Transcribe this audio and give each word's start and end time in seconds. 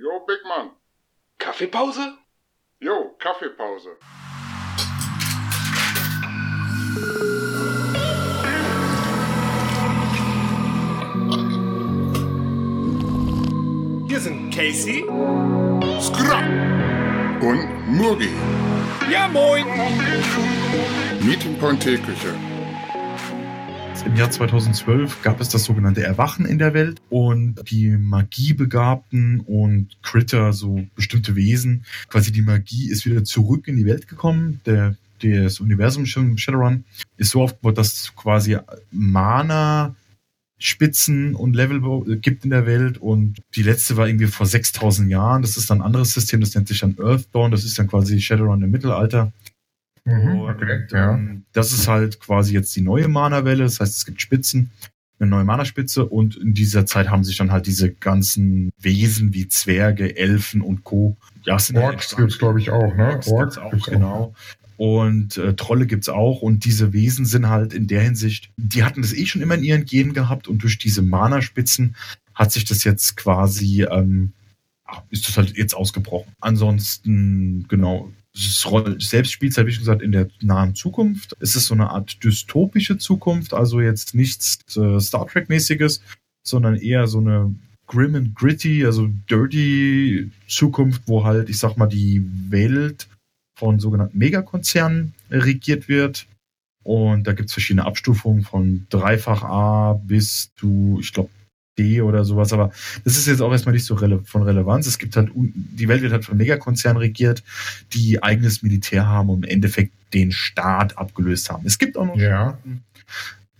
Jo, 0.00 0.24
Big 0.24 0.38
Mann. 0.44 0.70
Kaffeepause? 1.38 2.18
Jo, 2.78 3.16
Kaffeepause. 3.18 3.96
Hier 14.06 14.20
sind 14.20 14.54
Casey 14.54 15.04
Skra 16.00 16.38
und 17.40 17.88
Murgi. 17.88 18.30
Ja, 19.10 19.26
moin. 19.26 19.66
Meeting 21.20 21.58
Point 21.58 21.82
Teeküche. 21.82 22.34
Im 24.04 24.16
Jahr 24.16 24.30
2012 24.30 25.22
gab 25.22 25.40
es 25.40 25.48
das 25.48 25.64
sogenannte 25.64 26.02
Erwachen 26.02 26.46
in 26.46 26.58
der 26.58 26.74
Welt 26.74 27.00
und 27.10 27.56
die 27.70 27.90
Magiebegabten 27.90 29.40
und 29.40 29.88
Critter, 30.02 30.52
so 30.52 30.86
bestimmte 30.94 31.36
Wesen, 31.36 31.84
quasi 32.08 32.32
die 32.32 32.42
Magie 32.42 32.90
ist 32.90 33.06
wieder 33.06 33.24
zurück 33.24 33.68
in 33.68 33.76
die 33.76 33.86
Welt 33.86 34.08
gekommen. 34.08 34.60
Der, 34.66 34.96
das 35.22 35.60
Universum 35.60 36.06
Shadowrun 36.06 36.84
ist 37.16 37.30
so 37.30 37.42
aufgebaut, 37.42 37.78
dass 37.78 37.92
es 37.92 38.16
quasi 38.16 38.56
Mana 38.90 39.94
Spitzen 40.58 41.36
und 41.36 41.54
Level 41.54 41.80
gibt 42.16 42.44
in 42.44 42.50
der 42.50 42.66
Welt 42.66 42.98
und 42.98 43.40
die 43.54 43.62
letzte 43.62 43.96
war 43.96 44.08
irgendwie 44.08 44.26
vor 44.26 44.46
6000 44.46 45.08
Jahren. 45.08 45.42
Das 45.42 45.56
ist 45.56 45.70
dann 45.70 45.78
ein 45.78 45.86
anderes 45.86 46.12
System, 46.12 46.40
das 46.40 46.54
nennt 46.54 46.66
sich 46.66 46.80
dann 46.80 46.96
Earthborn. 46.98 47.52
Das 47.52 47.64
ist 47.64 47.78
dann 47.78 47.86
quasi 47.86 48.20
Shadowrun 48.20 48.62
im 48.62 48.70
Mittelalter. 48.70 49.32
Mhm, 50.08 50.40
okay, 50.40 50.86
ja. 50.90 51.14
Ähm, 51.14 51.44
das 51.52 51.72
ist 51.72 51.86
halt 51.86 52.20
quasi 52.20 52.54
jetzt 52.54 52.74
die 52.74 52.80
neue 52.80 53.08
Mana-Welle. 53.08 53.64
Das 53.64 53.80
heißt, 53.80 53.96
es 53.96 54.06
gibt 54.06 54.22
Spitzen, 54.22 54.70
eine 55.20 55.30
neue 55.30 55.44
Mana-Spitze 55.44 56.04
und 56.04 56.36
in 56.36 56.54
dieser 56.54 56.86
Zeit 56.86 57.10
haben 57.10 57.24
sich 57.24 57.36
dann 57.36 57.52
halt 57.52 57.66
diese 57.66 57.90
ganzen 57.90 58.70
Wesen 58.78 59.34
wie 59.34 59.48
Zwerge, 59.48 60.16
Elfen 60.16 60.62
und 60.62 60.84
Co. 60.84 61.16
Ja, 61.44 61.58
sind 61.58 61.76
Orks 61.76 62.16
gibt 62.16 62.30
es, 62.30 62.38
glaube 62.38 62.60
ich, 62.60 62.70
auch, 62.70 62.94
ne? 62.94 63.14
Orks, 63.14 63.28
Orks 63.28 63.58
auch, 63.58 63.86
genau. 63.86 64.34
Und 64.76 65.36
äh, 65.38 65.54
Trolle 65.54 65.86
gibt's 65.86 66.08
auch. 66.08 66.40
Und 66.40 66.64
diese 66.64 66.92
Wesen 66.92 67.26
sind 67.26 67.48
halt 67.48 67.74
in 67.74 67.88
der 67.88 68.00
Hinsicht, 68.00 68.50
die 68.56 68.84
hatten 68.84 69.02
das 69.02 69.12
eh 69.12 69.26
schon 69.26 69.42
immer 69.42 69.56
in 69.56 69.64
ihren 69.64 69.84
Genen 69.84 70.14
gehabt 70.14 70.46
und 70.46 70.62
durch 70.62 70.78
diese 70.78 71.02
Mana-Spitzen 71.02 71.96
hat 72.32 72.52
sich 72.52 72.64
das 72.64 72.84
jetzt 72.84 73.16
quasi, 73.16 73.82
ähm, 73.90 74.32
ist 75.10 75.28
das 75.28 75.36
halt 75.36 75.56
jetzt 75.56 75.74
ausgebrochen. 75.74 76.32
Ansonsten, 76.40 77.66
genau, 77.68 78.12
selbst 78.38 79.32
spielt 79.32 79.56
habe 79.58 79.68
ich 79.68 79.78
gesagt, 79.78 80.02
in 80.02 80.12
der 80.12 80.28
nahen 80.40 80.74
Zukunft. 80.74 81.36
Es 81.40 81.56
ist 81.56 81.66
so 81.66 81.74
eine 81.74 81.90
Art 81.90 82.22
dystopische 82.22 82.98
Zukunft, 82.98 83.52
also 83.52 83.80
jetzt 83.80 84.14
nichts 84.14 84.58
äh, 84.76 85.00
Star 85.00 85.26
Trek-mäßiges, 85.26 86.02
sondern 86.46 86.76
eher 86.76 87.06
so 87.08 87.18
eine 87.18 87.54
grim 87.86 88.14
and 88.14 88.34
gritty, 88.34 88.84
also 88.84 89.08
dirty 89.28 90.30
Zukunft, 90.46 91.02
wo 91.06 91.24
halt, 91.24 91.48
ich 91.48 91.58
sag 91.58 91.76
mal, 91.76 91.86
die 91.86 92.24
Welt 92.48 93.08
von 93.56 93.80
sogenannten 93.80 94.18
Megakonzernen 94.18 95.14
regiert 95.30 95.88
wird. 95.88 96.26
Und 96.84 97.26
da 97.26 97.32
gibt 97.32 97.48
es 97.48 97.54
verschiedene 97.54 97.86
Abstufungen 97.86 98.42
von 98.42 98.86
dreifach 98.88 99.42
A 99.42 99.92
bis 99.94 100.50
zu, 100.54 100.98
ich 101.00 101.12
glaube, 101.12 101.30
D 101.78 102.02
oder 102.02 102.24
sowas. 102.24 102.52
Aber 102.52 102.72
das 103.04 103.16
ist 103.16 103.26
jetzt 103.26 103.40
auch 103.40 103.52
erstmal 103.52 103.74
nicht 103.74 103.84
so 103.84 103.94
rele 103.94 104.20
von 104.24 104.42
Relevanz. 104.42 104.86
Es 104.86 104.98
gibt 104.98 105.16
halt, 105.16 105.30
die 105.34 105.88
Welt 105.88 106.02
wird 106.02 106.12
halt 106.12 106.24
von 106.24 106.36
Megakonzernen 106.36 106.98
regiert, 106.98 107.42
die 107.92 108.22
eigenes 108.22 108.62
Militär 108.62 109.06
haben 109.06 109.30
und 109.30 109.44
im 109.44 109.50
Endeffekt 109.50 109.92
den 110.12 110.32
Staat 110.32 110.98
abgelöst 110.98 111.50
haben. 111.50 111.66
Es 111.66 111.78
gibt 111.78 111.96
auch 111.96 112.06
noch 112.06 112.16
ja. 112.16 112.50
Staaten, 112.50 112.82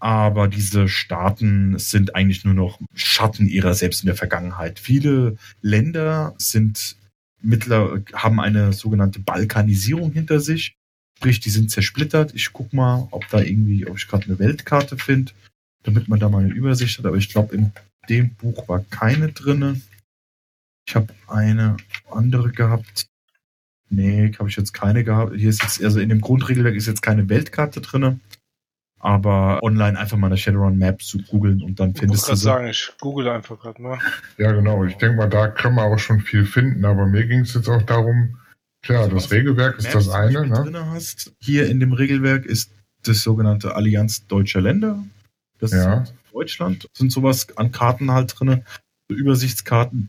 aber 0.00 0.48
diese 0.48 0.88
Staaten 0.88 1.78
sind 1.78 2.14
eigentlich 2.14 2.44
nur 2.44 2.54
noch 2.54 2.78
Schatten 2.94 3.48
ihrer 3.48 3.74
selbst 3.74 4.02
in 4.02 4.06
der 4.06 4.16
Vergangenheit. 4.16 4.78
Viele 4.78 5.36
Länder 5.60 6.34
sind 6.38 6.96
mittler 7.40 8.02
haben 8.12 8.40
eine 8.40 8.72
sogenannte 8.72 9.20
Balkanisierung 9.20 10.12
hinter 10.12 10.40
sich. 10.40 10.74
Sprich, 11.18 11.40
die 11.40 11.50
sind 11.50 11.70
zersplittert. 11.70 12.34
Ich 12.34 12.52
guck 12.52 12.72
mal, 12.72 13.08
ob 13.10 13.28
da 13.28 13.40
irgendwie, 13.40 13.86
ob 13.86 13.96
ich 13.96 14.06
gerade 14.06 14.26
eine 14.26 14.38
Weltkarte 14.38 14.96
finde, 14.96 15.32
damit 15.82 16.08
man 16.08 16.20
da 16.20 16.28
mal 16.28 16.44
eine 16.44 16.52
Übersicht 16.52 16.98
hat. 16.98 17.06
Aber 17.06 17.16
ich 17.16 17.28
glaube, 17.28 17.54
in 17.54 17.72
dem 18.08 18.34
Buch 18.34 18.68
war 18.68 18.84
keine 18.90 19.32
drinne. 19.32 19.80
Ich 20.86 20.96
habe 20.96 21.08
eine 21.26 21.76
andere 22.10 22.50
gehabt. 22.50 23.06
Nee, 23.90 24.32
habe 24.38 24.48
ich 24.48 24.56
jetzt 24.56 24.72
keine 24.72 25.04
gehabt. 25.04 25.34
Hier 25.34 25.48
ist 25.48 25.62
jetzt, 25.62 25.82
also 25.82 26.00
in 26.00 26.08
dem 26.08 26.20
Grundregelwerk 26.20 26.74
ist 26.74 26.86
jetzt 26.86 27.02
keine 27.02 27.28
Weltkarte 27.28 27.80
drinne. 27.80 28.20
Aber 29.00 29.62
online 29.62 29.98
einfach 29.98 30.16
mal 30.16 30.26
eine 30.26 30.36
Shadowrun 30.36 30.76
Map 30.76 31.02
zu 31.02 31.18
googeln 31.18 31.62
und 31.62 31.78
dann 31.78 31.94
findest 31.94 32.28
du. 32.28 32.32
Ich 32.32 32.40
sagen, 32.40 32.66
ich 32.66 32.92
google 33.00 33.28
einfach 33.28 33.58
gerade 33.60 33.80
mal. 33.80 33.98
Ja, 34.38 34.52
genau. 34.52 34.84
Ich 34.84 34.96
denke 34.96 35.16
mal, 35.16 35.28
da 35.28 35.48
kann 35.48 35.74
man 35.74 35.92
auch 35.92 35.98
schon 35.98 36.20
viel 36.20 36.44
finden, 36.44 36.84
aber 36.84 37.06
mir 37.06 37.26
ging 37.26 37.40
es 37.40 37.54
jetzt 37.54 37.68
auch 37.68 37.82
darum, 37.82 38.38
klar, 38.82 39.04
also 39.04 39.14
das 39.14 39.30
Regelwerk 39.30 39.78
ist 39.78 39.94
das 39.94 40.08
eine. 40.08 40.46
Ne? 40.46 40.86
Hast. 40.90 41.32
Hier 41.38 41.68
in 41.68 41.78
dem 41.78 41.92
Regelwerk 41.92 42.44
ist 42.44 42.72
das 43.04 43.22
sogenannte 43.22 43.76
Allianz 43.76 44.26
Deutscher 44.26 44.60
Länder. 44.60 45.04
Das 45.60 45.70
ja. 45.72 46.04
Deutschland. 46.38 46.88
Sind 46.96 47.12
sowas 47.12 47.46
an 47.56 47.72
Karten 47.72 48.10
halt 48.10 48.34
drin, 48.38 48.62
so 49.08 49.16
Übersichtskarten. 49.16 50.08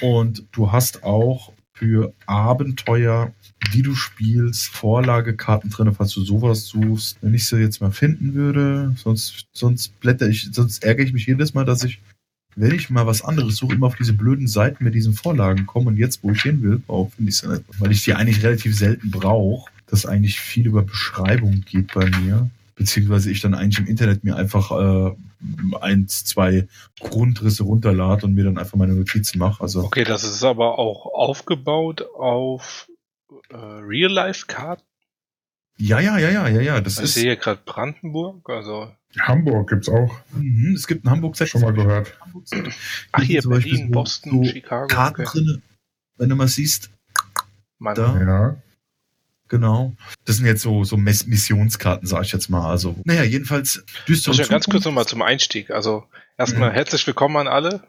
Und 0.00 0.46
du 0.52 0.72
hast 0.72 1.02
auch 1.02 1.52
für 1.74 2.12
Abenteuer 2.26 3.32
die 3.74 3.82
du 3.82 3.94
spielst, 3.94 4.68
Vorlagekarten 4.68 5.70
drin, 5.70 5.92
falls 5.92 6.12
du 6.12 6.22
sowas 6.22 6.66
suchst. 6.66 7.18
Wenn 7.20 7.34
ich 7.34 7.46
sie 7.46 7.58
jetzt 7.58 7.80
mal 7.80 7.90
finden 7.90 8.34
würde, 8.34 8.94
sonst, 8.96 9.46
sonst 9.52 9.98
blätter 10.00 10.28
ich, 10.28 10.48
sonst 10.52 10.84
ärgere 10.84 11.04
ich 11.04 11.12
mich 11.12 11.26
jedes 11.26 11.54
Mal, 11.54 11.64
dass 11.64 11.84
ich, 11.84 12.00
wenn 12.56 12.74
ich 12.74 12.90
mal 12.90 13.06
was 13.06 13.22
anderes 13.22 13.56
suche, 13.56 13.74
immer 13.74 13.88
auf 13.88 13.96
diese 13.96 14.14
blöden 14.14 14.46
Seiten 14.46 14.84
mit 14.84 14.94
diesen 14.94 15.12
Vorlagen 15.12 15.66
komme 15.66 15.88
und 15.88 15.96
jetzt, 15.96 16.22
wo 16.22 16.30
ich 16.32 16.42
hin 16.42 16.62
will, 16.62 16.82
auch 16.88 17.10
finde 17.12 17.30
ich 17.30 17.36
es 17.36 17.48
nicht, 17.48 17.64
weil 17.78 17.92
ich 17.92 18.04
die 18.04 18.14
eigentlich 18.14 18.42
relativ 18.42 18.76
selten 18.76 19.10
brauche, 19.10 19.70
dass 19.86 20.06
eigentlich 20.06 20.40
viel 20.40 20.66
über 20.66 20.82
Beschreibung 20.82 21.62
geht 21.62 21.92
bei 21.92 22.08
mir 22.20 22.50
beziehungsweise 22.78 23.30
ich 23.30 23.40
dann 23.40 23.54
eigentlich 23.54 23.80
im 23.80 23.86
Internet 23.86 24.24
mir 24.24 24.36
einfach 24.36 24.70
äh, 24.70 25.14
eins, 25.80 26.24
zwei 26.24 26.68
Grundrisse 27.00 27.64
runterlade 27.64 28.24
und 28.24 28.34
mir 28.34 28.44
dann 28.44 28.56
einfach 28.56 28.76
meine 28.76 28.94
Notizen 28.94 29.38
mache. 29.38 29.62
Also 29.62 29.82
okay, 29.84 30.04
das 30.04 30.24
ist 30.24 30.44
aber 30.44 30.78
auch 30.78 31.06
aufgebaut 31.06 32.06
auf 32.16 32.88
äh, 33.50 33.56
Real-Life-Karten? 33.56 34.82
Ja, 35.76 36.00
ja, 36.00 36.18
ja, 36.18 36.30
ja, 36.30 36.48
ja, 36.48 36.60
ja. 36.60 36.80
Das 36.80 36.98
ich 36.98 37.04
ist, 37.04 37.14
sehe 37.14 37.24
hier 37.24 37.36
gerade 37.36 37.60
Brandenburg, 37.64 38.48
also. 38.48 38.90
Hamburg 39.20 39.70
gibt's 39.70 39.88
auch. 39.88 40.16
Mhm, 40.32 40.74
es 40.74 40.86
gibt 40.86 41.04
ein 41.04 41.10
Hamburg-Set. 41.10 41.48
Schon 41.48 41.62
mal 41.62 41.72
gehört. 41.72 42.18
Ach, 43.12 43.22
hier, 43.22 43.42
Berlin, 43.42 43.50
Beispiel 43.50 43.88
Boston, 43.88 44.44
so 44.44 44.50
Chicago. 44.50 44.86
Karten 44.88 45.22
okay. 45.22 45.30
drin, 45.30 45.62
wenn 46.16 46.28
du 46.28 46.36
mal 46.36 46.48
siehst. 46.48 46.90
Mann. 47.78 47.94
Da. 47.94 48.20
Ja. 48.20 48.56
Genau. 49.48 49.94
Das 50.24 50.36
sind 50.36 50.46
jetzt 50.46 50.62
so, 50.62 50.84
so 50.84 50.96
Missionskarten, 50.96 52.06
sag 52.06 52.22
ich 52.24 52.32
jetzt 52.32 52.48
mal. 52.50 52.70
Also, 52.70 52.96
naja, 53.04 53.22
jedenfalls 53.22 53.84
düstere 54.06 54.34
Ich 54.34 54.40
ja 54.40 54.46
ganz 54.46 54.66
kurz 54.66 54.84
nochmal 54.84 55.06
zum 55.06 55.22
Einstieg. 55.22 55.70
Also, 55.70 56.04
erstmal 56.36 56.70
mhm. 56.70 56.74
herzlich 56.74 57.06
willkommen 57.06 57.36
an 57.36 57.48
alle. 57.48 57.82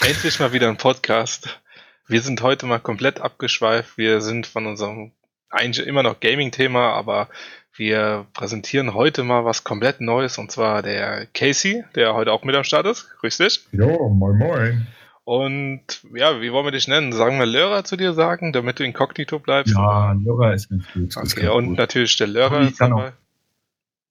Endlich 0.00 0.40
mal 0.40 0.52
wieder 0.52 0.68
ein 0.68 0.78
Podcast. 0.78 1.60
Wir 2.08 2.22
sind 2.22 2.40
heute 2.40 2.66
mal 2.66 2.78
komplett 2.78 3.20
abgeschweift. 3.20 3.98
Wir 3.98 4.20
sind 4.20 4.46
von 4.46 4.66
unserem 4.66 5.12
eigentlich 5.50 5.86
immer 5.86 6.02
noch 6.02 6.20
Gaming-Thema, 6.20 6.94
aber 6.94 7.28
wir 7.74 8.26
präsentieren 8.32 8.94
heute 8.94 9.22
mal 9.22 9.44
was 9.44 9.64
komplett 9.64 10.00
Neues 10.00 10.38
und 10.38 10.50
zwar 10.50 10.82
der 10.82 11.26
Casey, 11.34 11.84
der 11.94 12.14
heute 12.14 12.32
auch 12.32 12.44
mit 12.44 12.56
am 12.56 12.64
Start 12.64 12.86
ist. 12.86 13.08
Grüß 13.20 13.38
dich. 13.38 13.66
Jo, 13.72 14.08
moin 14.08 14.38
moin. 14.38 14.86
Und 15.24 16.02
ja, 16.14 16.40
wie 16.40 16.52
wollen 16.52 16.66
wir 16.66 16.72
dich 16.72 16.88
nennen? 16.88 17.12
Sagen 17.12 17.38
wir 17.38 17.46
Lörrer 17.46 17.84
zu 17.84 17.96
dir 17.96 18.12
sagen, 18.12 18.52
damit 18.52 18.80
du 18.80 18.84
inkognito 18.84 19.38
bleibst? 19.38 19.74
Ja, 19.74 20.12
Lörrer 20.12 20.54
ist 20.54 20.68
ganz 20.68 20.84
gut. 20.92 21.16
Okay, 21.16 21.48
und 21.48 21.68
gut. 21.68 21.78
natürlich 21.78 22.16
der 22.16 22.26
Lörrer 22.26 22.62
ist 22.62 22.80
dabei. 22.80 23.12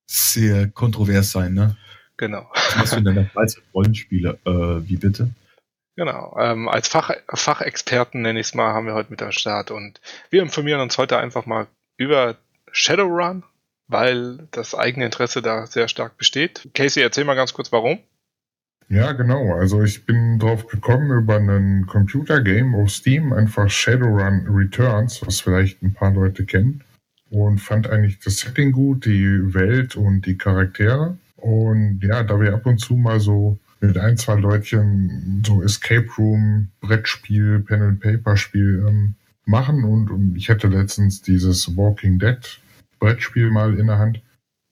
Sehr 0.08 0.68
kontrovers 0.70 1.32
sein, 1.32 1.54
ne? 1.54 1.76
Genau. 2.18 2.50
Was 2.78 2.94
für 2.94 3.02
deine 3.02 3.26
Freizeit 3.34 3.64
Rollenspiele? 3.74 4.38
Äh, 4.46 4.88
wie 4.88 4.98
bitte? 4.98 5.32
Genau. 5.96 6.36
Ähm, 6.40 6.70
als 6.70 6.88
Fach, 6.88 7.12
Fachexperten, 7.34 8.22
nenne 8.22 8.40
ich 8.40 8.48
es 8.48 8.54
mal, 8.54 8.74
haben 8.74 8.86
wir 8.86 8.94
heute 8.94 9.12
mit 9.12 9.22
am 9.22 9.32
Start 9.32 9.72
und 9.72 10.00
wir 10.30 10.42
informieren 10.42 10.80
uns 10.80 10.98
heute 10.98 11.18
einfach 11.18 11.46
mal 11.46 11.68
über 11.98 12.38
Shadowrun, 12.72 13.44
weil 13.88 14.48
das 14.52 14.76
eigene 14.76 15.06
Interesse 15.06 15.42
da 15.42 15.66
sehr 15.68 15.88
stark 15.88 16.18
besteht. 16.18 16.70
Casey, 16.74 17.04
erzähl 17.04 17.26
mal 17.26 17.36
ganz 17.36 17.54
kurz, 17.54 17.72
warum. 17.72 18.00
Ja, 18.90 19.14
genau. 19.14 19.54
Also 19.56 19.84
ich 19.84 20.06
bin 20.06 20.38
drauf 20.38 20.68
gekommen 20.68 21.12
über 21.18 21.38
einen 21.38 21.86
Computergame 21.88 22.78
auf 22.78 22.92
Steam, 22.92 23.32
einfach 23.32 23.70
Shadowrun 23.70 24.48
Returns, 24.50 25.26
was 25.26 25.40
vielleicht 25.40 25.82
ein 25.82 25.94
paar 25.94 26.14
Leute 26.14 26.46
kennen. 26.46 26.84
Und 27.30 27.60
fand 27.60 27.90
eigentlich 27.90 28.20
das 28.20 28.38
Setting 28.38 28.74
gut, 28.74 29.06
die 29.06 29.54
Welt 29.54 29.96
und 29.96 30.26
die 30.26 30.38
Charaktere. 30.38 31.18
Und 31.38 32.02
ja, 32.04 32.24
da 32.24 32.40
wir 32.40 32.54
ab 32.54 32.66
und 32.66 32.80
zu 32.80 32.98
mal 32.98 33.22
so 33.22 33.58
mit 33.80 33.98
ein, 33.98 34.18
zwei 34.18 34.36
Leutchen 34.36 35.42
so 35.46 35.64
Escape 35.64 36.08
Room, 36.18 36.68
Brettspiel, 36.82 37.60
Pen 37.62 37.82
and 37.82 38.00
Paper 38.00 38.38
Spiel 38.38 38.86
ähm, 38.88 39.16
machen 39.46 39.84
und, 39.84 40.12
und 40.12 40.36
ich 40.36 40.50
hatte 40.50 40.68
letztens 40.68 41.22
dieses 41.22 41.76
Walking 41.76 42.20
Dead 42.20 42.38
Brettspiel 43.00 43.50
mal 43.50 43.78
in 43.78 43.88
der 43.88 43.98
Hand. 43.98 44.22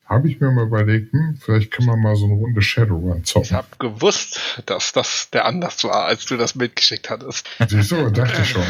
Habe 0.10 0.28
ich 0.28 0.40
mir 0.42 0.52
mal 0.52 0.66
überlegt, 0.66 1.14
hm, 1.14 1.38
vielleicht 1.40 1.70
können 1.72 1.88
wir 1.88 1.96
mal 1.96 2.16
so 2.16 2.26
eine 2.26 2.34
Runde 2.34 2.62
Shadowrun 2.62 3.24
zocken. 3.24 3.46
Ich 3.46 3.54
habe 3.54 3.68
gewusst, 3.78 4.62
dass 4.66 4.92
das 4.92 5.30
der 5.30 5.46
Anlass 5.46 5.84
war, 5.84 6.06
als 6.06 6.26
du 6.26 6.36
das 6.36 6.56
mitgeschickt 6.56 7.10
hattest. 7.12 7.48
Siehst 7.68 7.92
du, 7.92 8.10
dachte 8.10 8.42
ich 8.42 8.50
schon. 8.50 8.64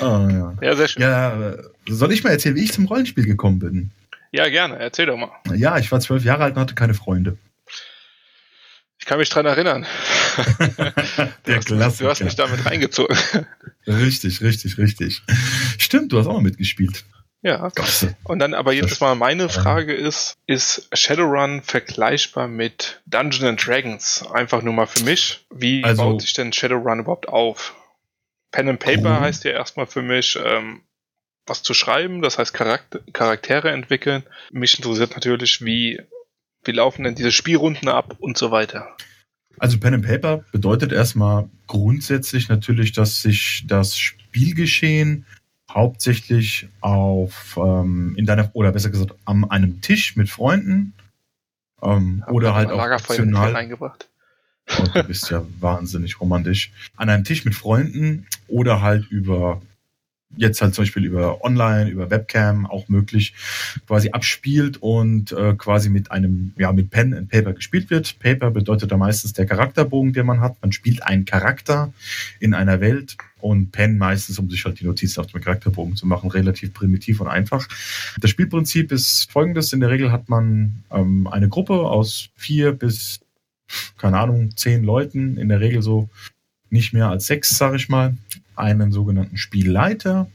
Ah, 0.00 0.28
ja. 0.30 0.54
Ja, 0.60 0.76
sehr 0.76 0.88
schön. 0.88 1.02
ja, 1.02 1.54
soll 1.88 2.12
ich 2.12 2.22
mal 2.22 2.30
erzählen, 2.30 2.54
wie 2.54 2.64
ich 2.64 2.72
zum 2.72 2.84
Rollenspiel 2.84 3.24
gekommen 3.24 3.58
bin? 3.58 3.90
Ja, 4.30 4.48
gerne. 4.48 4.76
Erzähl 4.78 5.06
doch 5.06 5.16
mal. 5.16 5.30
Ja, 5.54 5.78
ich 5.78 5.90
war 5.90 6.00
zwölf 6.00 6.24
Jahre 6.24 6.44
alt 6.44 6.56
und 6.56 6.60
hatte 6.60 6.74
keine 6.74 6.94
Freunde. 6.94 7.38
Ich 8.98 9.06
kann 9.06 9.18
mich 9.18 9.28
dran 9.28 9.46
erinnern. 9.46 9.86
Der 11.46 11.60
du, 11.60 11.78
hast, 11.78 12.00
du 12.00 12.08
hast 12.08 12.22
mich 12.22 12.36
damit 12.36 12.64
reingezogen. 12.64 13.16
Richtig, 13.86 14.40
richtig, 14.40 14.78
richtig. 14.78 15.22
Stimmt, 15.78 16.12
du 16.12 16.18
hast 16.18 16.26
auch 16.26 16.32
mal 16.32 16.42
mitgespielt. 16.42 17.04
Ja. 17.44 17.70
Und 18.24 18.38
dann 18.38 18.54
aber 18.54 18.72
jetzt 18.72 19.00
mal 19.02 19.14
meine 19.14 19.50
Frage 19.50 19.92
ist, 19.92 20.34
ist 20.46 20.88
Shadowrun 20.94 21.60
vergleichbar 21.62 22.48
mit 22.48 23.02
Dungeons 23.04 23.44
and 23.44 23.66
Dragons? 23.66 24.24
Einfach 24.32 24.62
nur 24.62 24.72
mal 24.72 24.86
für 24.86 25.04
mich. 25.04 25.44
Wie 25.54 25.84
Also- 25.84 26.02
baut 26.04 26.22
sich 26.22 26.32
denn 26.32 26.52
Shadowrun 26.54 27.00
überhaupt 27.00 27.28
auf? 27.28 27.74
Pen 28.50 28.70
and 28.70 28.80
Paper 28.80 29.02
Grund- 29.02 29.20
heißt 29.20 29.44
ja 29.44 29.50
erstmal 29.50 29.86
für 29.86 30.00
mich, 30.00 30.38
ähm, 30.42 30.80
was 31.46 31.62
zu 31.62 31.74
schreiben, 31.74 32.22
das 32.22 32.38
heißt 32.38 32.54
Charakter 32.54 33.00
Charaktere 33.12 33.70
entwickeln. 33.72 34.22
Mich 34.50 34.78
interessiert 34.78 35.10
natürlich, 35.14 35.62
wie, 35.62 36.00
wie 36.64 36.72
laufen 36.72 37.04
denn 37.04 37.14
diese 37.14 37.30
Spielrunden 37.32 37.88
ab 37.88 38.16
und 38.20 38.38
so 38.38 38.52
weiter. 38.52 38.96
Also 39.58 39.78
Pen 39.78 39.94
and 39.94 40.06
Paper 40.06 40.44
bedeutet 40.50 40.92
erstmal 40.92 41.50
grundsätzlich 41.66 42.48
natürlich, 42.48 42.92
dass 42.92 43.20
sich 43.20 43.64
das 43.66 43.98
Spielgeschehen 43.98 45.26
hauptsächlich 45.74 46.68
auf 46.80 47.58
ähm, 47.58 48.14
in 48.16 48.26
deiner 48.26 48.50
oder 48.54 48.72
besser 48.72 48.90
gesagt 48.90 49.14
an 49.24 49.44
einem 49.50 49.80
Tisch 49.80 50.16
mit 50.16 50.28
Freunden 50.30 50.94
ähm, 51.82 52.22
Hab 52.24 52.32
oder 52.32 52.54
halt 52.54 52.70
auch 52.70 52.90
optional. 52.90 53.52
reingebracht. 53.52 54.08
Oh, 54.78 54.84
du 54.94 55.04
bist 55.04 55.30
ja 55.30 55.44
wahnsinnig 55.60 56.20
romantisch. 56.20 56.72
An 56.96 57.10
einem 57.10 57.24
Tisch 57.24 57.44
mit 57.44 57.54
Freunden 57.54 58.26
oder 58.48 58.80
halt 58.80 59.06
über, 59.10 59.60
jetzt 60.36 60.60
halt 60.60 60.74
zum 60.74 60.82
Beispiel 60.82 61.04
über 61.04 61.44
Online, 61.44 61.90
über 61.90 62.10
Webcam 62.10 62.66
auch 62.66 62.88
möglich, 62.88 63.34
quasi 63.86 64.10
abspielt 64.10 64.78
und 64.80 65.32
äh, 65.32 65.54
quasi 65.56 65.90
mit 65.90 66.10
einem, 66.10 66.52
ja, 66.56 66.72
mit 66.72 66.90
Pen 66.90 67.14
and 67.14 67.30
Paper 67.30 67.52
gespielt 67.52 67.90
wird. 67.90 68.18
Paper 68.18 68.50
bedeutet 68.50 68.92
da 68.92 68.96
meistens 68.96 69.32
der 69.32 69.46
Charakterbogen, 69.46 70.12
den 70.12 70.26
man 70.26 70.40
hat. 70.40 70.56
Man 70.62 70.72
spielt 70.72 71.02
einen 71.02 71.24
Charakter 71.24 71.92
in 72.40 72.54
einer 72.54 72.80
Welt 72.80 73.16
und 73.40 73.72
Pen 73.72 73.98
meistens, 73.98 74.38
um 74.38 74.50
sich 74.50 74.64
halt 74.64 74.80
die 74.80 74.86
Notizen 74.86 75.20
auf 75.20 75.26
dem 75.26 75.40
Charakterbogen 75.40 75.96
zu 75.96 76.06
machen. 76.06 76.30
Relativ 76.30 76.72
primitiv 76.72 77.20
und 77.20 77.28
einfach. 77.28 77.68
Das 78.20 78.30
Spielprinzip 78.30 78.92
ist 78.92 79.30
folgendes. 79.30 79.72
In 79.72 79.80
der 79.80 79.90
Regel 79.90 80.10
hat 80.10 80.28
man 80.28 80.84
ähm, 80.90 81.26
eine 81.26 81.48
Gruppe 81.48 81.74
aus 81.74 82.30
vier 82.36 82.72
bis 82.72 83.20
keine 83.98 84.18
Ahnung, 84.18 84.56
zehn 84.56 84.84
Leuten, 84.84 85.36
in 85.36 85.48
der 85.48 85.60
Regel 85.60 85.82
so 85.82 86.08
nicht 86.70 86.92
mehr 86.92 87.08
als 87.08 87.26
sechs, 87.26 87.56
sage 87.56 87.76
ich 87.76 87.88
mal, 87.88 88.16
einen 88.56 88.92
sogenannten 88.92 89.36
Spielleiter. 89.36 90.28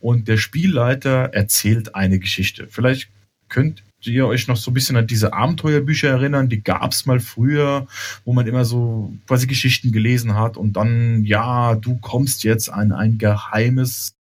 Und 0.00 0.26
der 0.28 0.36
Spielleiter 0.36 1.30
erzählt 1.32 1.94
eine 1.94 2.18
Geschichte. 2.18 2.66
Vielleicht 2.68 3.08
könnt 3.48 3.84
ihr 4.04 4.26
euch 4.26 4.48
noch 4.48 4.56
so 4.56 4.70
ein 4.70 4.74
bisschen 4.74 4.96
an 4.96 5.06
diese 5.06 5.32
Abenteuerbücher 5.32 6.08
erinnern, 6.08 6.48
die 6.48 6.62
gab's 6.62 7.06
mal 7.06 7.20
früher, 7.20 7.86
wo 8.24 8.32
man 8.32 8.46
immer 8.46 8.64
so 8.64 9.12
quasi 9.28 9.46
Geschichten 9.46 9.92
gelesen 9.92 10.34
hat 10.34 10.56
und 10.56 10.72
dann, 10.72 11.24
ja, 11.24 11.76
du 11.76 11.98
kommst 11.98 12.42
jetzt 12.44 12.68
an 12.68 12.90
ein 12.90 13.18
geheimes 13.18 14.16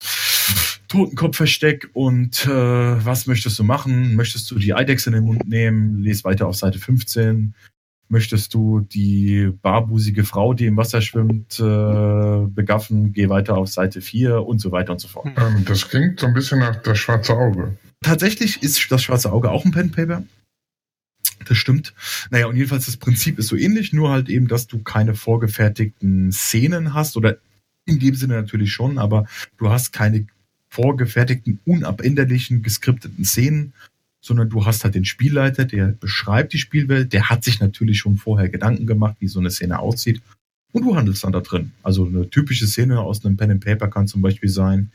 Totenkopfversteck 0.89 1.89
und 1.93 2.45
äh, 2.45 2.49
was 3.05 3.27
möchtest 3.27 3.59
du 3.59 3.63
machen? 3.63 4.15
Möchtest 4.15 4.49
du 4.51 4.57
die 4.57 4.73
Eidechse 4.73 5.09
in 5.09 5.15
den 5.15 5.25
Mund 5.25 5.47
nehmen? 5.47 6.01
Les 6.01 6.23
weiter 6.23 6.47
auf 6.47 6.55
Seite 6.55 6.79
15 6.79 7.53
möchtest 8.09 8.53
du 8.53 8.81
die 8.81 9.51
barbusige 9.61 10.23
Frau, 10.23 10.53
die 10.53 10.65
im 10.65 10.77
Wasser 10.77 11.01
schwimmt, 11.01 11.59
äh, 11.59 12.47
begaffen, 12.47 13.13
geh 13.13 13.29
weiter 13.29 13.55
auf 13.55 13.69
Seite 13.69 14.01
4 14.01 14.43
und 14.45 14.59
so 14.59 14.71
weiter 14.71 14.93
und 14.93 14.99
so 14.99 15.07
fort. 15.07 15.27
Ähm, 15.37 15.63
das 15.65 15.87
klingt 15.87 16.19
so 16.19 16.27
ein 16.27 16.33
bisschen 16.33 16.59
nach 16.59 16.75
das 16.81 16.97
schwarze 16.97 17.33
Auge. 17.33 17.77
Tatsächlich 18.01 18.63
ist 18.63 18.91
das 18.91 19.03
schwarze 19.03 19.31
Auge 19.31 19.51
auch 19.51 19.63
ein 19.63 19.71
Pen 19.71 19.91
Paper. 19.91 20.23
Das 21.47 21.57
stimmt. 21.57 21.93
Naja, 22.31 22.47
und 22.47 22.55
jedenfalls 22.55 22.87
das 22.87 22.97
Prinzip 22.97 23.39
ist 23.39 23.47
so 23.47 23.55
ähnlich, 23.55 23.93
nur 23.93 24.09
halt 24.09 24.27
eben, 24.27 24.47
dass 24.47 24.67
du 24.67 24.79
keine 24.79 25.15
vorgefertigten 25.15 26.31
Szenen 26.31 26.93
hast 26.93 27.15
oder 27.15 27.37
in 27.85 27.99
dem 27.99 28.15
Sinne 28.15 28.35
natürlich 28.35 28.73
schon, 28.73 28.97
aber 28.97 29.25
du 29.57 29.69
hast 29.69 29.93
keine 29.93 30.27
vorgefertigten, 30.69 31.59
unabänderlichen, 31.65 32.61
geskripteten 32.61 33.25
Szenen, 33.25 33.73
sondern 34.21 34.49
du 34.49 34.65
hast 34.65 34.83
halt 34.83 34.95
den 34.95 35.05
Spielleiter, 35.05 35.65
der 35.65 35.87
beschreibt 35.87 36.53
die 36.53 36.57
Spielwelt, 36.57 37.13
der 37.13 37.29
hat 37.29 37.43
sich 37.43 37.59
natürlich 37.59 37.99
schon 37.99 38.17
vorher 38.17 38.49
Gedanken 38.49 38.85
gemacht, 38.85 39.17
wie 39.19 39.27
so 39.27 39.39
eine 39.39 39.51
Szene 39.51 39.79
aussieht. 39.79 40.21
Und 40.71 40.83
du 40.83 40.95
handelst 40.95 41.23
dann 41.23 41.31
da 41.31 41.39
drin. 41.39 41.71
Also 41.81 42.05
eine 42.05 42.29
typische 42.29 42.67
Szene 42.67 42.99
aus 42.99 43.25
einem 43.25 43.37
Pen 43.37 43.51
and 43.51 43.65
Paper 43.65 43.87
kann 43.87 44.07
zum 44.07 44.21
Beispiel 44.21 44.49
sein, 44.49 44.91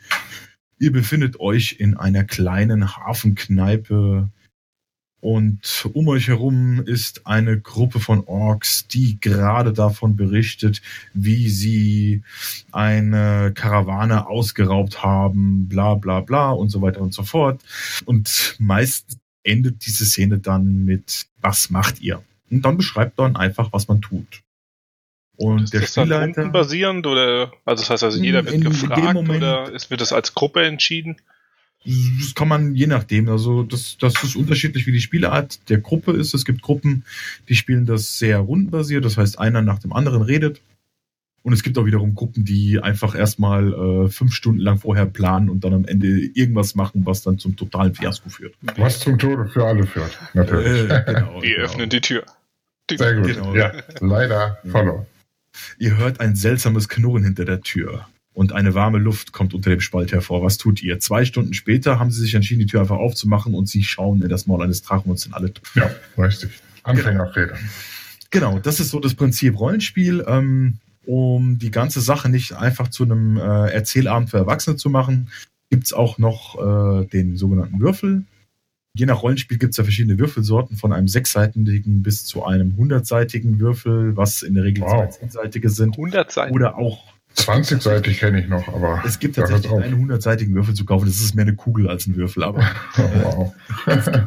ihr 0.79 0.93
befindet 0.93 1.41
euch 1.41 1.77
in 1.79 1.97
einer 1.97 2.25
kleinen 2.25 2.97
Hafenkneipe 2.97 4.29
und 5.25 5.89
um 5.95 6.09
euch 6.09 6.29
herum 6.29 6.83
ist 6.85 7.27
eine 7.27 7.59
Gruppe 7.59 7.99
von 7.99 8.25
Orks, 8.27 8.87
die 8.89 9.19
gerade 9.19 9.73
davon 9.73 10.17
berichtet, 10.17 10.83
wie 11.15 11.49
sie 11.49 12.23
eine 12.73 13.51
Karawane 13.55 14.27
ausgeraubt 14.27 15.03
haben, 15.03 15.67
bla 15.67 15.95
bla 15.95 16.21
bla 16.21 16.51
und 16.51 16.69
so 16.69 16.83
weiter 16.83 17.01
und 17.01 17.15
so 17.15 17.23
fort. 17.23 17.63
Und 18.05 18.55
meist 18.59 19.17
endet 19.45 19.87
diese 19.87 20.05
Szene 20.05 20.41
dann 20.41 20.85
mit, 20.85 21.25
was 21.41 21.71
macht 21.71 22.03
ihr? 22.03 22.23
Und 22.51 22.63
dann 22.67 22.77
beschreibt 22.77 23.19
dann 23.19 23.35
einfach, 23.35 23.73
was 23.73 23.89
man 23.89 24.03
tut. 24.03 24.43
Und 25.37 25.63
Ist 25.63 25.73
der 25.73 25.81
das 25.81 25.95
dann 25.95 26.05
Spielleiter. 26.09 26.27
rundenbasierend 26.43 27.07
oder 27.07 27.51
also 27.65 27.83
das 27.83 27.89
heißt 27.89 28.05
also 28.05 28.23
jeder 28.23 28.45
wird 28.45 28.57
In- 28.57 28.65
gefragt 28.65 29.15
Moment- 29.15 29.39
oder 29.39 29.73
ist, 29.73 29.89
wird 29.91 30.03
das 30.03 30.13
als 30.13 30.35
Gruppe 30.35 30.65
entschieden? 30.67 31.17
Das 31.85 32.35
kann 32.35 32.49
man 32.49 32.75
je 32.75 32.87
nachdem. 32.87 33.29
Also 33.29 33.63
das, 33.63 33.99
das 33.99 34.23
ist 34.23 34.37
unterschiedlich, 34.37 34.87
wie 34.87 34.93
die 34.93 35.01
Spielart 35.01 35.69
der 35.69 35.79
Gruppe 35.79 36.13
ist. 36.13 36.33
Es 36.33 36.45
gibt 36.45 36.63
Gruppen, 36.63 37.05
die 37.49 37.55
spielen 37.55 37.85
das 37.85 38.19
sehr 38.19 38.39
rundenbasiert. 38.39 39.05
Das 39.05 39.19
heißt, 39.19 39.39
einer 39.39 39.61
nach 39.61 39.79
dem 39.79 39.93
anderen 39.93 40.23
redet. 40.23 40.61
Und 41.43 41.53
es 41.53 41.63
gibt 41.63 41.77
auch 41.77 41.85
wiederum 41.85 42.15
Gruppen, 42.15 42.47
die 42.47 42.81
einfach 42.81 43.15
erstmal 43.15 43.75
äh, 43.75 44.09
fünf 44.09 44.33
Stunden 44.33 44.61
lang 44.61 44.79
vorher 44.79 45.05
planen 45.05 45.51
und 45.51 45.63
dann 45.63 45.75
am 45.75 45.85
Ende 45.85 46.09
irgendwas 46.09 46.75
machen, 46.75 47.05
was 47.05 47.21
dann 47.23 47.39
zum 47.39 47.55
totalen 47.55 47.95
Fiasko 47.95 48.31
führt. 48.31 48.55
Was 48.77 49.01
zum 49.01 49.19
Tode 49.19 49.47
für 49.49 49.67
alle 49.67 49.87
führt, 49.87 50.19
natürlich. 50.33 50.91
Äh, 50.91 51.03
genau, 51.07 51.43
Wir 51.43 51.57
genau. 51.57 51.65
öffnen 51.65 51.91
die 51.91 52.01
Tür. 52.01 52.25
Sehr 52.91 53.15
gut. 53.15 53.27
Genau. 53.27 53.55
Ja, 53.55 53.73
leider 54.01 54.59
verloren. 54.65 55.05
Ihr 55.79 55.99
hört 55.99 56.21
ein 56.21 56.35
seltsames 56.35 56.89
Knurren 56.89 57.25
hinter 57.25 57.45
der 57.45 57.61
Tür. 57.61 58.07
Und 58.35 58.53
eine 58.53 58.75
warme 58.75 58.99
Luft 58.99 59.33
kommt 59.33 59.55
unter 59.55 59.71
dem 59.71 59.81
Spalt 59.81 60.13
hervor. 60.13 60.43
Was 60.43 60.59
tut 60.59 60.83
ihr? 60.83 60.99
Zwei 60.99 61.25
Stunden 61.25 61.55
später 61.55 62.01
haben 62.01 62.11
sie 62.11 62.21
sich 62.21 62.35
entschieden, 62.35 62.61
die 62.61 62.67
Tür 62.67 62.81
einfach 62.81 62.99
aufzumachen 62.99 63.55
und 63.55 63.67
sie 63.69 63.85
schauen 63.85 64.21
in 64.23 64.29
das 64.29 64.47
Maul 64.49 64.63
eines 64.63 64.83
Drachen 64.83 65.09
und 65.11 65.19
sind 65.21 65.35
alle 65.35 65.53
tot. 65.55 65.71
Ja, 65.77 65.91
richtig. 66.19 66.51
Anfängerfehler. 66.83 67.57
Genau, 68.31 68.59
das 68.59 68.81
ist 68.81 68.91
so 68.91 68.99
das 68.99 69.15
Prinzip 69.15 69.59
Rollenspiel, 69.59 70.25
ähm, 70.27 70.79
um 71.07 71.59
die 71.59 71.71
ganze 71.71 72.01
Sache 72.01 72.29
nicht 72.29 72.55
einfach 72.55 72.89
zu 72.89 73.05
einem 73.05 73.37
äh, 73.37 73.71
Erzählabend 73.71 74.31
für 74.31 74.39
Erwachsene 74.39 74.77
zu 74.77 74.91
machen, 74.91 75.29
gibt's 75.71 75.93
auch 75.93 76.19
noch 76.19 76.57
äh, 77.03 77.07
den 77.07 77.37
sogenannten 77.37 77.79
Würfel. 77.79 78.25
Je 78.97 79.07
nach 79.07 79.23
Rollenspiel 79.23 79.59
gibt's 79.59 79.77
ja 79.77 79.85
verschiedene 79.85 80.19
Würfelsorten, 80.19 80.77
von 80.77 80.93
einem 80.93 81.07
sechsseitigen 81.09 82.03
bis 82.03 82.25
zu 82.25 82.45
einem 82.45 82.77
hundertseitigen 82.77 83.61
Würfel, 83.61 84.17
was 84.17 84.43
in 84.43 84.55
der 84.55 84.65
Regel 84.65 84.83
Wow. 84.83 84.91
zwei 84.91 85.07
zehnseitige 85.07 85.71
sind. 85.71 85.97
100 85.97 86.31
Seiten. 86.33 86.55
Oder 86.55 86.77
auch 86.77 87.14
20-seitig 87.37 88.19
kenne 88.19 88.41
ich 88.41 88.49
noch, 88.49 88.69
aber 88.69 89.03
es 89.05 89.19
gibt 89.19 89.37
tatsächlich 89.37 89.71
einen 89.71 89.99
hundertseitigen 89.99 90.55
Würfel 90.55 90.75
zu 90.75 90.85
kaufen. 90.85 91.07
Das 91.07 91.17
ist 91.17 91.35
mehr 91.35 91.45
eine 91.45 91.57
Kugel 91.57 91.89
als 91.89 92.07
ein 92.07 92.17
Würfel, 92.17 92.45
aber 92.45 92.63
wow. 92.97 93.55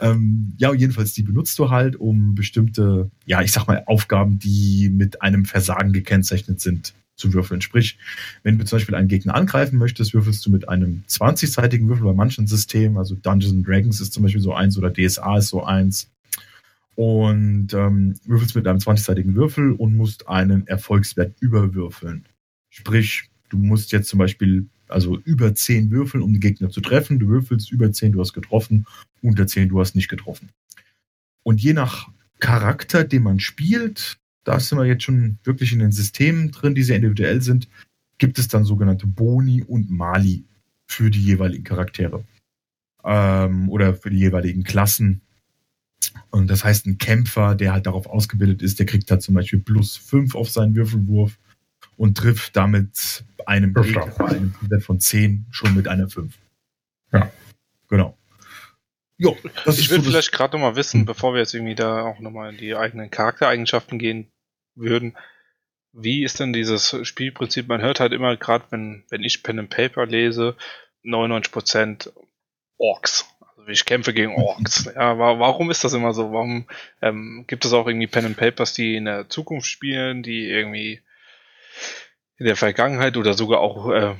ähm, 0.00 0.52
ja, 0.58 0.72
jedenfalls, 0.74 1.14
die 1.14 1.22
benutzt 1.22 1.58
du 1.58 1.70
halt, 1.70 1.96
um 1.96 2.34
bestimmte, 2.34 3.10
ja, 3.24 3.40
ich 3.40 3.52
sag 3.52 3.66
mal, 3.66 3.82
Aufgaben, 3.86 4.38
die 4.38 4.90
mit 4.92 5.22
einem 5.22 5.44
Versagen 5.44 5.92
gekennzeichnet 5.92 6.60
sind, 6.60 6.94
zu 7.16 7.32
würfeln. 7.32 7.60
Sprich, 7.60 7.98
wenn 8.42 8.58
du 8.58 8.64
zum 8.64 8.78
Beispiel 8.78 8.94
einen 8.94 9.08
Gegner 9.08 9.34
angreifen 9.34 9.78
möchtest, 9.78 10.14
würfelst 10.14 10.44
du 10.44 10.50
mit 10.50 10.68
einem 10.68 11.04
20-seitigen 11.08 11.88
Würfel 11.88 12.06
bei 12.06 12.14
manchen 12.14 12.46
Systemen, 12.46 12.98
also 12.98 13.14
Dungeons 13.14 13.54
and 13.54 13.66
Dragons 13.66 14.00
ist 14.00 14.12
zum 14.12 14.24
Beispiel 14.24 14.42
so 14.42 14.54
eins 14.54 14.76
oder 14.76 14.92
DSA 14.92 15.38
ist 15.38 15.48
so 15.48 15.62
eins. 15.62 16.10
Und 17.00 17.72
ähm, 17.72 18.14
würfelst 18.26 18.56
mit 18.56 18.66
einem 18.66 18.78
20-seitigen 18.78 19.34
Würfel 19.34 19.72
und 19.72 19.96
musst 19.96 20.28
einen 20.28 20.66
Erfolgswert 20.66 21.34
überwürfeln. 21.40 22.26
Sprich, 22.68 23.30
du 23.48 23.56
musst 23.56 23.92
jetzt 23.92 24.10
zum 24.10 24.18
Beispiel 24.18 24.68
also 24.88 25.18
über 25.20 25.54
10 25.54 25.90
würfeln, 25.90 26.22
um 26.22 26.32
den 26.32 26.40
Gegner 26.40 26.68
zu 26.68 26.82
treffen. 26.82 27.18
Du 27.18 27.28
würfelst 27.28 27.72
über 27.72 27.90
10, 27.90 28.12
du 28.12 28.20
hast 28.20 28.34
getroffen 28.34 28.86
unter 29.22 29.46
10, 29.46 29.70
du 29.70 29.80
hast 29.80 29.94
nicht 29.94 30.08
getroffen. 30.08 30.50
Und 31.42 31.62
je 31.62 31.72
nach 31.72 32.10
Charakter, 32.38 33.04
den 33.04 33.22
man 33.22 33.40
spielt, 33.40 34.18
da 34.44 34.60
sind 34.60 34.76
wir 34.76 34.84
jetzt 34.84 35.04
schon 35.04 35.38
wirklich 35.42 35.72
in 35.72 35.78
den 35.78 35.92
Systemen 35.92 36.50
drin, 36.50 36.74
die 36.74 36.82
sehr 36.82 36.96
individuell 36.96 37.40
sind, 37.40 37.68
gibt 38.18 38.38
es 38.38 38.48
dann 38.48 38.64
sogenannte 38.64 39.06
Boni 39.06 39.62
und 39.62 39.90
Mali 39.90 40.44
für 40.86 41.10
die 41.10 41.22
jeweiligen 41.22 41.64
Charaktere. 41.64 42.24
ähm, 43.04 43.70
oder 43.70 43.94
für 43.94 44.10
die 44.10 44.18
jeweiligen 44.18 44.64
Klassen. 44.64 45.22
Und 46.30 46.48
das 46.48 46.64
heißt, 46.64 46.86
ein 46.86 46.98
Kämpfer, 46.98 47.54
der 47.54 47.72
halt 47.72 47.86
darauf 47.86 48.06
ausgebildet 48.06 48.62
ist, 48.62 48.78
der 48.78 48.86
kriegt 48.86 49.10
da 49.10 49.18
zum 49.18 49.34
Beispiel 49.34 49.60
plus 49.60 49.96
fünf 49.96 50.34
auf 50.34 50.50
seinen 50.50 50.74
Würfelwurf 50.74 51.38
und 51.96 52.16
trifft 52.16 52.56
damit 52.56 53.24
einem 53.46 53.74
Gegner 53.74 54.06
bei 54.06 54.28
einem 54.28 54.54
Wert 54.62 54.82
von 54.82 55.00
10 55.00 55.46
schon 55.50 55.74
mit 55.74 55.88
einer 55.88 56.08
5. 56.08 56.34
Ja. 57.12 57.30
Genau. 57.88 58.16
Jo, 59.18 59.36
ich 59.66 59.90
will 59.90 60.02
so 60.02 60.10
vielleicht 60.10 60.32
gerade 60.32 60.56
noch 60.56 60.62
mal 60.62 60.76
wissen, 60.76 61.00
hm. 61.00 61.06
bevor 61.06 61.34
wir 61.34 61.40
jetzt 61.40 61.52
irgendwie 61.52 61.74
da 61.74 62.02
auch 62.02 62.20
noch 62.20 62.30
mal 62.30 62.50
in 62.50 62.56
die 62.56 62.74
eigenen 62.74 63.10
Charaktereigenschaften 63.10 63.98
gehen 63.98 64.30
würden, 64.74 65.14
wie 65.92 66.24
ist 66.24 66.40
denn 66.40 66.52
dieses 66.52 66.96
Spielprinzip? 67.06 67.68
Man 67.68 67.82
hört 67.82 68.00
halt 68.00 68.12
immer, 68.12 68.36
gerade 68.36 68.64
wenn, 68.70 69.04
wenn 69.10 69.22
ich 69.22 69.42
Pen 69.42 69.58
and 69.58 69.70
Paper 69.70 70.06
lese, 70.06 70.56
99% 71.04 72.10
Orks. 72.78 73.26
Also 73.60 73.72
ich 73.72 73.84
kämpfe 73.84 74.14
gegen 74.14 74.34
Orks. 74.36 74.84
ja, 74.94 75.18
warum 75.18 75.70
ist 75.70 75.84
das 75.84 75.92
immer 75.92 76.14
so? 76.14 76.32
Warum 76.32 76.66
ähm, 77.02 77.44
gibt 77.46 77.64
es 77.64 77.72
auch 77.72 77.86
irgendwie 77.86 78.06
Pen 78.06 78.24
and 78.24 78.36
Papers, 78.36 78.72
die 78.72 78.96
in 78.96 79.04
der 79.04 79.28
Zukunft 79.28 79.68
spielen, 79.68 80.22
die 80.22 80.46
irgendwie 80.46 81.00
in 82.38 82.46
der 82.46 82.56
Vergangenheit 82.56 83.18
oder 83.18 83.34
sogar 83.34 83.60
auch 83.60 83.90
äh, 83.90 84.14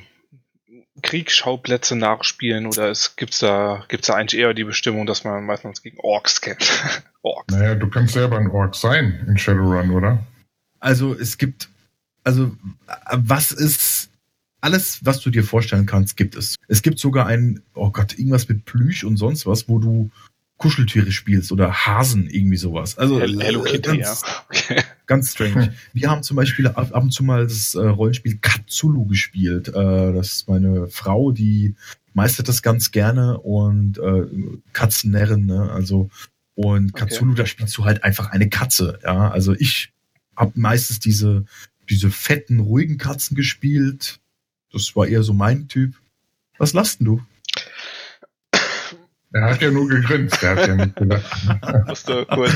Kriegsschauplätze 1.01 1.95
nachspielen 1.95 2.67
oder 2.67 2.89
es 2.89 3.15
gibt's 3.15 3.39
da 3.39 3.83
gibt's 3.87 4.07
da 4.07 4.13
eigentlich 4.13 4.39
eher 4.39 4.53
die 4.53 4.63
Bestimmung, 4.63 5.07
dass 5.07 5.23
man 5.23 5.43
meistens 5.45 5.81
gegen 5.81 5.99
Orks 5.99 6.39
kämpft? 6.41 7.03
Orks. 7.23 7.51
Naja, 7.51 7.73
du 7.73 7.89
kannst 7.89 8.13
selber 8.13 8.37
ein 8.37 8.51
Ork 8.51 8.75
sein 8.75 9.25
in 9.27 9.37
Shadowrun, 9.39 9.89
oder? 9.89 10.19
Also 10.79 11.15
es 11.15 11.39
gibt, 11.39 11.69
also 12.23 12.51
was 13.11 13.51
ist 13.51 14.10
alles, 14.61 15.03
was 15.03 15.19
du 15.19 15.31
dir 15.31 15.43
vorstellen 15.43 15.85
kannst, 15.85 16.15
gibt 16.15 16.35
es. 16.35 16.55
Es 16.67 16.81
gibt 16.81 16.99
sogar 16.99 17.25
ein, 17.25 17.61
oh 17.73 17.89
Gott, 17.89 18.17
irgendwas 18.17 18.47
mit 18.47 18.65
Plüsch 18.65 19.03
und 19.03 19.17
sonst 19.17 19.45
was, 19.45 19.67
wo 19.67 19.79
du 19.79 20.09
Kuscheltiere 20.57 21.11
spielst 21.11 21.51
oder 21.51 21.73
Hasen, 21.73 22.29
irgendwie 22.29 22.57
sowas. 22.57 22.95
Also 22.99 23.19
Hello 23.19 23.65
äh, 23.65 23.71
Kitty, 23.71 23.97
ganz, 23.97 24.21
ja. 24.21 24.45
Okay. 24.49 24.83
ganz 25.07 25.31
strange. 25.31 25.73
Wir 25.91 26.11
haben 26.11 26.21
zum 26.21 26.37
Beispiel 26.37 26.67
ab, 26.67 26.89
ab 26.93 27.03
und 27.03 27.11
zu 27.11 27.23
mal 27.23 27.47
das 27.47 27.73
äh, 27.73 27.79
Rollenspiel 27.79 28.37
Katsulu 28.39 29.07
gespielt. 29.07 29.69
Äh, 29.69 30.13
das 30.13 30.33
ist 30.33 30.47
meine 30.47 30.87
Frau, 30.87 31.31
die 31.31 31.75
meistert 32.13 32.47
das 32.47 32.61
ganz 32.61 32.91
gerne 32.91 33.39
und 33.39 33.97
äh, 33.97 34.27
Katzennerren, 34.73 35.47
ne? 35.47 35.71
Also 35.71 36.11
und 36.53 36.93
Katsulu, 36.93 37.31
okay. 37.31 37.41
da 37.41 37.45
spielst 37.47 37.75
du 37.77 37.85
halt 37.85 38.03
einfach 38.03 38.29
eine 38.29 38.47
Katze, 38.47 38.99
ja. 39.03 39.31
Also 39.31 39.53
ich 39.53 39.91
habe 40.35 40.51
meistens 40.55 40.99
diese 40.99 41.45
diese 41.89 42.09
fetten, 42.11 42.59
ruhigen 42.59 42.97
Katzen 42.97 43.35
gespielt. 43.35 44.20
Das 44.71 44.95
war 44.95 45.07
eher 45.07 45.23
so 45.23 45.33
mein 45.33 45.67
Typ. 45.67 45.95
Was 46.57 46.73
lasten 46.73 47.05
du? 47.05 47.21
Er 49.33 49.43
hat 49.43 49.61
ja 49.61 49.71
nur 49.71 49.87
gegrinst, 49.87 50.43
er 50.43 50.55
hat 50.55 50.67
ja 50.67 50.75
nicht 50.75 50.95
gelacht. 50.95 51.47
Musst 51.87 52.09
du 52.09 52.25
kurz, 52.25 52.53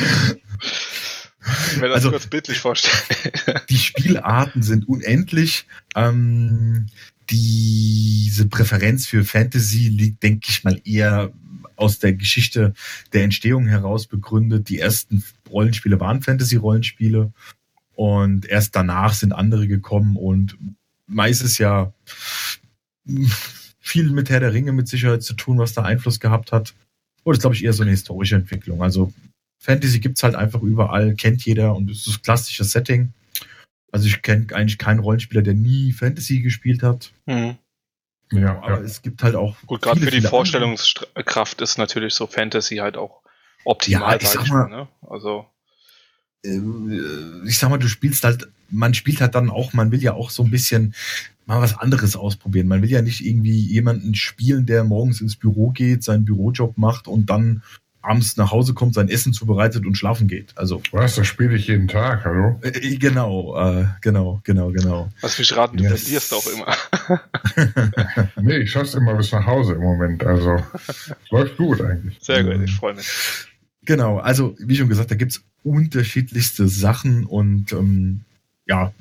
mir 1.78 1.88
das 1.88 1.96
also, 1.96 2.12
kurz 2.12 2.28
bildlich 2.28 2.60
vorstellen. 2.60 3.32
die 3.70 3.78
Spielarten 3.78 4.62
sind 4.62 4.88
unendlich. 4.88 5.68
Ähm, 5.96 6.88
diese 7.30 8.48
Präferenz 8.48 9.08
für 9.08 9.24
Fantasy 9.24 9.88
liegt, 9.88 10.22
denke 10.22 10.48
ich 10.50 10.64
mal, 10.64 10.80
eher 10.84 11.32
aus 11.78 12.00
der 12.00 12.14
Geschichte 12.14 12.74
der 13.14 13.24
Entstehung 13.24 13.68
heraus 13.68 14.08
begründet. 14.08 14.70
Die 14.70 14.80
ersten 14.80 15.24
Rollenspiele 15.50 16.00
waren 16.00 16.22
Fantasy-Rollenspiele 16.22 17.34
und 17.96 18.46
erst 18.46 18.76
danach 18.76 19.14
sind 19.14 19.34
andere 19.34 19.68
gekommen 19.68 20.18
und 20.18 20.58
meistens 21.08 21.58
ja 21.58 21.94
viel 23.80 24.10
mit 24.12 24.30
Herr 24.30 24.40
der 24.40 24.54
Ringe 24.54 24.72
mit 24.72 24.88
Sicherheit 24.88 25.24
zu 25.24 25.34
tun, 25.34 25.60
was 25.60 25.74
da 25.74 25.84
Einfluss 25.84 26.20
gehabt 26.20 26.52
hat. 26.52 26.74
Oder 27.24 27.36
ist, 27.36 27.42
glaube 27.42 27.56
ich, 27.56 27.64
eher 27.64 27.74
so 27.74 27.84
eine 27.84 27.92
historische 27.92 28.36
Entwicklung. 28.36 28.82
Also 28.82 29.14
Fantasy 29.60 30.00
gibt's 30.00 30.24
halt 30.24 30.36
einfach 30.36 30.62
überall, 30.62 31.16
kennt 31.16 31.44
jeder 31.46 31.76
und 31.76 31.90
es 31.90 32.00
ist 32.00 32.08
das 32.08 32.22
klassische 32.22 32.64
Setting. 32.64 33.14
Also 33.92 34.08
ich 34.08 34.22
kenne 34.22 34.48
eigentlich 34.54 34.78
keinen 34.78 35.00
Rollenspieler, 35.00 35.42
der 35.42 35.54
nie 35.54 35.92
Fantasy 35.92 36.42
gespielt 36.42 36.84
hat. 36.84 37.12
Mhm. 37.26 37.58
Ja, 38.32 38.58
aber 38.62 38.80
ja. 38.80 38.82
es 38.82 39.02
gibt 39.02 39.24
halt 39.24 39.36
auch. 39.36 39.56
Gut, 39.66 39.82
gerade 39.82 40.02
für 40.02 40.12
die 40.12 40.22
Vorstellungskraft 40.22 41.62
ist 41.62 41.78
natürlich 41.78 42.14
so 42.14 42.28
Fantasy 42.28 42.78
halt 42.78 42.98
auch 42.98 43.22
optimal, 43.64 44.18
ja, 44.18 44.22
ich 44.22 44.28
sag 44.28 44.48
mal, 44.48 44.68
ne? 44.68 44.88
Also. 45.02 45.46
Äh, 46.44 46.60
ich 47.46 47.58
sag 47.58 47.70
mal, 47.70 47.78
du 47.78 47.88
spielst 47.88 48.24
halt, 48.24 48.48
man 48.70 48.94
spielt 48.94 49.22
halt 49.22 49.36
dann 49.36 49.50
auch, 49.50 49.74
man 49.74 49.92
will 49.92 50.02
ja 50.02 50.14
auch 50.14 50.30
so 50.30 50.44
ein 50.44 50.52
bisschen 50.52 50.94
mal 51.46 51.62
was 51.62 51.78
anderes 51.78 52.16
ausprobieren. 52.16 52.68
Man 52.68 52.82
will 52.82 52.90
ja 52.90 53.02
nicht 53.02 53.26
irgendwie 53.26 53.60
jemanden 53.60 54.16
spielen, 54.16 54.66
der 54.66 54.84
morgens 54.84 55.22
ins 55.22 55.36
Büro 55.36 55.70
geht, 55.70 56.04
seinen 56.04 56.26
Bürojob 56.26 56.78
macht 56.78 57.08
und 57.08 57.30
dann 57.30 57.62
abends 58.06 58.38
nach 58.38 58.52
Hause 58.52 58.74
kommt, 58.74 58.94
sein 58.94 59.10
Essen 59.10 59.34
zubereitet 59.34 59.86
und 59.86 59.96
schlafen 59.96 60.28
geht. 60.28 60.54
Also 60.56 60.82
was, 60.92 61.16
das 61.16 61.28
spiele 61.28 61.56
ich 61.56 61.68
jeden 61.68 61.88
Tag, 61.88 62.24
hallo? 62.24 62.60
Äh, 62.62 62.70
äh 62.70 62.98
genau, 62.98 63.56
äh, 63.58 63.86
genau, 64.02 64.42
genau, 64.44 64.72
genau. 64.72 65.10
Was 65.22 65.40
mich 65.40 65.56
raten, 65.56 65.78
du 65.78 65.84
yes. 65.84 66.04
verlierst 66.04 66.34
auch 66.34 66.48
immer. 66.48 66.76
nee, 68.42 68.58
ich 68.58 68.72
schaff's 68.72 68.94
immer 68.94 69.16
bis 69.16 69.32
nach 69.32 69.46
Hause 69.46 69.74
im 69.74 69.82
Moment. 69.82 70.24
Also 70.24 70.58
läuft 71.32 71.58
gut 71.58 71.82
eigentlich. 71.82 72.18
Sehr 72.22 72.44
gut, 72.44 72.62
ich 72.64 72.76
freue 72.76 72.94
mich. 72.94 73.08
Genau, 73.84 74.18
also 74.18 74.56
wie 74.60 74.76
schon 74.76 74.90
gesagt, 74.90 75.12
da 75.12 75.16
gibt's 75.16 75.44
unterschiedlichste 75.64 76.68
Sachen 76.68 77.26
und 77.26 77.72
ähm, 77.72 78.22
ja, 78.68 78.94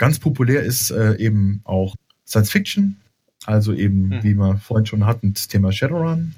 Ganz 0.00 0.18
populär 0.18 0.62
ist 0.62 0.90
äh, 0.90 1.16
eben 1.16 1.60
auch 1.64 1.94
Science 2.26 2.50
Fiction, 2.50 2.96
also 3.44 3.74
eben, 3.74 4.08
mhm. 4.08 4.22
wie 4.22 4.34
wir 4.34 4.56
vorhin 4.56 4.86
schon 4.86 5.04
hatten, 5.04 5.34
das 5.34 5.46
Thema 5.46 5.72
Shadowrun. 5.72 6.34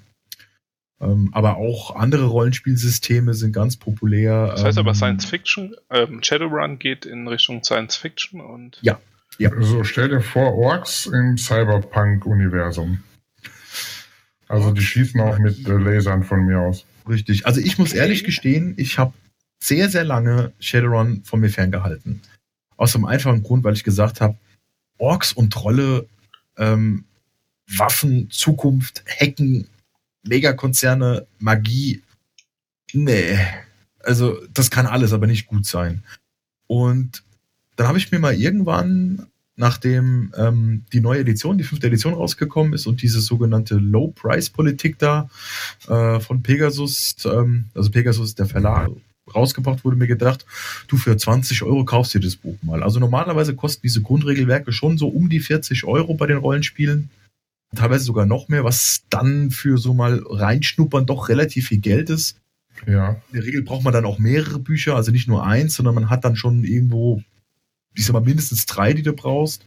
Ähm, 1.00 1.30
aber 1.32 1.58
auch 1.58 1.94
andere 1.94 2.24
Rollenspielsysteme 2.24 3.34
sind 3.34 3.52
ganz 3.52 3.76
populär. 3.76 4.48
Das 4.48 4.64
heißt 4.64 4.78
ähm, 4.78 4.84
aber 4.84 4.94
Science 4.94 5.26
Fiction, 5.26 5.76
ähm, 5.90 6.24
Shadowrun 6.24 6.80
geht 6.80 7.06
in 7.06 7.28
Richtung 7.28 7.62
Science 7.62 7.94
Fiction 7.94 8.40
und. 8.40 8.78
Ja. 8.82 9.00
ja. 9.38 9.52
Also 9.52 9.84
stell 9.84 10.08
dir 10.08 10.20
vor, 10.20 10.54
Orks 10.54 11.06
im 11.06 11.38
Cyberpunk-Universum. 11.38 13.04
Also 14.48 14.72
die 14.72 14.82
schießen 14.82 15.20
auch 15.20 15.38
mit 15.38 15.68
äh, 15.68 15.72
Lasern 15.72 16.24
von 16.24 16.46
mir 16.46 16.58
aus. 16.58 16.84
Richtig. 17.08 17.46
Also 17.46 17.60
ich 17.60 17.78
muss 17.78 17.92
ehrlich 17.92 18.24
gestehen, 18.24 18.74
ich 18.76 18.98
habe 18.98 19.12
sehr, 19.60 19.88
sehr 19.88 20.02
lange 20.02 20.52
Shadowrun 20.58 21.22
von 21.22 21.38
mir 21.38 21.48
ferngehalten. 21.48 22.20
Aus 22.76 22.92
dem 22.92 23.04
einfachen 23.04 23.42
Grund, 23.42 23.64
weil 23.64 23.74
ich 23.74 23.84
gesagt 23.84 24.20
habe, 24.20 24.36
Orks 24.98 25.32
und 25.32 25.52
Trolle, 25.52 26.06
ähm, 26.56 27.04
Waffen, 27.68 28.30
Zukunft, 28.30 29.04
Hacken, 29.06 29.68
Megakonzerne, 30.22 31.26
Magie. 31.38 32.02
Nee. 32.92 33.38
Also, 34.00 34.38
das 34.52 34.70
kann 34.70 34.86
alles, 34.86 35.12
aber 35.12 35.26
nicht 35.26 35.46
gut 35.46 35.66
sein. 35.66 36.02
Und 36.66 37.22
dann 37.76 37.88
habe 37.88 37.98
ich 37.98 38.10
mir 38.12 38.18
mal 38.18 38.34
irgendwann, 38.34 39.26
nachdem 39.56 40.32
ähm, 40.36 40.84
die 40.92 41.00
neue 41.00 41.20
Edition, 41.20 41.58
die 41.58 41.64
fünfte 41.64 41.86
Edition 41.86 42.14
rausgekommen 42.14 42.72
ist 42.72 42.86
und 42.86 43.02
diese 43.02 43.20
sogenannte 43.20 43.76
Low-Price-Politik 43.76 44.98
da 44.98 45.28
äh, 45.88 46.20
von 46.20 46.42
Pegasus, 46.42 47.16
ähm, 47.24 47.66
also 47.74 47.90
Pegasus 47.90 48.34
der 48.34 48.46
Verlag, 48.46 48.90
rausgebracht 49.34 49.84
wurde, 49.84 49.96
mir 49.96 50.06
gedacht, 50.06 50.46
du 50.88 50.96
für 50.96 51.16
20 51.16 51.62
Euro 51.62 51.84
kaufst 51.84 52.14
dir 52.14 52.20
das 52.20 52.36
Buch 52.36 52.56
mal. 52.62 52.82
Also 52.82 53.00
normalerweise 53.00 53.54
kosten 53.54 53.82
diese 53.82 54.02
Grundregelwerke 54.02 54.72
schon 54.72 54.98
so 54.98 55.08
um 55.08 55.28
die 55.28 55.40
40 55.40 55.84
Euro 55.84 56.14
bei 56.14 56.26
den 56.26 56.38
Rollenspielen. 56.38 57.10
Teilweise 57.74 58.04
sogar 58.04 58.26
noch 58.26 58.48
mehr, 58.48 58.64
was 58.64 59.04
dann 59.08 59.50
für 59.50 59.78
so 59.78 59.94
mal 59.94 60.22
reinschnuppern 60.28 61.06
doch 61.06 61.28
relativ 61.28 61.68
viel 61.68 61.78
Geld 61.78 62.10
ist. 62.10 62.36
Ja. 62.86 63.10
In 63.30 63.34
der 63.34 63.44
Regel 63.44 63.62
braucht 63.62 63.84
man 63.84 63.92
dann 63.92 64.04
auch 64.04 64.18
mehrere 64.18 64.58
Bücher, 64.58 64.96
also 64.96 65.10
nicht 65.12 65.28
nur 65.28 65.46
eins, 65.46 65.74
sondern 65.74 65.94
man 65.94 66.10
hat 66.10 66.24
dann 66.24 66.36
schon 66.36 66.64
irgendwo, 66.64 67.22
ich 67.94 68.04
sag 68.04 68.12
mal, 68.12 68.20
mindestens 68.20 68.66
drei, 68.66 68.92
die 68.92 69.02
du 69.02 69.12
brauchst. 69.12 69.64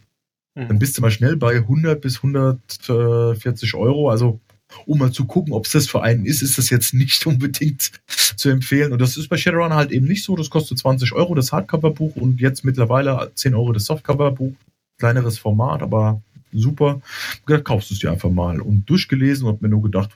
Mhm. 0.55 0.67
Dann 0.67 0.79
bist 0.79 0.97
du 0.97 1.01
mal 1.01 1.11
schnell 1.11 1.35
bei 1.35 1.55
100 1.55 1.99
bis 2.01 2.17
140 2.17 3.73
Euro. 3.73 4.09
Also 4.09 4.39
um 4.85 4.99
mal 4.99 5.11
zu 5.11 5.25
gucken, 5.25 5.53
ob 5.53 5.65
es 5.65 5.71
das 5.71 5.87
für 5.87 6.01
einen 6.01 6.25
ist, 6.25 6.41
ist 6.41 6.57
das 6.57 6.69
jetzt 6.69 6.93
nicht 6.93 7.25
unbedingt 7.27 7.91
zu 8.35 8.49
empfehlen. 8.49 8.91
Und 8.91 8.99
das 8.99 9.17
ist 9.17 9.29
bei 9.29 9.37
Shadowrun 9.37 9.73
halt 9.73 9.91
eben 9.91 10.07
nicht 10.07 10.23
so. 10.23 10.35
Das 10.35 10.49
kostet 10.49 10.79
20 10.79 11.13
Euro 11.13 11.35
das 11.35 11.51
Hardcover-Buch 11.51 12.15
und 12.15 12.39
jetzt 12.39 12.63
mittlerweile 12.63 13.31
10 13.33 13.55
Euro 13.55 13.71
das 13.71 13.85
Softcover-Buch. 13.85 14.53
Kleineres 14.97 15.37
Format, 15.37 15.81
aber 15.81 16.21
super. 16.51 17.01
Da 17.47 17.59
kaufst 17.59 17.89
du 17.89 17.95
es 17.95 17.99
dir 17.99 18.11
einfach 18.11 18.29
mal. 18.29 18.61
Und 18.61 18.89
durchgelesen 18.89 19.47
und 19.47 19.61
mir 19.61 19.69
nur 19.69 19.83
gedacht, 19.83 20.11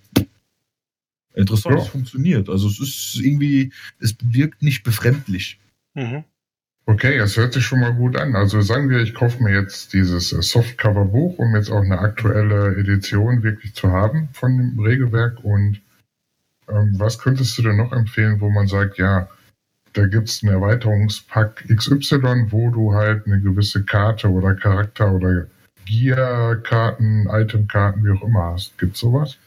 interessant, 1.35 1.75
ja. 1.75 1.81
es 1.81 1.89
funktioniert. 1.89 2.49
Also 2.49 2.67
es 2.67 2.79
ist 2.79 3.19
irgendwie, 3.21 3.71
es 3.99 4.15
wirkt 4.21 4.61
nicht 4.61 4.83
befremdlich. 4.83 5.59
Mhm. 5.93 6.23
Okay, 6.89 7.19
das 7.19 7.37
hört 7.37 7.53
sich 7.53 7.63
schon 7.63 7.81
mal 7.81 7.93
gut 7.93 8.17
an. 8.17 8.35
Also 8.35 8.61
sagen 8.61 8.89
wir, 8.89 8.97
ich 8.97 9.13
kaufe 9.13 9.43
mir 9.43 9.53
jetzt 9.53 9.93
dieses 9.93 10.33
äh, 10.33 10.41
Softcover-Buch, 10.41 11.37
um 11.37 11.55
jetzt 11.55 11.69
auch 11.69 11.83
eine 11.83 11.99
aktuelle 11.99 12.75
Edition 12.77 13.43
wirklich 13.43 13.75
zu 13.75 13.91
haben 13.91 14.29
von 14.33 14.57
dem 14.57 14.79
Regelwerk. 14.79 15.37
Und 15.43 15.81
ähm, 16.67 16.95
was 16.97 17.19
könntest 17.19 17.55
du 17.59 17.61
denn 17.61 17.77
noch 17.77 17.93
empfehlen, 17.93 18.41
wo 18.41 18.49
man 18.49 18.65
sagt, 18.65 18.97
ja, 18.97 19.29
da 19.93 20.07
gibt's 20.07 20.41
einen 20.41 20.51
Erweiterungspack 20.51 21.63
XY, 21.67 22.47
wo 22.49 22.71
du 22.71 22.95
halt 22.95 23.27
eine 23.27 23.39
gewisse 23.39 23.83
Karte 23.83 24.27
oder 24.27 24.55
Charakter 24.55 25.13
oder 25.13 25.45
Gear-Karten, 25.85 27.27
Item-Karten, 27.29 28.03
wie 28.03 28.17
auch 28.17 28.23
immer 28.23 28.53
hast. 28.53 28.75
Gibt's 28.79 28.99
sowas? 28.99 29.37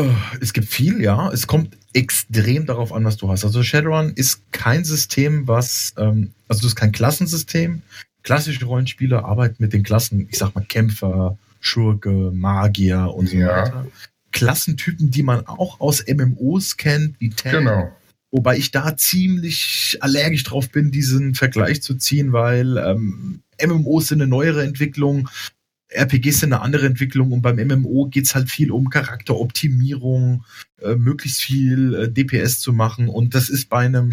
Äh, 0.00 0.12
es 0.40 0.52
gibt 0.52 0.68
viel, 0.68 1.00
ja. 1.00 1.30
Es 1.30 1.46
kommt 1.46 1.76
extrem 1.92 2.66
darauf 2.66 2.92
an, 2.92 3.04
was 3.04 3.16
du 3.16 3.28
hast. 3.28 3.44
Also 3.44 3.62
Shadowrun 3.62 4.12
ist 4.14 4.42
kein 4.52 4.84
System, 4.84 5.48
was, 5.48 5.94
ähm, 5.96 6.32
also 6.48 6.62
das 6.62 6.72
ist 6.72 6.76
kein 6.76 6.92
Klassensystem. 6.92 7.82
Klassische 8.22 8.64
Rollenspiele 8.64 9.24
arbeiten 9.24 9.56
mit 9.58 9.72
den 9.72 9.82
Klassen, 9.82 10.28
ich 10.30 10.38
sag 10.38 10.54
mal 10.54 10.64
Kämpfer, 10.64 11.38
Schurke, 11.60 12.30
Magier 12.32 13.12
und 13.14 13.28
so 13.28 13.36
ja. 13.36 13.48
weiter. 13.48 13.86
Klassentypen, 14.32 15.10
die 15.10 15.22
man 15.22 15.46
auch 15.46 15.80
aus 15.80 16.04
MMOs 16.06 16.76
kennt, 16.76 17.20
wie 17.20 17.30
Tank. 17.30 17.56
Genau. 17.56 17.90
Wobei 18.30 18.56
ich 18.56 18.70
da 18.70 18.96
ziemlich 18.96 19.98
allergisch 20.00 20.44
drauf 20.44 20.70
bin, 20.70 20.92
diesen 20.92 21.34
Vergleich 21.34 21.82
zu 21.82 21.96
ziehen, 21.96 22.32
weil 22.32 22.76
ähm, 22.76 23.42
MMOs 23.60 24.08
sind 24.08 24.22
eine 24.22 24.30
neuere 24.30 24.62
Entwicklung, 24.62 25.28
RPGs 25.92 26.40
sind 26.40 26.52
eine 26.52 26.62
andere 26.62 26.86
Entwicklung 26.86 27.32
und 27.32 27.42
beim 27.42 27.56
MMO 27.56 28.06
geht's 28.06 28.34
halt 28.34 28.50
viel 28.50 28.70
um 28.70 28.90
Charakteroptimierung, 28.90 30.44
äh, 30.80 30.94
möglichst 30.94 31.42
viel 31.42 31.94
äh, 31.94 32.08
DPS 32.10 32.60
zu 32.60 32.72
machen 32.72 33.08
und 33.08 33.34
das 33.34 33.48
ist 33.48 33.68
bei 33.68 33.84
einem 33.84 34.10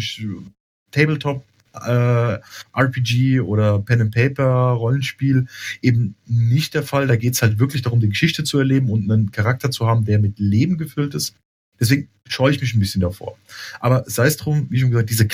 Tabletop 0.90 1.44
äh, 1.74 2.38
RPG 2.72 3.40
oder 3.40 3.78
Pen 3.78 4.02
and 4.02 4.14
Paper 4.14 4.72
Rollenspiel 4.72 5.46
eben 5.82 6.14
nicht 6.26 6.74
der 6.74 6.82
Fall. 6.82 7.06
Da 7.06 7.16
geht's 7.16 7.42
halt 7.42 7.58
wirklich 7.58 7.82
darum, 7.82 8.00
die 8.00 8.08
Geschichte 8.08 8.44
zu 8.44 8.58
erleben 8.58 8.90
und 8.90 9.10
einen 9.10 9.30
Charakter 9.30 9.70
zu 9.70 9.86
haben, 9.86 10.04
der 10.04 10.18
mit 10.18 10.38
Leben 10.38 10.78
gefüllt 10.78 11.14
ist. 11.14 11.34
Deswegen 11.80 12.08
scheue 12.26 12.52
ich 12.52 12.60
mich 12.60 12.74
ein 12.74 12.80
bisschen 12.80 13.00
davor. 13.00 13.38
Aber 13.80 14.04
sei 14.06 14.26
es 14.26 14.36
drum, 14.36 14.66
wie 14.70 14.80
schon 14.80 14.90
gesagt, 14.90 15.10
diese 15.10 15.28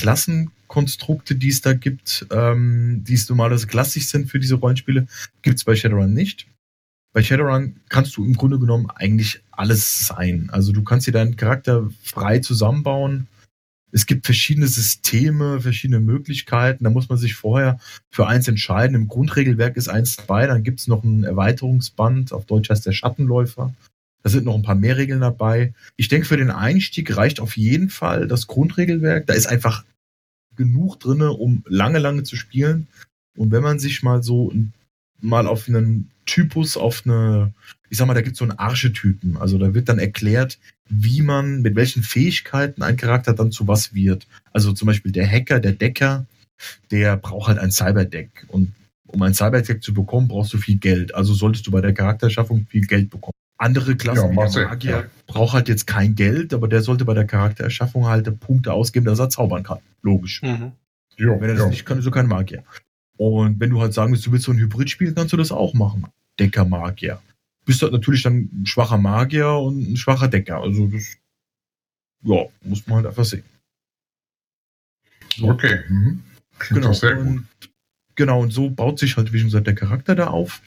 Klassenkonstrukte, 0.75 1.37
die 1.37 1.49
es 1.49 1.61
da 1.61 1.73
gibt, 1.73 2.27
ähm, 2.31 3.05
die 3.07 3.15
es 3.15 3.29
normalerweise 3.29 3.67
klassisch 3.67 4.07
sind 4.07 4.29
für 4.29 4.41
diese 4.41 4.57
Rollenspiele, 4.57 5.07
gibt 5.43 5.59
es 5.59 5.65
bei 5.65 5.77
Shadowrun 5.77 6.13
nicht. 6.13 6.47
Bei 7.13 7.23
Shadowrun 7.23 7.77
kannst 7.89 8.17
du 8.17 8.25
im 8.25 8.35
Grunde 8.35 8.59
genommen 8.59 8.91
eigentlich 8.91 9.41
alles 9.53 10.07
sein. 10.07 10.49
Also 10.51 10.73
du 10.73 10.83
kannst 10.83 11.07
dir 11.07 11.13
deinen 11.13 11.37
Charakter 11.37 11.89
frei 12.03 12.41
zusammenbauen. 12.41 13.29
Es 13.93 14.07
gibt 14.07 14.27
verschiedene 14.27 14.67
Systeme, 14.67 15.61
verschiedene 15.61 16.01
Möglichkeiten. 16.01 16.83
Da 16.83 16.91
muss 16.91 17.09
man 17.09 17.19
sich 17.19 17.37
vorher 17.37 17.79
für 18.11 18.27
eins 18.27 18.49
entscheiden. 18.49 18.97
Im 18.97 19.07
Grundregelwerk 19.07 19.77
ist 19.77 19.87
eins 19.87 20.17
dabei. 20.17 20.49
Dann 20.49 20.65
gibt 20.65 20.81
es 20.81 20.89
noch 20.89 21.05
ein 21.05 21.23
Erweiterungsband. 21.23 22.33
Auf 22.33 22.47
Deutsch 22.47 22.71
heißt 22.71 22.85
der 22.85 22.93
Schattenläufer. 22.93 23.73
Da 24.25 24.31
sind 24.31 24.47
noch 24.47 24.57
ein 24.57 24.63
paar 24.63 24.75
mehr 24.75 24.97
Regeln 24.97 25.21
dabei. 25.21 25.73
Ich 25.97 26.09
denke, 26.09 26.27
für 26.27 26.37
den 26.37 26.51
Einstieg 26.51 27.17
reicht 27.17 27.39
auf 27.39 27.57
jeden 27.57 27.91
Fall 27.91 28.27
das 28.27 28.49
Grundregelwerk. 28.49 29.27
Da 29.27 29.35
ist 29.35 29.47
einfach 29.47 29.85
genug 30.57 31.01
drinne, 31.01 31.33
um 31.33 31.63
lange, 31.67 31.99
lange 31.99 32.23
zu 32.23 32.37
spielen. 32.37 32.87
Und 33.37 33.51
wenn 33.51 33.63
man 33.63 33.79
sich 33.79 34.03
mal 34.03 34.23
so 34.23 34.53
mal 35.21 35.47
auf 35.47 35.69
einen 35.69 36.11
Typus, 36.27 36.77
auf 36.77 37.03
eine, 37.05 37.53
ich 37.91 37.99
sag 37.99 38.07
mal, 38.07 38.15
da 38.15 38.21
gibt 38.21 38.35
es 38.35 38.39
so 38.39 38.45
einen 38.45 38.59
Archetypen. 38.59 39.37
Also 39.37 39.59
da 39.59 39.75
wird 39.75 39.89
dann 39.89 39.99
erklärt, 39.99 40.59
wie 40.89 41.23
man, 41.23 41.63
mit 41.63 41.77
welchen 41.77 42.03
Fähigkeiten 42.03 42.83
ein 42.83 42.97
Charakter 42.97 43.33
dann 43.33 43.51
zu 43.51 43.67
was 43.67 43.95
wird. 43.95 44.27
Also 44.53 44.73
zum 44.73 44.87
Beispiel 44.87 45.13
der 45.13 45.31
Hacker, 45.31 45.61
der 45.61 45.73
Decker, 45.73 46.27
der 46.91 47.17
braucht 47.17 47.49
halt 47.49 47.59
ein 47.59 47.71
Cyberdeck. 47.71 48.47
Und 48.49 48.73
um 49.07 49.23
ein 49.23 49.35
Cyberdeck 49.35 49.83
zu 49.83 49.95
bekommen, 49.95 50.29
brauchst 50.29 50.53
du 50.53 50.59
viel 50.59 50.77
Geld. 50.77 51.15
Also 51.15 51.35
solltest 51.35 51.67
du 51.67 51.71
bei 51.71 51.81
der 51.81 51.95
Charakterschaffung 51.95 52.67
viel 52.69 52.87
Geld 52.87 53.11
bekommen. 53.11 53.35
Andere 53.65 53.97
Klassen, 53.97 54.37
ja, 54.37 54.47
wie 54.47 54.53
der 54.53 54.69
Magier, 54.69 54.91
ja. 54.91 55.05
braucht 55.27 55.55
halt 55.55 55.71
jetzt 55.71 55.87
kein 55.87 56.15
Geld, 56.15 56.53
aber 56.53 56.69
der 56.69 56.83
sollte 56.83 57.07
bei 57.07 57.15
der 57.15 57.27
Charaktererschaffung 57.27 58.07
halt 58.07 58.39
Punkte 58.39 58.75
ausgeben, 58.75 59.07
dass 59.07 59.19
er 59.19 59.31
zaubern 59.31 59.63
kann. 59.63 59.79
Logisch. 60.03 60.43
Mhm. 60.43 60.73
Jo, 61.17 61.41
wenn 61.41 61.49
er 61.49 61.57
das 61.57 61.71
nicht 61.71 61.87
kann, 61.87 61.99
ist 61.99 62.05
er 62.05 62.13
kein 62.13 62.27
Magier. 62.27 62.63
Und 63.17 63.59
wenn 63.61 63.71
du 63.71 63.81
halt 63.81 63.95
sagen 63.95 64.13
willst, 64.13 64.27
du 64.27 64.33
willst 64.33 64.45
so 64.45 64.53
ein 64.53 64.59
Hybrid 64.59 64.91
spielen, 64.91 65.15
kannst 65.15 65.33
du 65.33 65.39
das 65.39 65.51
auch 65.51 65.73
machen. 65.73 66.07
Decker 66.39 66.67
Magier. 66.67 67.23
Bist 67.65 67.81
du 67.81 67.87
halt 67.87 67.95
natürlich 67.95 68.23
dann 68.23 68.51
ein 68.53 68.67
schwacher 68.67 68.99
Magier 68.99 69.49
und 69.49 69.93
ein 69.93 69.97
schwacher 69.97 70.29
Decker. 70.29 70.61
Also 70.61 70.87
das, 70.89 71.17
ja, 72.23 72.45
muss 72.63 72.87
man 72.87 72.97
halt 72.97 73.07
einfach 73.07 73.25
sehen. 73.25 73.45
So. 75.37 75.49
Okay. 75.49 75.81
Mhm. 75.89 76.23
Genau. 76.69 76.91
Und, 76.91 77.49
genau, 78.15 78.43
und 78.43 78.53
so 78.53 78.69
baut 78.69 78.99
sich 78.99 79.17
halt, 79.17 79.33
wie 79.33 79.39
schon 79.39 79.49
gesagt, 79.49 79.67
der 79.67 79.75
Charakter 79.75 80.15
da 80.15 80.27
auf. 80.27 80.61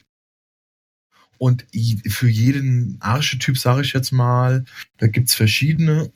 Und 1.37 1.65
für 2.07 2.27
jeden 2.29 2.97
Archetyp, 2.99 3.57
sage 3.57 3.81
ich 3.81 3.93
jetzt 3.93 4.11
mal, 4.11 4.65
da 4.97 5.07
gibt's 5.07 5.35
verschiedene. 5.35 6.11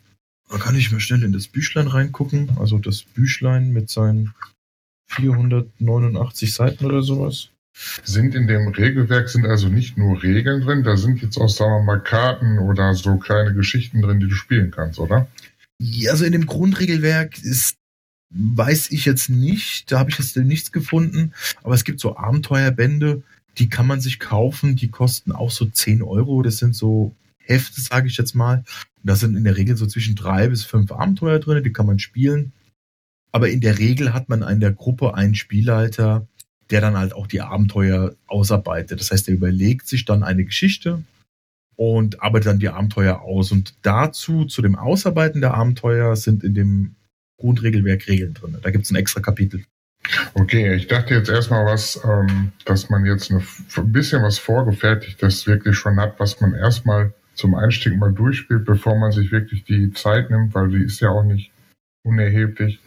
Da 0.50 0.58
kann 0.58 0.76
ich 0.76 0.92
mal 0.92 1.00
schnell 1.00 1.24
in 1.24 1.32
das 1.32 1.48
Büchlein 1.48 1.88
reingucken. 1.88 2.58
Also 2.60 2.78
das 2.78 3.04
Büchlein 3.04 3.72
mit 3.72 3.90
seinen 3.90 4.34
489 5.12 6.54
Seiten 6.54 6.86
oder 6.86 7.02
sowas. 7.02 7.50
Sind 8.04 8.36
in 8.36 8.48
dem 8.48 8.68
Regelwerk 8.68 9.30
sind 9.30 9.46
also 9.46 9.70
nicht 9.70 9.98
nur 9.98 10.22
Regeln 10.22 10.62
drin, 10.62 10.84
da 10.84 10.98
sind 10.98 11.22
jetzt 11.22 11.38
auch, 11.38 11.50
sagen 11.50 11.72
wir 11.72 11.84
mal, 11.84 12.04
Karten 12.04 12.60
oder 12.60 12.94
so 12.96 13.18
kleine 13.18 13.54
Geschichten 13.54 14.02
drin, 14.02 14.20
die 14.20 14.28
du 14.28 14.36
spielen 14.36 14.72
kannst, 14.72 15.00
oder? 15.00 15.28
Ja, 15.80 16.12
also 16.12 16.26
in 16.26 16.34
dem 16.34 16.46
Grundregelwerk 16.46 17.42
ist, 17.44 17.76
weiß 18.30 18.92
ich 18.92 19.06
jetzt 19.06 19.30
nicht, 19.30 19.92
da 19.92 20.00
habe 20.00 20.10
ich 20.10 20.20
jetzt 20.20 20.36
nichts 20.36 20.72
gefunden, 20.72 21.34
aber 21.64 21.74
es 21.74 21.84
gibt 21.84 22.00
so 22.00 22.18
Abenteuerbände, 22.18 23.24
die 23.58 23.70
kann 23.70 23.88
man 23.88 24.02
sich 24.02 24.20
kaufen, 24.20 24.76
die 24.76 24.90
kosten 24.90 25.32
auch 25.32 25.52
so 25.52 25.66
10 25.66 26.02
Euro. 26.02 26.42
Das 26.42 26.58
sind 26.58 26.76
so 26.76 27.16
Hefte, 27.38 27.82
sage 27.82 28.08
ich 28.08 28.18
jetzt 28.18 28.36
mal. 28.36 28.64
Da 29.04 29.16
sind 29.16 29.36
in 29.36 29.44
der 29.44 29.58
Regel 29.58 29.78
so 29.78 29.86
zwischen 29.88 30.16
drei 30.16 30.48
bis 30.48 30.64
fünf 30.64 30.92
Abenteuer 30.92 31.40
drin, 31.40 31.64
die 31.64 31.74
kann 31.74 31.86
man 31.86 32.00
spielen. 32.00 32.54
Aber 33.32 33.50
in 33.50 33.62
der 33.62 33.80
Regel 33.80 34.14
hat 34.14 34.30
man 34.30 34.42
in 34.44 34.60
der 34.60 34.74
Gruppe 34.74 35.16
einen 35.16 35.36
Spielleiter, 35.36 36.28
der 36.70 36.82
dann 36.82 36.98
halt 36.98 37.14
auch 37.14 37.28
die 37.28 37.42
Abenteuer 37.42 38.16
ausarbeitet. 38.28 39.00
Das 39.00 39.12
heißt, 39.12 39.28
er 39.28 39.34
überlegt 39.34 39.88
sich 39.88 40.06
dann 40.06 40.24
eine 40.24 40.46
Geschichte 40.46 41.04
und 41.76 42.22
arbeitet 42.22 42.48
dann 42.48 42.60
die 42.60 42.70
Abenteuer 42.70 43.22
aus. 43.22 43.52
Und 43.52 43.76
dazu, 43.82 44.46
zu 44.46 44.62
dem 44.62 44.76
Ausarbeiten 44.76 45.42
der 45.42 45.54
Abenteuer, 45.54 46.16
sind 46.16 46.44
in 46.44 46.54
dem 46.54 46.96
Grundregelwerk 47.38 48.08
Regeln 48.08 48.34
drin. 48.34 48.58
Da 48.62 48.70
gibt 48.70 48.86
es 48.86 48.92
ein 48.92 48.96
extra 48.96 49.20
Kapitel. 49.20 49.64
Okay, 50.34 50.74
ich 50.76 50.88
dachte 50.88 51.14
jetzt 51.14 51.30
erstmal 51.30 51.66
was, 51.66 52.02
ähm, 52.04 52.52
dass 52.66 52.90
man 52.90 53.06
jetzt 53.06 53.32
eine, 53.32 53.42
ein 53.78 53.92
bisschen 53.92 54.24
was 54.24 54.40
vorgefertigtes 54.40 55.48
wirklich 55.48 55.78
schon 55.78 56.00
hat, 56.00 56.20
was 56.20 56.42
man 56.42 56.54
erstmal 56.54 57.14
zum 57.36 57.56
Einstieg 57.56 57.98
mal 57.98 58.12
durchspielt, 58.12 58.66
bevor 58.66 58.98
man 58.98 59.12
sich 59.12 59.32
wirklich 59.32 59.64
die 59.64 59.92
Zeit 59.94 60.30
nimmt, 60.30 60.54
weil 60.54 60.70
die 60.70 60.84
ist 60.84 61.00
ja 61.00 61.10
auch 61.10 61.24
nicht 61.24 61.52
unerheblich 62.04 62.80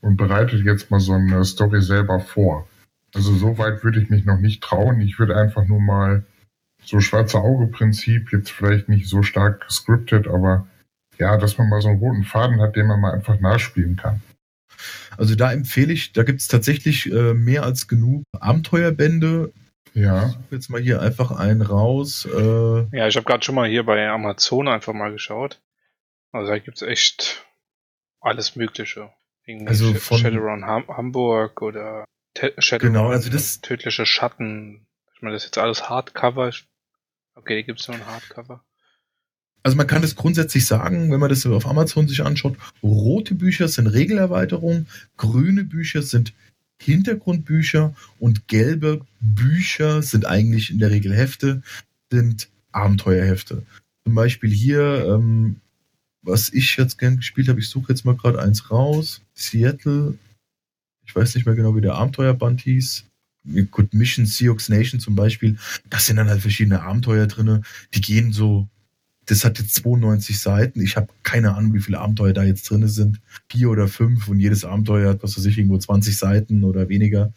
und 0.00 0.16
bereitet 0.16 0.64
jetzt 0.64 0.90
mal 0.90 1.00
so 1.00 1.14
eine 1.14 1.44
Story 1.44 1.80
selber 1.80 2.20
vor. 2.20 2.68
Also 3.14 3.34
so 3.34 3.58
weit 3.58 3.84
würde 3.84 4.00
ich 4.00 4.10
mich 4.10 4.24
noch 4.24 4.38
nicht 4.38 4.62
trauen. 4.62 5.00
Ich 5.00 5.18
würde 5.18 5.36
einfach 5.36 5.66
nur 5.66 5.80
mal 5.80 6.24
so 6.82 7.00
schwarze 7.00 7.38
Auge-Prinzip, 7.38 8.32
jetzt 8.32 8.50
vielleicht 8.50 8.88
nicht 8.88 9.08
so 9.08 9.22
stark 9.22 9.66
gescriptet, 9.66 10.28
aber 10.28 10.66
ja, 11.18 11.36
dass 11.36 11.58
man 11.58 11.68
mal 11.68 11.80
so 11.80 11.88
einen 11.88 11.98
roten 11.98 12.24
Faden 12.24 12.60
hat, 12.60 12.76
den 12.76 12.86
man 12.86 13.00
mal 13.00 13.14
einfach 13.14 13.40
nachspielen 13.40 13.96
kann. 13.96 14.20
Also 15.16 15.34
da 15.34 15.52
empfehle 15.52 15.92
ich, 15.92 16.12
da 16.12 16.22
gibt 16.22 16.40
es 16.40 16.48
tatsächlich 16.48 17.10
äh, 17.10 17.34
mehr 17.34 17.62
als 17.62 17.88
genug 17.88 18.24
Abenteuerbände. 18.38 19.52
Ja. 19.94 20.26
Ich 20.26 20.32
suche 20.32 20.54
jetzt 20.54 20.70
mal 20.70 20.80
hier 20.80 21.00
einfach 21.00 21.30
einen 21.30 21.62
raus. 21.62 22.26
Äh, 22.26 22.96
ja, 22.96 23.06
ich 23.06 23.16
habe 23.16 23.24
gerade 23.24 23.44
schon 23.44 23.54
mal 23.54 23.68
hier 23.68 23.84
bei 23.84 24.08
Amazon 24.08 24.68
einfach 24.68 24.92
mal 24.92 25.12
geschaut. 25.12 25.60
Also 26.32 26.50
da 26.50 26.58
gibt 26.58 26.78
es 26.78 26.82
echt 26.82 27.46
alles 28.20 28.56
Mögliche. 28.56 29.12
Irgendwie 29.46 29.68
also 29.68 29.94
von 29.94 30.18
Shadowrun 30.18 30.66
Ham 30.66 30.88
Hamburg 30.88 31.62
oder 31.62 32.04
Shadowrun 32.36 32.92
genau, 32.92 33.08
also 33.10 33.30
das 33.30 33.60
tödliche 33.60 34.06
Schatten. 34.06 34.86
Ich 35.14 35.22
meine, 35.22 35.34
das 35.34 35.44
ist 35.44 35.48
jetzt 35.48 35.58
alles 35.58 35.88
Hardcover. 35.88 36.50
Okay, 37.36 37.62
gibt 37.62 37.80
es 37.80 37.88
nur 37.88 37.96
ein 37.96 38.06
Hardcover. 38.06 38.64
Also 39.64 39.78
man 39.78 39.86
kann 39.86 40.02
das 40.02 40.14
grundsätzlich 40.14 40.66
sagen, 40.66 41.10
wenn 41.10 41.20
man 41.20 41.30
das 41.30 41.46
auf 41.46 41.66
Amazon 41.66 42.06
sich 42.06 42.22
anschaut, 42.22 42.56
rote 42.82 43.34
Bücher 43.34 43.66
sind 43.66 43.86
Regelerweiterungen, 43.86 44.86
grüne 45.16 45.64
Bücher 45.64 46.02
sind 46.02 46.34
Hintergrundbücher 46.78 47.94
und 48.18 48.46
gelbe 48.46 49.00
Bücher 49.20 50.02
sind 50.02 50.26
eigentlich 50.26 50.70
in 50.70 50.78
der 50.78 50.90
Regel 50.90 51.14
Hefte, 51.14 51.62
sind 52.10 52.50
Abenteuerhefte. 52.72 53.62
Zum 54.04 54.14
Beispiel 54.14 54.50
hier, 54.50 55.06
ähm, 55.08 55.56
was 56.20 56.52
ich 56.52 56.76
jetzt 56.76 56.98
gern 56.98 57.16
gespielt 57.16 57.48
habe, 57.48 57.60
ich 57.60 57.70
suche 57.70 57.92
jetzt 57.92 58.04
mal 58.04 58.16
gerade 58.16 58.42
eins 58.42 58.70
raus. 58.70 59.22
Seattle, 59.32 60.18
ich 61.06 61.16
weiß 61.16 61.34
nicht 61.34 61.46
mehr 61.46 61.54
genau, 61.54 61.74
wie 61.74 61.80
der 61.80 61.94
Abenteuerband 61.94 62.60
hieß. 62.60 63.04
Good 63.70 63.94
Mission, 63.94 64.26
Sioux 64.26 64.56
Nation 64.68 65.00
zum 65.00 65.14
Beispiel. 65.16 65.56
Das 65.88 66.04
sind 66.06 66.16
dann 66.16 66.28
halt 66.28 66.42
verschiedene 66.42 66.82
Abenteuer 66.82 67.26
drinne. 67.26 67.62
Die 67.94 68.00
gehen 68.02 68.32
so 68.32 68.68
das 69.26 69.44
hat 69.44 69.58
jetzt 69.58 69.74
92 69.76 70.38
Seiten. 70.38 70.80
Ich 70.80 70.96
habe 70.96 71.08
keine 71.22 71.54
Ahnung, 71.54 71.74
wie 71.74 71.80
viele 71.80 71.98
Abenteuer 71.98 72.32
da 72.32 72.42
jetzt 72.42 72.68
drin 72.68 72.86
sind. 72.88 73.20
Vier 73.48 73.70
oder 73.70 73.88
fünf 73.88 74.28
und 74.28 74.40
jedes 74.40 74.64
Abenteuer 74.64 75.10
hat, 75.10 75.22
was 75.22 75.36
weiß 75.36 75.46
ich, 75.46 75.58
irgendwo 75.58 75.78
20 75.78 76.16
Seiten 76.16 76.64
oder 76.64 76.88
weniger. 76.88 77.32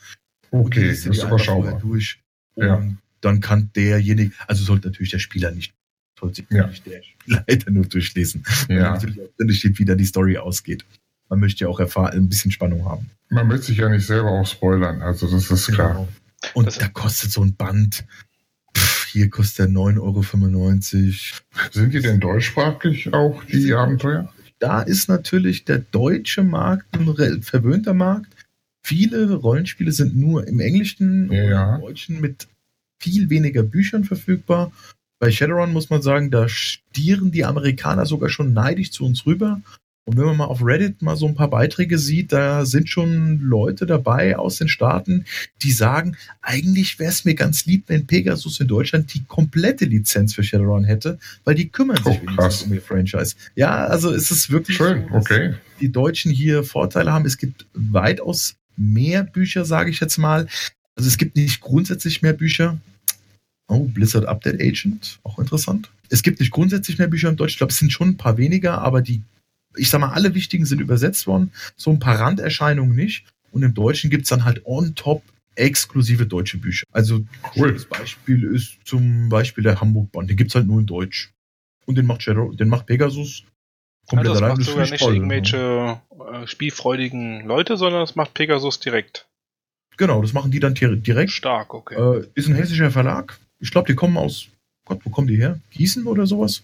Okay, 0.51 0.89
das 0.89 1.05
ist 1.05 1.23
überschaubar. 1.23 1.79
Durch. 1.79 2.19
Ja. 2.55 2.83
dann 3.21 3.39
kann 3.39 3.69
derjenige, 3.75 4.31
also 4.47 4.63
sollte 4.63 4.87
natürlich 4.87 5.11
der 5.11 5.19
Spieler 5.19 5.51
nicht, 5.51 5.75
sollte 6.19 6.37
sich 6.37 6.45
ja. 6.49 6.65
nicht 6.65 6.85
der 6.87 7.01
Leiter 7.27 7.69
nur 7.69 7.85
durchlesen. 7.85 8.43
Ja. 8.67 8.93
natürlich 8.93 9.21
auch 9.21 9.29
drin 9.37 9.51
steht, 9.51 9.77
wie 9.77 9.85
da 9.85 9.93
die 9.93 10.05
Story 10.05 10.37
ausgeht. 10.37 10.83
Man 11.29 11.39
möchte 11.39 11.65
ja 11.65 11.67
auch 11.69 11.79
erfahren, 11.79 12.13
ein 12.13 12.29
bisschen 12.29 12.51
Spannung 12.51 12.85
haben. 12.85 13.11
Man 13.29 13.47
möchte 13.47 13.67
sich 13.67 13.77
ja 13.77 13.89
nicht 13.89 14.07
selber 14.07 14.31
auch 14.31 14.47
spoilern, 14.47 15.01
also 15.01 15.29
das 15.29 15.51
ist 15.51 15.67
klar. 15.67 15.91
Genau. 15.91 16.07
Und 16.53 16.67
das 16.67 16.77
da 16.77 16.87
kostet 16.87 17.31
so 17.31 17.43
ein 17.43 17.55
Band 17.55 18.05
hier 19.17 19.29
kostet 19.29 19.67
er 19.67 19.71
9,95 19.71 21.33
Euro. 21.33 21.71
Sind 21.71 21.93
die 21.93 22.01
denn 22.01 22.19
deutschsprachig 22.19 23.13
auch, 23.13 23.43
die 23.43 23.73
Abenteuer? 23.73 24.31
Da 24.59 24.81
ist 24.81 25.09
natürlich 25.09 25.65
der 25.65 25.79
deutsche 25.79 26.43
Markt 26.43 26.85
ein 26.97 27.41
verwöhnter 27.43 27.93
Markt. 27.93 28.31
Viele 28.81 29.33
Rollenspiele 29.33 29.91
sind 29.91 30.15
nur 30.15 30.47
im 30.47 30.59
Englischen 30.59 31.31
ja. 31.31 31.75
und 31.75 31.75
im 31.75 31.81
Deutschen 31.81 32.21
mit 32.21 32.47
viel 32.99 33.29
weniger 33.29 33.63
Büchern 33.63 34.03
verfügbar. 34.03 34.71
Bei 35.19 35.31
Shadowrun 35.31 35.73
muss 35.73 35.89
man 35.89 36.01
sagen, 36.01 36.31
da 36.31 36.47
stieren 36.47 37.31
die 37.31 37.43
Amerikaner 37.43 38.05
sogar 38.05 38.29
schon 38.29 38.53
neidisch 38.53 38.91
zu 38.91 39.05
uns 39.05 39.25
rüber. 39.25 39.61
Und 40.07 40.15
wenn 40.15 40.23
man 40.23 40.37
mal 40.37 40.45
auf 40.45 40.63
Reddit 40.63 41.01
mal 41.01 41.17
so 41.17 41.27
ein 41.27 41.35
paar 41.35 41.49
Beiträge 41.49 41.99
sieht, 41.99 42.31
da 42.31 42.65
sind 42.65 42.87
schon 42.87 43.41
Leute 43.41 43.85
dabei 43.85 44.37
aus 44.37 44.55
den 44.55 44.69
Staaten, 44.69 45.25
die 45.63 45.73
sagen, 45.73 46.15
eigentlich 46.41 46.97
wäre 46.97 47.11
es 47.11 47.25
mir 47.25 47.35
ganz 47.35 47.65
lieb, 47.65 47.83
wenn 47.87 48.07
Pegasus 48.07 48.61
in 48.61 48.69
Deutschland 48.69 49.13
die 49.13 49.25
komplette 49.25 49.83
Lizenz 49.83 50.33
für 50.33 50.43
Shadowrun 50.43 50.85
hätte, 50.85 51.19
weil 51.43 51.55
die 51.55 51.67
kümmern 51.67 51.97
sich 51.97 52.19
oh, 52.19 52.21
wenigstens 52.21 52.63
um 52.63 52.73
ihr 52.73 52.81
Franchise. 52.81 53.35
Ja, 53.55 53.85
also 53.85 54.11
ist 54.11 54.31
es 54.31 54.49
wirklich 54.49 54.77
Schön, 54.77 55.09
so, 55.09 55.15
okay. 55.15 55.55
die 55.81 55.91
Deutschen 55.91 56.31
hier 56.31 56.63
Vorteile 56.63 57.11
haben. 57.11 57.25
Es 57.25 57.37
gibt 57.37 57.65
weitaus 57.73 58.55
mehr 58.77 59.25
Bücher, 59.25 59.65
sage 59.65 59.89
ich 59.89 59.99
jetzt 59.99 60.17
mal. 60.17 60.47
Also 60.95 61.09
es 61.09 61.17
gibt 61.17 61.35
nicht 61.35 61.59
grundsätzlich 61.59 62.21
mehr 62.21 62.31
Bücher. 62.31 62.77
Oh, 63.67 63.83
Blizzard 63.83 64.25
Update 64.25 64.61
Agent, 64.61 65.19
auch 65.23 65.37
interessant. 65.37 65.89
Es 66.07 66.23
gibt 66.23 66.39
nicht 66.39 66.51
grundsätzlich 66.51 66.97
mehr 66.97 67.07
Bücher 67.09 67.27
im 67.27 67.35
Deutsch. 67.35 67.51
Ich 67.51 67.57
glaube, 67.57 67.71
es 67.71 67.79
sind 67.79 67.91
schon 67.91 68.11
ein 68.11 68.17
paar 68.17 68.37
weniger, 68.37 68.77
aber 68.77 69.01
die 69.01 69.21
ich 69.77 69.89
sag 69.89 69.99
mal, 69.99 70.11
alle 70.11 70.33
wichtigen 70.33 70.65
sind 70.65 70.81
übersetzt 70.81 71.27
worden, 71.27 71.51
so 71.75 71.91
ein 71.91 71.99
paar 71.99 72.19
Randerscheinungen 72.19 72.95
nicht. 72.95 73.25
Und 73.51 73.63
im 73.63 73.73
Deutschen 73.73 74.09
gibt's 74.09 74.29
dann 74.29 74.45
halt 74.45 74.65
on 74.65 74.95
top 74.95 75.23
exklusive 75.55 76.25
deutsche 76.25 76.57
Bücher. 76.57 76.85
Also 76.91 77.25
cool. 77.55 77.73
das 77.73 77.85
Beispiel 77.85 78.43
ist 78.43 78.77
zum 78.85 79.29
Beispiel 79.29 79.63
der 79.63 79.81
Hamburg-Band. 79.81 80.29
Den 80.29 80.37
gibt's 80.37 80.55
halt 80.55 80.67
nur 80.67 80.79
in 80.79 80.85
Deutsch. 80.85 81.31
Und 81.85 81.95
den 81.95 82.05
macht 82.05 82.21
Shadow, 82.21 82.51
den 82.51 82.69
macht 82.69 82.85
Pegasus 82.85 83.43
komplett 84.07 84.31
also 84.31 84.41
das 84.41 84.43
allein. 84.43 84.57
Macht 84.57 84.69
sogar 84.69 84.89
nicht 84.89 84.99
toll, 84.99 85.15
irgendwelche 85.15 86.01
äh, 86.31 86.47
spielfreudigen 86.47 87.45
Leute, 87.45 87.77
sondern 87.77 88.01
das 88.01 88.15
macht 88.15 88.33
Pegasus 88.33 88.79
direkt. 88.79 89.27
Genau, 89.97 90.21
das 90.21 90.33
machen 90.33 90.51
die 90.51 90.59
dann 90.59 90.75
direkt. 90.75 91.31
Stark, 91.31 91.73
okay. 91.73 91.95
Äh, 91.95 92.27
ist 92.35 92.47
ein 92.47 92.55
hessischer 92.55 92.91
Verlag. 92.91 93.39
Ich 93.59 93.71
glaube, 93.71 93.87
die 93.87 93.95
kommen 93.95 94.17
aus, 94.17 94.47
Gott, 94.85 94.99
wo 95.03 95.09
kommen 95.09 95.27
die 95.27 95.37
her? 95.37 95.59
Gießen 95.71 96.05
oder 96.05 96.27
sowas? 96.27 96.61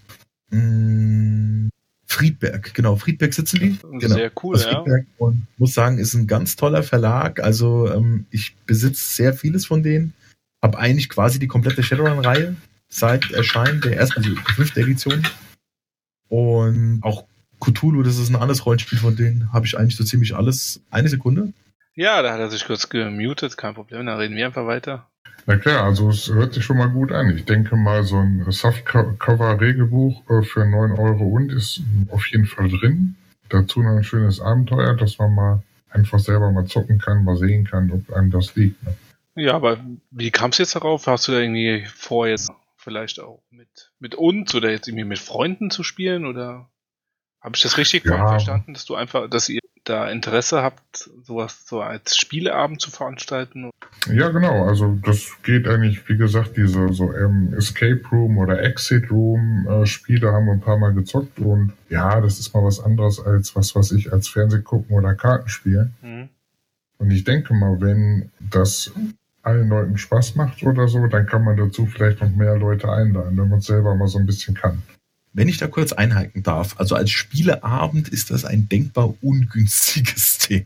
Hm, 0.52 1.69
Friedberg, 2.13 2.73
genau, 2.73 2.95
Friedberg 2.95 3.34
sitzen 3.34 3.60
die. 3.60 3.80
Genau, 3.99 4.15
sehr 4.15 4.32
cool, 4.43 4.58
ja. 4.60 4.84
Und 5.17 5.47
muss 5.58 5.73
sagen, 5.73 5.97
ist 5.97 6.13
ein 6.13 6.28
ganz 6.28 6.56
toller 6.56 6.84
Verlag. 6.84 7.41
Also 7.41 7.91
ähm, 7.91 8.26
ich 8.30 8.56
besitze 8.65 9.04
sehr 9.15 9.34
vieles 9.34 9.65
von 9.65 9.84
denen. 9.84 10.13
Habe 10.62 10.78
eigentlich 10.78 11.10
quasi 11.10 11.39
die 11.39 11.47
komplette 11.47 11.84
Shadowrun-Reihe 11.84 12.56
seit 12.88 13.32
Erscheinen 13.32 13.82
der 13.82 13.97
ersten, 13.97 14.19
also 14.19 14.36
fünfte 14.56 14.82
Edition. 14.82 15.28
Und 16.30 17.02
auch 17.02 17.26
Cthulhu, 17.60 18.04
das 18.04 18.17
ist 18.17 18.30
ein 18.30 18.36
anderes 18.36 18.65
Rollenspiel 18.65 18.99
von 18.99 19.15
denen, 19.15 19.52
habe 19.52 19.65
ich 19.65 19.78
eigentlich 19.78 19.97
so 19.97 20.04
ziemlich 20.04 20.36
alles. 20.36 20.82
Eine 20.91 21.10
Sekunde. 21.10 21.54
Ja, 21.95 22.21
da 22.21 22.34
hat 22.34 22.39
er 22.39 22.49
sich 22.49 22.65
kurz 22.65 22.89
gemutet, 22.89 23.58
kein 23.58 23.76
Problem, 23.76 24.06
dann 24.06 24.17
reden 24.17 24.36
wir 24.36 24.45
einfach 24.45 24.65
weiter. 24.65 25.10
Na 25.45 25.58
klar, 25.58 25.84
also 25.84 26.10
es 26.10 26.29
hört 26.29 26.53
sich 26.53 26.63
schon 26.63 26.77
mal 26.77 26.89
gut 26.89 27.12
an. 27.12 27.36
Ich 27.36 27.45
denke 27.45 27.75
mal, 27.75 28.03
so 28.03 28.17
ein 28.17 28.45
Softcover-Regelbuch 28.49 30.29
äh, 30.29 30.43
für 30.43 30.65
9 30.65 30.93
Euro 30.93 31.25
und 31.25 31.51
ist 31.51 31.82
auf 32.10 32.27
jeden 32.27 32.45
Fall 32.45 32.69
drin. 32.69 33.15
Dazu 33.49 33.82
noch 33.82 33.97
ein 33.97 34.03
schönes 34.03 34.39
Abenteuer, 34.39 34.95
dass 34.95 35.17
man 35.17 35.36
mal 35.36 35.63
einfach 35.89 36.19
selber 36.19 36.51
mal 36.51 36.65
zocken 36.65 36.97
kann, 36.97 37.23
mal 37.23 37.36
sehen 37.36 37.65
kann, 37.65 37.91
ob 37.91 38.15
einem 38.15 38.32
das 38.32 38.56
liegt. 38.56 38.82
Ne? 38.84 38.95
Ja, 39.36 39.53
aber 39.53 39.79
wie 40.12 40.32
kam 40.32 40.51
es 40.51 40.60
jetzt 40.60 40.75
darauf? 40.75 41.08
Hast 41.08 41.27
du 41.27 41.34
da 41.34 41.39
irgendwie 41.39 41.86
vor, 41.93 42.27
jetzt 42.27 42.51
vielleicht 42.77 43.19
auch 43.19 43.43
mit, 43.49 43.91
mit 43.99 44.15
uns 44.15 44.53
oder 44.56 44.71
jetzt 44.71 44.88
irgendwie 44.88 45.06
mit 45.06 45.19
Freunden 45.19 45.71
zu 45.71 45.84
spielen? 45.84 46.25
Oder 46.25 46.69
habe 47.41 47.56
ich 47.56 47.63
das 47.63 47.77
richtig 47.77 48.06
ja. 48.06 48.27
verstanden, 48.27 48.73
dass 48.73 48.86
du 48.86 48.95
einfach, 48.95 49.29
dass 49.29 49.49
ihr 49.49 49.60
da 49.84 50.10
Interesse 50.10 50.62
habt, 50.62 51.10
sowas 51.24 51.65
so 51.65 51.82
als 51.82 52.17
Spieleabend 52.17 52.82
zu 52.82 52.91
veranstalten? 52.91 53.69
Ja, 54.12 54.30
genau. 54.30 54.65
Also 54.65 54.98
das 55.04 55.32
geht 55.43 55.67
eigentlich, 55.67 56.08
wie 56.10 56.17
gesagt, 56.17 56.58
diese 56.58 56.91
so 56.93 57.13
ähm, 57.13 57.54
Escape 57.58 58.02
Room 58.12 58.38
oder 58.38 58.62
Exit 58.62 59.10
Room 59.12 59.67
äh, 59.69 59.86
Spiele 59.86 60.32
haben 60.32 60.46
wir 60.46 60.54
ein 60.54 60.62
paar 60.62 60.78
Mal 60.78 60.93
gezockt 60.93 61.39
und 61.39 61.74
ja, 61.89 62.19
das 62.22 62.39
ist 62.39 62.54
mal 62.54 62.63
was 62.63 62.80
anderes 62.80 63.19
als 63.19 63.56
was, 63.56 63.76
was 63.76 63.91
ich 63.91 64.12
als 64.12 64.28
Fernseh 64.28 64.62
gucken 64.62 64.96
oder 64.96 65.15
Kartenspiel. 65.15 65.91
Mhm. 66.02 66.30
Und 66.98 67.12
ich 67.12 67.24
denke 67.24 67.54
mal, 67.54 67.82
wenn 67.82 68.32
das 68.39 68.91
allen 69.41 69.69
Leuten 69.69 69.98
Spaß 69.98 70.36
macht 70.36 70.63
oder 70.63 70.88
so, 70.88 71.06
dann 71.08 71.26
kann 71.26 71.43
man 71.43 71.58
dazu 71.58 71.86
vielleicht 71.86 72.22
noch 72.22 72.30
mehr 72.30 72.58
Leute 72.58 72.89
einladen, 72.89 73.38
wenn 73.38 73.50
man 73.50 73.60
es 73.60 73.65
selber 73.65 73.93
mal 73.93 74.08
so 74.08 74.17
ein 74.17 74.26
bisschen 74.26 74.56
kann. 74.56 74.82
Wenn 75.34 75.48
ich 75.48 75.58
da 75.58 75.67
kurz 75.67 75.93
einhaken 75.93 76.43
darf, 76.43 76.80
also 76.80 76.96
als 76.96 77.10
Spieleabend 77.10 78.08
ist 78.08 78.30
das 78.30 78.46
ein 78.46 78.69
denkbar 78.69 79.13
ungünstiges 79.22 80.38
Thema. 80.39 80.65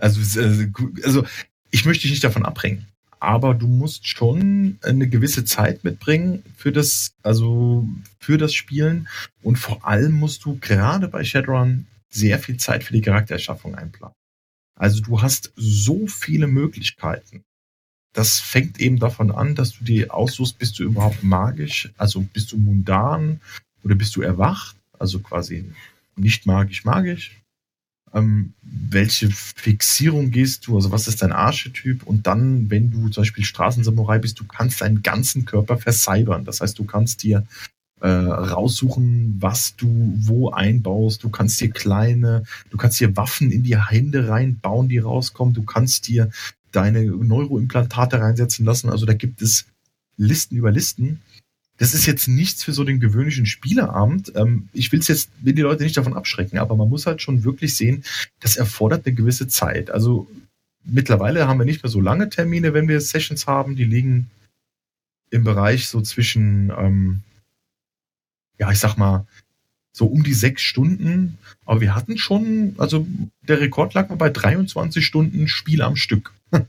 Also, 0.00 0.40
äh, 0.40 0.70
also 1.02 1.24
ich 1.70 1.84
möchte 1.84 2.02
dich 2.02 2.12
nicht 2.12 2.24
davon 2.24 2.44
abbringen, 2.44 2.86
aber 3.18 3.54
du 3.54 3.66
musst 3.66 4.06
schon 4.06 4.78
eine 4.82 5.08
gewisse 5.08 5.44
Zeit 5.44 5.82
mitbringen 5.82 6.44
für 6.56 6.70
das, 6.70 7.14
also 7.22 7.88
für 8.20 8.38
das 8.38 8.54
Spielen 8.54 9.08
und 9.42 9.56
vor 9.56 9.84
allem 9.86 10.12
musst 10.12 10.44
du 10.44 10.58
gerade 10.60 11.08
bei 11.08 11.24
Shadowrun 11.24 11.86
sehr 12.08 12.38
viel 12.38 12.58
Zeit 12.58 12.84
für 12.84 12.92
die 12.92 13.00
Charaktererschaffung 13.00 13.74
einplanen. 13.74 14.14
Also 14.76 15.00
du 15.00 15.22
hast 15.22 15.52
so 15.56 16.06
viele 16.06 16.46
Möglichkeiten. 16.46 17.44
Das 18.12 18.38
fängt 18.38 18.80
eben 18.80 19.00
davon 19.00 19.32
an, 19.32 19.56
dass 19.56 19.76
du 19.76 19.84
dir 19.84 20.14
aussuchst, 20.14 20.58
bist 20.58 20.78
du 20.78 20.84
überhaupt 20.84 21.24
magisch, 21.24 21.90
also 21.96 22.20
bist 22.20 22.52
du 22.52 22.58
mundan, 22.58 23.40
oder 23.84 23.94
bist 23.94 24.16
du 24.16 24.22
erwacht? 24.22 24.76
Also 24.98 25.20
quasi 25.20 25.64
nicht 26.16 26.46
magisch, 26.46 26.84
magisch. 26.84 27.40
Ähm, 28.12 28.54
welche 28.62 29.28
Fixierung 29.30 30.30
gehst 30.30 30.66
du? 30.66 30.76
Also 30.76 30.92
was 30.92 31.08
ist 31.08 31.22
dein 31.22 31.32
Archetyp? 31.32 32.04
Und 32.04 32.26
dann, 32.26 32.70
wenn 32.70 32.90
du 32.90 33.08
zum 33.08 33.22
Beispiel 33.22 33.44
Straßensamurai 33.44 34.18
bist, 34.18 34.38
du 34.38 34.44
kannst 34.44 34.80
deinen 34.80 35.02
ganzen 35.02 35.44
Körper 35.44 35.78
vercybern. 35.78 36.44
Das 36.44 36.60
heißt, 36.60 36.78
du 36.78 36.84
kannst 36.84 37.24
dir 37.24 37.44
äh, 38.00 38.08
raussuchen, 38.08 39.36
was 39.40 39.74
du 39.76 40.14
wo 40.18 40.50
einbaust. 40.50 41.24
Du 41.24 41.28
kannst 41.28 41.60
dir 41.60 41.70
kleine, 41.70 42.44
du 42.70 42.76
kannst 42.76 43.00
dir 43.00 43.16
Waffen 43.16 43.50
in 43.50 43.64
die 43.64 43.78
Hände 43.78 44.28
reinbauen, 44.28 44.88
die 44.88 44.98
rauskommen. 44.98 45.54
Du 45.54 45.64
kannst 45.64 46.06
dir 46.06 46.30
deine 46.70 47.04
Neuroimplantate 47.04 48.20
reinsetzen 48.20 48.64
lassen. 48.64 48.90
Also 48.90 49.06
da 49.06 49.14
gibt 49.14 49.42
es 49.42 49.66
Listen 50.16 50.56
über 50.56 50.70
Listen 50.70 51.20
das 51.78 51.94
ist 51.94 52.06
jetzt 52.06 52.28
nichts 52.28 52.62
für 52.62 52.72
so 52.72 52.84
den 52.84 53.00
gewöhnlichen 53.00 53.46
Spieleabend. 53.46 54.32
Ähm, 54.36 54.68
ich 54.72 54.92
will 54.92 55.00
es 55.00 55.08
jetzt, 55.08 55.30
will 55.40 55.54
die 55.54 55.62
Leute 55.62 55.82
nicht 55.82 55.96
davon 55.96 56.14
abschrecken, 56.14 56.58
aber 56.58 56.76
man 56.76 56.88
muss 56.88 57.06
halt 57.06 57.20
schon 57.20 57.44
wirklich 57.44 57.76
sehen, 57.76 58.04
das 58.40 58.56
erfordert 58.56 59.06
eine 59.06 59.14
gewisse 59.14 59.48
Zeit. 59.48 59.90
Also 59.90 60.28
mittlerweile 60.84 61.48
haben 61.48 61.58
wir 61.58 61.66
nicht 61.66 61.82
mehr 61.82 61.90
so 61.90 62.00
lange 62.00 62.28
Termine, 62.28 62.74
wenn 62.74 62.88
wir 62.88 63.00
Sessions 63.00 63.46
haben, 63.46 63.74
die 63.74 63.84
liegen 63.84 64.30
im 65.30 65.42
Bereich 65.42 65.88
so 65.88 66.00
zwischen, 66.00 66.72
ähm, 66.78 67.20
ja, 68.58 68.70
ich 68.70 68.78
sag 68.78 68.96
mal, 68.96 69.26
so 69.90 70.06
um 70.06 70.22
die 70.22 70.34
sechs 70.34 70.62
Stunden. 70.62 71.38
Aber 71.64 71.80
wir 71.80 71.96
hatten 71.96 72.18
schon, 72.18 72.74
also 72.78 73.06
der 73.42 73.60
Rekord 73.60 73.94
lag 73.94 74.08
bei 74.08 74.30
23 74.30 75.04
Stunden 75.04 75.48
Spiel 75.48 75.82
am 75.82 75.96
Stück. 75.96 76.32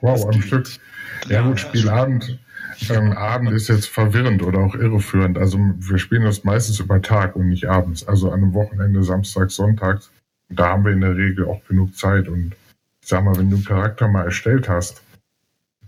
Wow, 0.00 0.26
am 0.26 0.40
Stück. 0.40 0.70
Ja, 1.28 1.42
gut, 1.42 1.58
Spielabend 1.58 2.38
ähm, 2.90 3.12
Abend 3.12 3.52
ist 3.52 3.68
jetzt 3.68 3.88
verwirrend 3.88 4.42
oder 4.42 4.60
auch 4.60 4.74
irreführend. 4.74 5.38
Also 5.38 5.58
wir 5.58 5.98
spielen 5.98 6.24
das 6.24 6.44
meistens 6.44 6.80
über 6.80 7.02
Tag 7.02 7.36
und 7.36 7.48
nicht 7.48 7.66
abends. 7.66 8.06
Also 8.06 8.30
an 8.30 8.42
einem 8.42 8.54
Wochenende, 8.54 9.02
Samstag, 9.02 9.50
Sonntag. 9.50 10.00
Da 10.48 10.68
haben 10.68 10.84
wir 10.84 10.92
in 10.92 11.00
der 11.00 11.16
Regel 11.16 11.46
auch 11.46 11.64
genug 11.64 11.96
Zeit. 11.96 12.28
Und 12.28 12.54
ich 13.02 13.08
sag 13.08 13.24
mal, 13.24 13.36
wenn 13.36 13.50
du 13.50 13.56
einen 13.56 13.64
Charakter 13.64 14.08
mal 14.08 14.24
erstellt 14.24 14.68
hast, 14.68 15.02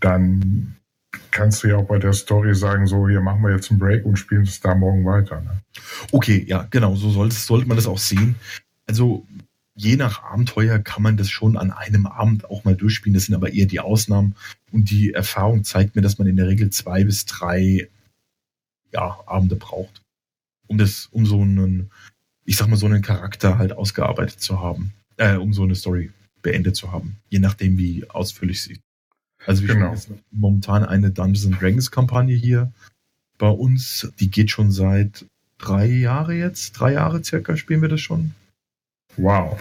dann 0.01 0.77
kannst 1.31 1.63
du 1.63 1.69
ja 1.69 1.77
auch 1.77 1.87
bei 1.87 1.99
der 1.99 2.13
Story 2.13 2.55
sagen, 2.55 2.87
so, 2.87 3.09
hier 3.09 3.21
machen 3.21 3.43
wir 3.43 3.53
jetzt 3.53 3.71
einen 3.71 3.81
Break 3.81 4.05
und 4.05 4.17
spielen 4.17 4.43
es 4.43 4.61
da 4.61 4.75
morgen 4.75 5.05
weiter. 5.05 5.41
Ne? 5.41 5.61
Okay, 6.13 6.45
ja, 6.47 6.67
genau, 6.71 6.95
so 6.97 7.11
sollte, 7.11 7.35
sollte 7.35 7.67
man 7.67 7.77
das 7.77 7.87
auch 7.87 7.99
sehen. 7.99 8.37
Also 8.87 9.27
je 9.81 9.97
nach 9.97 10.23
Abenteuer 10.23 10.79
kann 10.79 11.03
man 11.03 11.17
das 11.17 11.31
schon 11.31 11.57
an 11.57 11.71
einem 11.71 12.05
Abend 12.07 12.45
auch 12.45 12.65
mal 12.65 12.77
durchspielen. 12.77 13.15
Das 13.15 13.25
sind 13.25 13.35
aber 13.35 13.53
eher 13.53 13.65
die 13.65 13.81
Ausnahmen. 13.81 14.35
Und 14.73 14.91
die 14.91 15.15
Erfahrung 15.15 15.65
zeigt 15.65 15.97
mir, 15.97 16.03
dass 16.03 16.19
man 16.19 16.29
in 16.29 16.37
der 16.37 16.49
Regel 16.49 16.69
zwei 16.69 17.03
bis 17.03 17.25
drei 17.25 17.89
ja, 18.93 19.19
Abende 19.27 19.57
braucht, 19.57 20.03
um 20.67 20.77
das, 20.77 21.09
um 21.13 21.25
so 21.25 21.41
einen, 21.41 21.91
ich 22.45 22.57
sag 22.57 22.69
mal, 22.69 22.77
so 22.77 22.87
einen 22.87 23.01
Charakter 23.01 23.57
halt 23.57 23.73
ausgearbeitet 23.73 24.41
zu 24.41 24.61
haben, 24.61 24.93
äh, 25.17 25.37
um 25.37 25.55
so 25.55 25.63
eine 25.63 25.75
Story 25.75 26.11
beendet 26.43 26.77
zu 26.77 26.93
haben, 26.93 27.17
je 27.31 27.39
nachdem, 27.39 27.79
wie 27.79 28.09
ausführlich 28.11 28.63
sie. 28.63 28.81
Also 29.47 29.63
wir 29.63 29.75
genau. 29.75 29.97
spielen 29.97 30.21
momentan 30.31 30.85
eine 30.85 31.11
Dungeons 31.11 31.59
Dragons 31.59 31.91
Kampagne 31.91 32.37
hier 32.37 32.71
bei 33.39 33.49
uns. 33.49 34.13
Die 34.21 34.31
geht 34.31 34.51
schon 34.51 34.73
seit 34.73 35.25
drei 35.57 35.87
Jahre 35.87 36.35
jetzt, 36.35 36.73
drei 36.73 36.93
Jahre 36.93 37.25
circa 37.25 37.57
spielen 37.57 37.81
wir 37.81 37.89
das 37.89 38.03
schon. 38.03 38.35
Wow. 39.17 39.59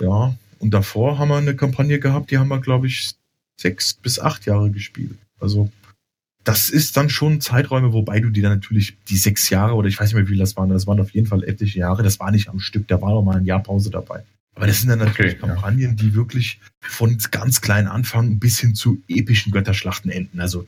Ja, 0.00 0.34
und 0.58 0.70
davor 0.70 1.18
haben 1.18 1.28
wir 1.28 1.36
eine 1.36 1.56
Kampagne 1.56 1.98
gehabt, 1.98 2.30
die 2.30 2.38
haben 2.38 2.48
wir, 2.48 2.60
glaube 2.60 2.86
ich, 2.86 3.12
sechs 3.56 3.94
bis 3.94 4.18
acht 4.18 4.46
Jahre 4.46 4.70
gespielt. 4.70 5.18
Also 5.40 5.70
das 6.44 6.70
ist 6.70 6.96
dann 6.96 7.08
schon 7.08 7.40
Zeiträume, 7.40 7.92
wobei 7.92 8.20
du 8.20 8.30
dir 8.30 8.42
dann 8.42 8.54
natürlich 8.54 8.96
die 9.08 9.16
sechs 9.16 9.48
Jahre 9.50 9.74
oder 9.74 9.88
ich 9.88 9.98
weiß 9.98 10.08
nicht 10.08 10.14
mehr, 10.14 10.24
wie 10.24 10.30
viel 10.30 10.38
das 10.38 10.56
waren, 10.56 10.70
das 10.70 10.86
waren 10.86 11.00
auf 11.00 11.10
jeden 11.10 11.26
Fall 11.26 11.44
etliche 11.44 11.78
Jahre, 11.78 12.02
das 12.02 12.18
war 12.18 12.30
nicht 12.30 12.48
am 12.48 12.58
Stück, 12.58 12.88
da 12.88 13.00
war 13.00 13.10
noch 13.10 13.22
mal 13.22 13.36
ein 13.36 13.44
Jahr 13.44 13.62
Pause 13.62 13.90
dabei. 13.90 14.24
Aber 14.54 14.66
das 14.66 14.80
sind 14.80 14.90
dann 14.90 14.98
natürlich 14.98 15.36
okay, 15.36 15.46
Kampagnen, 15.46 15.80
ja. 15.80 15.94
die 15.94 16.14
wirklich 16.14 16.60
von 16.80 17.16
ganz 17.30 17.60
klein 17.60 17.86
anfangen 17.86 18.38
bis 18.38 18.58
hin 18.58 18.74
zu 18.74 19.02
epischen 19.08 19.52
Götterschlachten 19.52 20.10
enden. 20.10 20.40
Also 20.40 20.66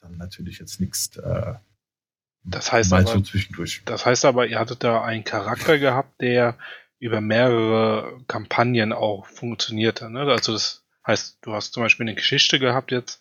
dann 0.00 0.16
natürlich 0.16 0.58
jetzt 0.58 0.80
nichts. 0.80 1.16
Äh, 1.16 1.54
das 2.44 2.72
heißt 2.72 2.92
aber, 2.92 3.06
so 3.06 3.20
zwischendurch. 3.20 3.82
Das 3.84 4.06
heißt 4.06 4.24
aber, 4.24 4.46
ihr 4.46 4.58
hattet 4.58 4.84
da 4.84 5.02
einen 5.02 5.24
Charakter 5.24 5.78
gehabt, 5.78 6.20
der 6.20 6.56
über 6.98 7.20
mehrere 7.20 8.20
Kampagnen 8.26 8.92
auch 8.92 9.26
funktionierte. 9.26 10.10
Ne? 10.10 10.20
Also 10.20 10.52
das 10.52 10.84
heißt, 11.06 11.38
du 11.42 11.52
hast 11.52 11.72
zum 11.72 11.82
Beispiel 11.82 12.04
eine 12.04 12.14
Geschichte 12.14 12.58
gehabt 12.58 12.90
jetzt, 12.90 13.20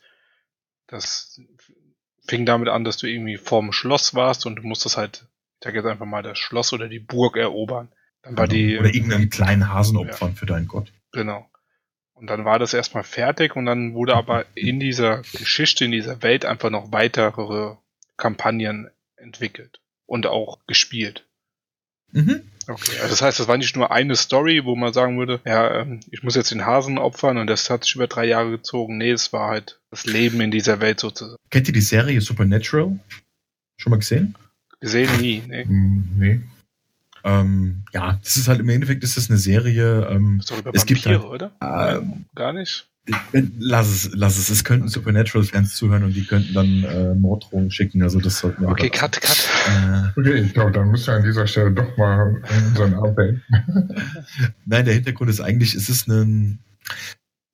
das 0.87 1.41
fing 2.27 2.45
damit 2.45 2.69
an, 2.69 2.83
dass 2.83 2.97
du 2.97 3.07
irgendwie 3.07 3.37
vorm 3.37 3.71
Schloss 3.71 4.15
warst 4.15 4.45
und 4.45 4.57
du 4.57 4.63
musstest 4.63 4.97
halt, 4.97 5.25
ich 5.59 5.65
sag 5.65 5.75
jetzt 5.75 5.85
einfach 5.85 6.05
mal, 6.05 6.23
das 6.23 6.37
Schloss 6.37 6.73
oder 6.73 6.87
die 6.87 6.99
Burg 6.99 7.37
erobern. 7.37 7.89
Dann 8.21 8.37
war 8.37 8.47
die, 8.47 8.79
oder 8.79 8.93
irgendeinen 8.93 9.29
kleinen 9.29 9.71
Hasen 9.71 9.97
opfern 9.97 10.29
ja, 10.29 10.35
für 10.35 10.45
deinen 10.45 10.67
Gott. 10.67 10.91
Genau. 11.11 11.47
Und 12.13 12.27
dann 12.27 12.45
war 12.45 12.59
das 12.59 12.73
erstmal 12.73 13.03
fertig 13.03 13.55
und 13.55 13.65
dann 13.65 13.93
wurde 13.93 14.15
aber 14.15 14.45
in 14.55 14.79
dieser 14.79 15.21
Geschichte, 15.33 15.85
in 15.85 15.91
dieser 15.91 16.23
Welt 16.23 16.45
einfach 16.45 16.69
noch 16.69 16.91
weitere 16.91 17.75
Kampagnen 18.17 18.89
entwickelt 19.17 19.81
und 20.05 20.25
auch 20.25 20.65
gespielt. 20.65 21.24
Mhm. 22.11 22.41
Okay, 22.67 22.97
also 22.97 23.09
das 23.09 23.21
heißt, 23.21 23.39
das 23.39 23.47
war 23.47 23.57
nicht 23.57 23.75
nur 23.75 23.91
eine 23.91 24.15
Story, 24.15 24.65
wo 24.65 24.75
man 24.75 24.91
sagen 24.91 25.19
würde, 25.19 25.39
ja, 25.45 25.81
ähm, 25.81 25.99
ich 26.09 26.23
muss 26.23 26.35
jetzt 26.35 26.49
den 26.49 26.65
Hasen 26.65 26.97
opfern 26.97 27.37
und 27.37 27.47
das 27.47 27.69
hat 27.69 27.83
sich 27.83 27.95
über 27.95 28.07
drei 28.07 28.25
Jahre 28.25 28.49
gezogen. 28.49 28.97
Nee, 28.97 29.11
es 29.11 29.31
war 29.33 29.49
halt 29.49 29.79
das 29.91 30.05
Leben 30.05 30.41
in 30.41 30.49
dieser 30.49 30.79
Welt 30.79 30.99
sozusagen. 30.99 31.37
Kennt 31.51 31.67
ihr 31.67 31.73
die 31.73 31.81
Serie 31.81 32.19
Supernatural? 32.21 32.99
Schon 33.77 33.91
mal 33.91 33.97
gesehen? 33.97 34.35
Gesehen 34.79 35.21
nie, 35.21 35.43
nee. 35.47 35.65
Hm, 35.65 36.09
nee. 36.17 36.41
Ähm, 37.23 37.83
ja, 37.93 38.19
das 38.23 38.37
ist 38.37 38.47
halt 38.47 38.59
im 38.59 38.69
Endeffekt 38.69 39.03
ist 39.03 39.17
das 39.17 39.29
eine 39.29 39.39
Serie. 39.39 40.07
Ähm, 40.09 40.37
das 40.37 40.45
ist 40.45 40.51
doch 40.51 40.59
über 40.59 40.71
es 40.73 40.81
Vampire, 40.81 40.95
gibt 40.95 41.05
halt, 41.05 41.23
oder? 41.23 41.51
Ähm, 41.61 42.25
Gar 42.33 42.53
nicht. 42.53 42.87
Lass 43.59 43.87
es, 43.87 44.09
lass 44.13 44.37
es. 44.37 44.49
Es 44.49 44.63
könnten 44.63 44.87
Supernatural-Fans 44.87 45.75
zuhören 45.75 46.03
und 46.03 46.15
die 46.15 46.25
könnten 46.25 46.53
dann 46.53 46.83
äh, 46.83 47.13
Morddrohungen 47.13 47.69
schicken. 47.69 48.01
Also 48.01 48.19
das 48.19 48.39
sollten 48.39 48.63
wir. 48.63 48.69
Okay, 48.69 48.89
cut, 48.89 49.21
cut. 49.21 49.47
Äh, 49.67 50.19
okay, 50.19 50.41
ich 50.41 50.53
glaube, 50.53 50.71
dann 50.71 50.89
müssen 50.89 51.07
wir 51.07 51.13
an 51.15 51.23
dieser 51.23 51.45
Stelle 51.45 51.71
doch 51.71 51.97
mal 51.97 52.41
unseren 52.67 52.93
Arm 52.95 53.15
Nein, 54.65 54.85
der 54.85 54.93
Hintergrund 54.95 55.29
ist 55.29 55.41
eigentlich, 55.41 55.75
es 55.75 55.89
ist 55.89 56.07
ein. 56.07 56.59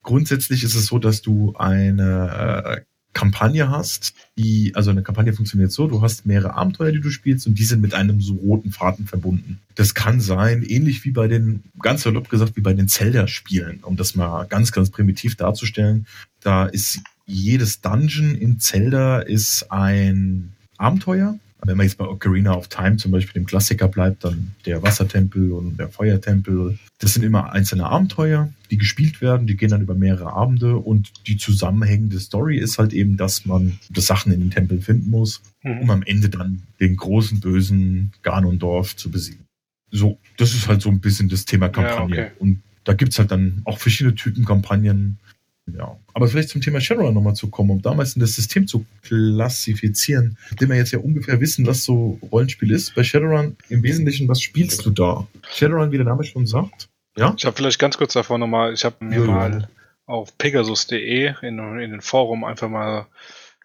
Grundsätzlich 0.04 0.64
ist 0.64 0.74
es 0.74 0.88
so, 0.88 0.98
dass 1.00 1.22
du 1.22 1.54
eine 1.58 2.78
äh, 2.78 2.82
Kampagne 3.14 3.70
hast, 3.70 4.14
die, 4.38 4.74
also 4.76 4.92
eine 4.92 5.04
Kampagne 5.04 5.34
funktioniert 5.34 5.72
so, 5.72 5.88
du 5.88 6.02
hast 6.02 6.26
mehrere 6.26 6.54
Abenteuer, 6.56 6.92
die 6.92 7.02
du 7.02 7.10
spielst 7.10 7.46
und 7.48 7.60
die 7.60 7.66
sind 7.66 7.82
mit 7.82 7.94
einem 7.94 8.22
so 8.22 8.36
roten 8.36 8.72
Faden 8.72 9.06
verbunden. 9.06 9.60
Das 9.76 9.94
kann 9.94 10.22
sein, 10.22 10.64
ähnlich 10.64 11.04
wie 11.04 11.12
bei 11.12 11.28
den, 11.28 11.64
ganz 11.82 12.04
salopp 12.04 12.30
gesagt, 12.30 12.56
wie 12.56 12.62
bei 12.62 12.74
den 12.74 12.88
Zelda-Spielen, 12.88 13.80
um 13.84 13.98
das 13.98 14.16
mal 14.16 14.46
ganz, 14.46 14.72
ganz 14.72 14.90
primitiv 14.90 15.36
darzustellen. 15.36 16.08
Da 16.40 16.66
ist 16.66 17.02
jedes 17.26 17.82
Dungeon 17.82 18.36
in 18.36 18.60
Zelda 18.60 19.20
ist 19.20 19.72
ein 19.72 20.54
Abenteuer 20.78 21.38
wenn 21.66 21.78
man 21.78 21.86
jetzt 21.86 21.98
bei 21.98 22.06
Ocarina 22.06 22.56
of 22.56 22.68
Time 22.68 22.98
zum 22.98 23.12
Beispiel 23.12 23.42
dem 23.42 23.46
Klassiker 23.46 23.88
bleibt, 23.88 24.24
dann 24.24 24.52
der 24.66 24.82
Wassertempel 24.82 25.52
und 25.52 25.78
der 25.78 25.90
Feuertempel. 25.90 26.80
Das 27.00 27.14
sind 27.14 27.24
immer 27.24 27.52
einzelne 27.52 27.86
Abenteuer, 27.86 28.52
die 28.72 28.78
gespielt 28.78 29.22
werden, 29.22 29.48
die 29.48 29.58
gehen 29.58 29.70
dann 29.70 29.82
über 29.82 29.96
mehrere 29.96 30.34
Abende 30.34 30.78
und 30.78 31.28
die 31.28 31.38
zusammenhängende 31.38 32.20
Story 32.20 32.58
ist 32.58 32.78
halt 32.78 32.94
eben, 32.94 33.18
dass 33.18 33.46
man 33.46 33.80
das 33.90 34.08
Sachen 34.08 34.32
in 34.32 34.40
den 34.40 34.52
Tempel 34.52 34.82
finden 34.82 35.10
muss, 35.10 35.42
mhm. 35.64 35.80
um 35.80 35.90
am 35.90 36.04
Ende 36.04 36.30
dann 36.30 36.64
den 36.80 36.96
großen 36.96 37.40
bösen 37.40 38.12
Ganondorf 38.24 38.96
zu 38.96 39.12
besiegen. 39.12 39.46
So, 39.92 40.18
das 40.38 40.54
ist 40.54 40.68
halt 40.68 40.82
so 40.82 40.90
ein 40.90 41.02
bisschen 41.02 41.30
das 41.30 41.46
Thema 41.46 41.70
Kampagne. 41.70 42.16
Ja, 42.16 42.24
okay. 42.24 42.32
Und 42.40 42.62
da 42.84 42.94
gibt's 42.94 43.20
halt 43.20 43.32
dann 43.32 43.62
auch 43.66 43.78
verschiedene 43.78 44.16
Typen 44.16 44.46
Kampagnen. 44.46 45.20
Ja, 45.68 45.98
aber 46.14 46.28
vielleicht 46.28 46.50
zum 46.50 46.62
Thema 46.62 46.82
Shadowrun 46.82 47.14
nochmal 47.14 47.36
zu 47.36 47.50
kommen, 47.50 47.70
um 47.72 47.82
damals 47.82 48.16
in 48.16 48.20
das 48.20 48.34
System 48.34 48.68
zu 48.68 48.86
klassifizieren, 49.04 50.38
indem 50.50 50.70
wir 50.70 50.78
jetzt 50.78 50.92
ja 50.92 51.00
ungefähr 51.00 51.40
wissen, 51.40 51.66
was 51.68 51.84
so 51.84 52.20
Rollenspiel 52.32 52.72
ist. 52.72 52.96
Bei 52.96 53.04
Shadowrun 53.04 53.56
im 53.70 53.84
Wesentlichen, 53.84 54.28
was 54.28 54.42
spielst 54.42 54.86
du 54.86 54.90
da? 54.90 55.28
Shadowrun, 55.54 55.92
wie 55.92 55.98
der 55.98 56.06
Name 56.06 56.24
schon 56.24 56.48
sagt. 56.48 56.90
Ja? 57.16 57.34
Ich 57.38 57.46
habe 57.46 57.56
vielleicht 57.56 57.80
ganz 57.80 57.98
kurz 57.98 58.14
davor 58.14 58.38
nochmal, 58.38 58.74
ich 58.74 58.84
habe 58.84 59.04
mir 59.06 59.20
ja, 59.20 59.26
mal 59.26 59.70
auf 60.06 60.38
pegasus.de 60.38 61.34
in, 61.42 61.60
in 61.80 61.92
den 61.92 62.02
Forum 62.02 62.44
einfach 62.44 62.70
mal 62.70 63.08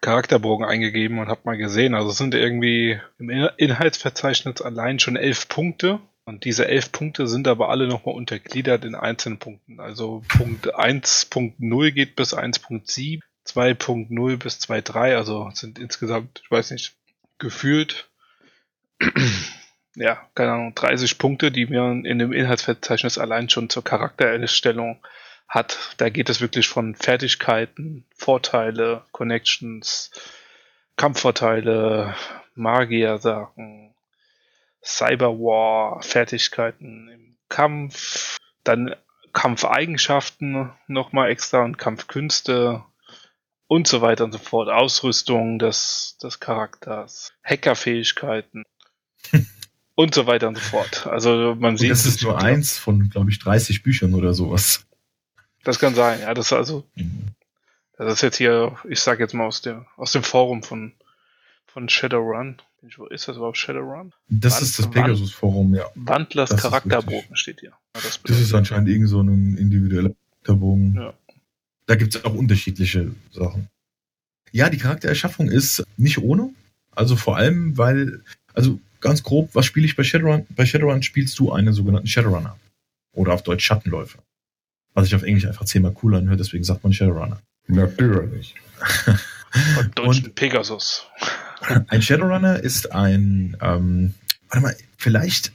Charakterbogen 0.01 0.67
eingegeben 0.67 1.19
und 1.19 1.29
habe 1.29 1.41
mal 1.45 1.57
gesehen, 1.57 1.95
also 1.95 2.11
es 2.11 2.19
sind 2.19 2.35
irgendwie 2.35 3.01
im 3.19 3.31
Inhaltsverzeichnis 3.57 4.61
allein 4.61 4.99
schon 4.99 5.17
elf 5.17 5.49
Punkte 5.49 6.01
und 6.27 6.45
diese 6.45 6.67
elf 6.67 6.93
Punkte 6.93 7.29
sind 7.29 7.49
aber 7.49 7.71
alle 7.71 7.87
nochmal 7.87 8.17
untergliedert 8.17 8.85
in 8.85 8.97
einzelnen 8.97 9.39
Punkten. 9.39 9.81
Also 9.81 10.23
Punkt 10.29 10.75
1.0 10.75 11.91
geht 11.93 12.17
bis 12.17 12.35
1.7, 12.35 13.23
2.0 13.47 14.37
bis 14.37 14.59
2.3, 14.59 15.17
also 15.17 15.49
sind 15.55 15.79
insgesamt, 15.79 16.43
ich 16.45 16.51
weiß 16.51 16.73
nicht, 16.73 16.97
gefühlt, 17.39 18.11
ja, 19.95 20.29
keine 20.35 20.53
Ahnung, 20.53 20.75
30 20.75 21.17
Punkte, 21.19 21.53
die 21.53 21.67
man 21.67 22.05
in 22.05 22.19
dem 22.19 22.33
Inhaltsverzeichnis 22.33 23.19
allein 23.19 23.49
schon 23.49 23.71
zur 23.71 23.85
Charaktererstellung 23.85 24.99
hat. 25.47 25.95
Da 25.99 26.09
geht 26.09 26.29
es 26.29 26.41
wirklich 26.41 26.67
von 26.67 26.97
Fertigkeiten, 26.97 28.05
Vorteile, 28.17 29.05
Connections, 29.13 30.11
Kampfvorteile, 30.97 32.17
Magier-Sachen, 32.57 33.95
Cyberwar-Fertigkeiten 34.87 37.09
im 37.09 37.37
Kampf, 37.49 38.39
dann 38.65 38.95
Kampfeigenschaften 39.33 40.73
nochmal 40.87 41.31
extra 41.31 41.65
und 41.65 41.77
Kampfkünste 41.77 42.85
und 43.67 43.89
so 43.89 44.01
weiter 44.01 44.25
und 44.25 44.33
so 44.33 44.39
fort. 44.39 44.69
Ausrüstung 44.69 45.59
des, 45.59 46.17
des 46.23 46.41
Charakters, 46.41 47.33
Hackerfähigkeiten 47.43 48.65
und 49.95 50.15
so 50.15 50.27
weiter 50.27 50.49
und 50.49 50.57
so 50.57 50.63
fort. 50.63 51.07
Also 51.07 51.55
man 51.59 51.77
sieht. 51.77 51.91
Das 51.91 52.07
ist 52.07 52.23
nur 52.23 52.41
eins 52.41 52.79
von, 52.79 53.11
glaube 53.11 53.31
ich, 53.31 53.39
30 53.41 53.83
Büchern 53.83 54.15
oder 54.15 54.33
sowas. 54.33 54.87
Das 55.65 55.79
kann 55.79 55.95
sein, 55.95 56.21
ja. 56.21 56.33
Das 56.33 56.47
ist 56.47 56.53
also. 56.53 56.89
Mhm. 56.95 57.29
Das 57.99 58.13
ist 58.13 58.21
jetzt 58.21 58.37
hier, 58.37 58.77
ich 58.89 59.01
sage 59.01 59.23
jetzt 59.23 59.33
mal 59.33 59.47
aus 59.47 59.63
dem, 59.63 59.87
aus 59.97 60.13
dem 60.13 60.23
Forum 60.23 60.63
von, 60.63 60.93
von 61.67 61.89
Shadowrun. 61.89 62.61
Wo 62.97 63.07
ist 63.07 63.29
das 63.29 63.37
überhaupt 63.37 63.57
Shadowrun? 63.57 64.13
Das 64.29 64.55
Wand, 64.55 64.63
ist 64.63 64.79
das 64.79 64.91
Pegasus-Forum, 64.91 65.75
ja. 65.75 65.85
Wandlers 65.95 66.51
das 66.51 66.63
Charakterbogen 66.63 67.37
steht 67.37 67.61
hier. 67.61 67.73
das, 67.93 68.21
das, 68.23 68.41
ist 68.41 68.55
anscheinend 68.55 68.89
irgend 68.89 69.09
so 69.09 69.21
ein 69.21 69.57
individueller 69.57 70.11
Charakterbogen. 70.43 70.95
Ja. 70.95 71.15
Da 71.87 71.95
gibt 71.95 72.15
es 72.15 72.25
auch 72.25 72.35
unterschiedliche 72.35 73.13
Sachen. 73.33 73.69
Ja, 74.53 74.71
die 74.71 74.79
Charaktererschaffung 74.79 75.51
ist 75.51 75.85
nicht 75.97 76.19
ohne. 76.19 76.51
Also 76.93 77.17
vor 77.17 77.37
allem, 77.37 77.77
weil, 77.77 78.23
also 78.55 78.81
ganz 79.01 79.23
grob, 79.23 79.55
was 79.55 79.67
spiele 79.67 79.87
ich 79.87 79.97
bei 79.97 80.03
Shadowrun? 80.03 80.47
Bei 80.51 80.67
Shadowrun 80.67 81.03
spielst 81.03 81.39
du 81.39 81.53
einen 81.53 81.73
sogenannten 81.73 82.09
Shadowrunner. 82.09 82.57
Oder 83.13 83.35
auf 83.35 83.43
Deutsch 83.43 83.65
Schattenläufer. 83.65 84.19
Was 84.95 85.05
sich 85.05 85.15
auf 85.15 85.23
Englisch 85.23 85.47
einfach 85.47 85.65
zehnmal 85.65 85.93
cooler 85.93 86.19
anhört, 86.19 86.41
deswegen 86.41 86.65
sagt 86.65 86.83
man 86.83 86.93
Shadowrunner. 86.93 87.41
Natürlich. 87.67 88.55
Und, 89.79 90.01
und 90.01 90.35
Pegasus. 90.35 91.07
Ein 91.89 92.03
Shadowrunner 92.03 92.61
ist 92.61 92.93
ein, 92.93 93.57
ähm, 93.61 94.15
warte 94.49 94.63
mal, 94.63 94.77
vielleicht 94.97 95.53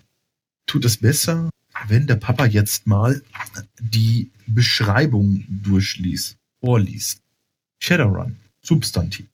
tut 0.65 0.85
es 0.85 0.97
besser, 0.97 1.49
wenn 1.87 2.07
der 2.07 2.15
Papa 2.15 2.45
jetzt 2.45 2.87
mal 2.87 3.21
die 3.79 4.31
Beschreibung 4.47 5.45
durchliest, 5.47 6.37
vorliest. 6.59 7.21
Shadowrun, 7.79 8.37
Substantiv. 8.61 9.27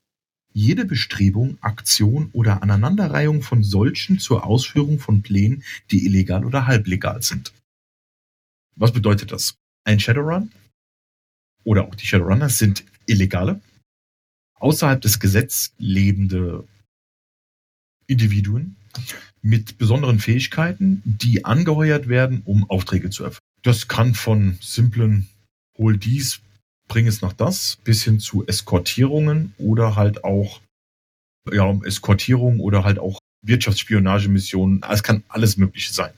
Jede 0.54 0.86
Bestrebung, 0.86 1.58
Aktion 1.62 2.30
oder 2.32 2.64
Aneinanderreihung 2.64 3.44
von 3.44 3.64
solchen 3.64 4.18
zur 4.20 4.46
Ausführung 4.46 5.00
von 5.00 5.22
Plänen, 5.22 5.64
die 5.92 6.06
illegal 6.06 6.46
oder 6.46 6.66
halblegal 6.66 7.22
sind. 7.22 7.54
Was 8.76 8.92
bedeutet 8.92 9.32
das? 9.32 9.56
Ein 9.84 10.00
Shadowrun 10.00 10.52
oder 11.64 11.86
auch 11.86 11.96
die 11.96 12.06
Shadowrunners 12.06 12.58
sind 12.58 12.86
illegale, 13.06 13.62
außerhalb 14.60 15.02
des 15.02 15.20
Gesetzes 15.20 15.74
lebende 15.78 16.64
Individuen 18.08 18.76
mit 19.42 19.78
besonderen 19.78 20.20
Fähigkeiten, 20.20 21.02
die 21.06 21.46
angeheuert 21.46 22.08
werden, 22.08 22.42
um 22.46 22.70
Aufträge 22.70 23.10
zu 23.10 23.24
erfüllen. 23.24 23.42
Das 23.64 23.88
kann 23.88 24.14
von 24.14 24.58
simplen 24.62 25.28
hol 25.78 25.98
dies, 25.98 26.42
bring 26.88 27.08
es 27.08 27.22
nach 27.22 27.34
das, 27.34 27.78
bis 27.84 28.04
hin 28.04 28.20
zu 28.20 28.46
Eskortierungen 28.48 29.54
oder 29.58 29.96
halt 29.96 30.24
auch 30.24 30.62
ja, 31.52 31.80
Eskortierung 31.84 32.60
oder 32.60 32.84
halt 32.84 33.00
auch 33.00 33.20
Wirtschaftsspionagemissionen. 33.46 34.84
Es 34.90 35.04
kann 35.04 35.24
alles 35.28 35.58
Mögliche 35.58 35.94
sein. 35.94 36.14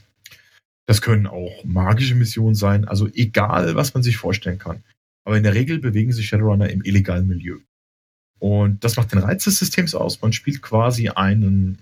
Das 0.87 1.01
können 1.01 1.27
auch 1.27 1.63
magische 1.63 2.15
Missionen 2.15 2.55
sein, 2.55 2.87
also 2.87 3.07
egal, 3.13 3.75
was 3.75 3.93
man 3.93 4.01
sich 4.01 4.17
vorstellen 4.17 4.57
kann. 4.57 4.83
Aber 5.23 5.37
in 5.37 5.43
der 5.43 5.53
Regel 5.53 5.79
bewegen 5.79 6.11
sich 6.13 6.27
Shadowrunner 6.27 6.69
im 6.69 6.83
illegalen 6.83 7.27
Milieu. 7.27 7.59
Und 8.39 8.83
das 8.83 8.95
macht 8.95 9.11
den 9.11 9.19
Reiz 9.19 9.43
des 9.43 9.59
Systems 9.59 9.93
aus. 9.95 10.21
Man 10.21 10.33
spielt 10.33 10.61
quasi 10.61 11.09
einen 11.09 11.77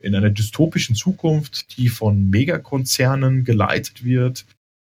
in 0.00 0.14
einer 0.14 0.30
dystopischen 0.30 0.94
Zukunft, 0.94 1.78
die 1.78 1.88
von 1.88 2.28
Megakonzernen 2.28 3.44
geleitet 3.44 4.04
wird, 4.04 4.44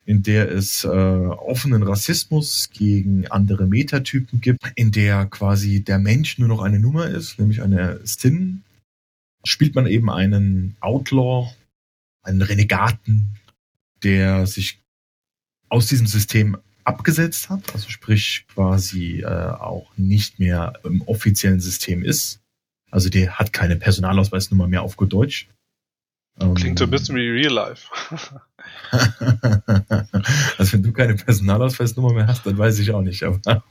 in 0.05 0.21
der 0.21 0.51
es 0.51 0.83
äh, 0.83 0.87
offenen 0.87 1.83
Rassismus 1.83 2.69
gegen 2.71 3.27
andere 3.27 3.67
Metatypen 3.67 4.41
gibt, 4.41 4.59
in 4.75 4.91
der 4.91 5.25
quasi 5.25 5.81
der 5.81 5.99
Mensch 5.99 6.39
nur 6.39 6.49
noch 6.49 6.61
eine 6.61 6.79
Nummer 6.79 7.07
ist, 7.07 7.39
nämlich 7.39 7.61
eine 7.61 7.99
Sin, 8.03 8.63
spielt 9.45 9.75
man 9.75 9.87
eben 9.87 10.09
einen 10.09 10.75
Outlaw, 10.81 11.53
einen 12.21 12.41
Renegaten, 12.41 13.37
der 14.03 14.45
sich 14.45 14.79
aus 15.69 15.87
diesem 15.87 16.07
System 16.07 16.57
abgesetzt 16.87 17.49
hat, 17.49 17.73
also 17.73 17.89
sprich 17.89 18.45
quasi 18.53 19.21
äh, 19.21 19.25
auch 19.25 19.91
nicht 19.97 20.39
mehr 20.39 20.73
im 20.83 21.01
offiziellen 21.01 21.59
System 21.59 22.03
ist. 22.03 22.39
Also 22.89 23.09
der 23.09 23.37
hat 23.37 23.51
keine 23.51 23.75
Personalausweisnummer 23.75 24.67
mehr 24.67 24.83
auf 24.83 24.95
gut 24.95 25.11
Deutsch. 25.11 25.49
Klingt 26.55 26.77
so 26.77 26.85
ein 26.85 26.91
bisschen 26.91 27.15
wie 27.15 27.27
Real 27.27 27.51
Life. 27.51 27.89
also 30.57 30.73
wenn 30.73 30.83
du 30.83 30.93
keine 30.93 31.15
Personalausweisnummer 31.15 32.13
mehr 32.13 32.27
hast, 32.27 32.45
dann 32.45 32.57
weiß 32.57 32.79
ich 32.79 32.91
auch 32.91 33.01
nicht. 33.01 33.23
Aber 33.23 33.41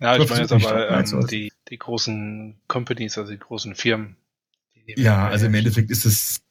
ja, 0.00 0.16
ich 0.16 0.28
meine 0.28 0.42
jetzt 0.42 0.52
aber 0.52 0.90
ähm, 0.90 1.26
die, 1.28 1.52
die 1.68 1.78
großen 1.78 2.60
Companies, 2.66 3.16
also 3.18 3.30
die 3.30 3.38
großen 3.38 3.76
Firmen. 3.76 4.16
Die 4.74 5.00
ja, 5.00 5.28
also 5.28 5.46
im 5.46 5.54
Endeffekt 5.54 5.90
ist 5.90 6.04
es 6.04 6.41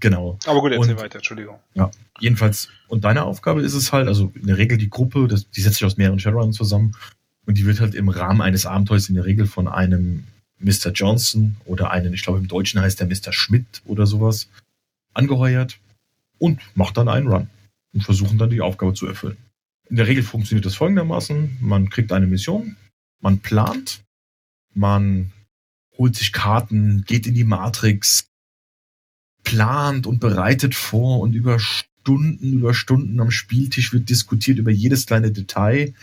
genau. 0.00 0.38
Aber 0.46 0.60
gut, 0.60 0.72
erzähl 0.72 0.94
und, 0.94 1.00
weiter, 1.00 1.16
Entschuldigung. 1.16 1.58
Ja, 1.74 1.90
jedenfalls. 2.20 2.68
Und 2.88 3.04
deine 3.04 3.24
Aufgabe 3.24 3.62
ist 3.62 3.74
es 3.74 3.92
halt, 3.92 4.08
also 4.08 4.32
in 4.34 4.46
der 4.46 4.58
Regel 4.58 4.78
die 4.78 4.90
Gruppe, 4.90 5.28
das, 5.28 5.50
die 5.50 5.60
setzt 5.60 5.76
sich 5.76 5.84
aus 5.84 5.96
mehreren 5.96 6.18
Shadowrunnern 6.18 6.52
zusammen 6.52 6.96
und 7.46 7.58
die 7.58 7.66
wird 7.66 7.80
halt 7.80 7.94
im 7.94 8.08
Rahmen 8.08 8.40
eines 8.40 8.66
Abenteuers 8.66 9.08
in 9.08 9.14
der 9.14 9.24
Regel 9.24 9.46
von 9.46 9.68
einem 9.68 10.24
Mr. 10.58 10.92
Johnson 10.92 11.56
oder 11.64 11.90
einen, 11.90 12.14
ich 12.14 12.22
glaube 12.22 12.38
im 12.38 12.48
Deutschen 12.48 12.80
heißt 12.80 13.00
der 13.00 13.06
Mr. 13.06 13.32
Schmidt 13.32 13.82
oder 13.84 14.06
sowas, 14.06 14.48
angeheuert 15.12 15.78
und 16.38 16.60
macht 16.74 16.96
dann 16.96 17.08
einen 17.08 17.28
Run 17.28 17.48
und 17.92 18.02
versuchen 18.02 18.38
dann 18.38 18.50
die 18.50 18.60
Aufgabe 18.60 18.94
zu 18.94 19.06
erfüllen. 19.06 19.36
In 19.88 19.96
der 19.96 20.06
Regel 20.06 20.22
funktioniert 20.22 20.64
das 20.64 20.74
folgendermaßen. 20.74 21.58
Man 21.60 21.90
kriegt 21.90 22.10
eine 22.12 22.26
Mission, 22.26 22.76
man 23.20 23.40
plant, 23.40 24.02
man 24.74 25.32
holt 25.96 26.16
sich 26.16 26.32
Karten, 26.32 27.04
geht 27.06 27.26
in 27.26 27.34
die 27.34 27.44
Matrix, 27.44 28.26
plant 29.44 30.06
und 30.06 30.18
bereitet 30.18 30.74
vor 30.74 31.20
und 31.20 31.34
über 31.34 31.58
Stunden, 31.58 32.52
über 32.52 32.74
Stunden 32.74 33.20
am 33.20 33.30
Spieltisch 33.30 33.92
wird 33.92 34.10
diskutiert 34.10 34.58
über 34.58 34.70
jedes 34.70 35.06
kleine 35.06 35.30
Detail. 35.30 35.94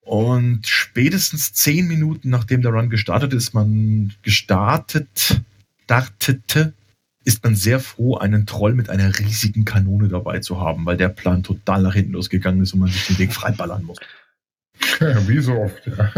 Und 0.00 0.66
spätestens 0.66 1.52
zehn 1.52 1.88
Minuten 1.88 2.30
nachdem 2.30 2.62
der 2.62 2.72
Run 2.72 2.90
gestartet 2.90 3.32
ist, 3.32 3.54
man 3.54 4.14
gestartet, 4.22 5.42
startete, 5.84 6.72
ist 7.24 7.42
man 7.42 7.56
sehr 7.56 7.80
froh, 7.80 8.16
einen 8.16 8.46
Troll 8.46 8.74
mit 8.74 8.88
einer 8.88 9.18
riesigen 9.18 9.64
Kanone 9.64 10.08
dabei 10.08 10.38
zu 10.38 10.60
haben, 10.60 10.86
weil 10.86 10.96
der 10.96 11.08
Plan 11.08 11.42
total 11.42 11.82
nach 11.82 11.94
hinten 11.94 12.12
losgegangen 12.12 12.62
ist 12.62 12.72
und 12.72 12.80
man 12.80 12.88
sich 12.88 13.04
den 13.08 13.18
Weg 13.18 13.32
freiballern 13.32 13.82
muss. 13.82 13.98
Ja, 15.00 15.26
wie 15.26 15.40
so 15.40 15.54
oft, 15.54 15.86
ja. 15.86 16.12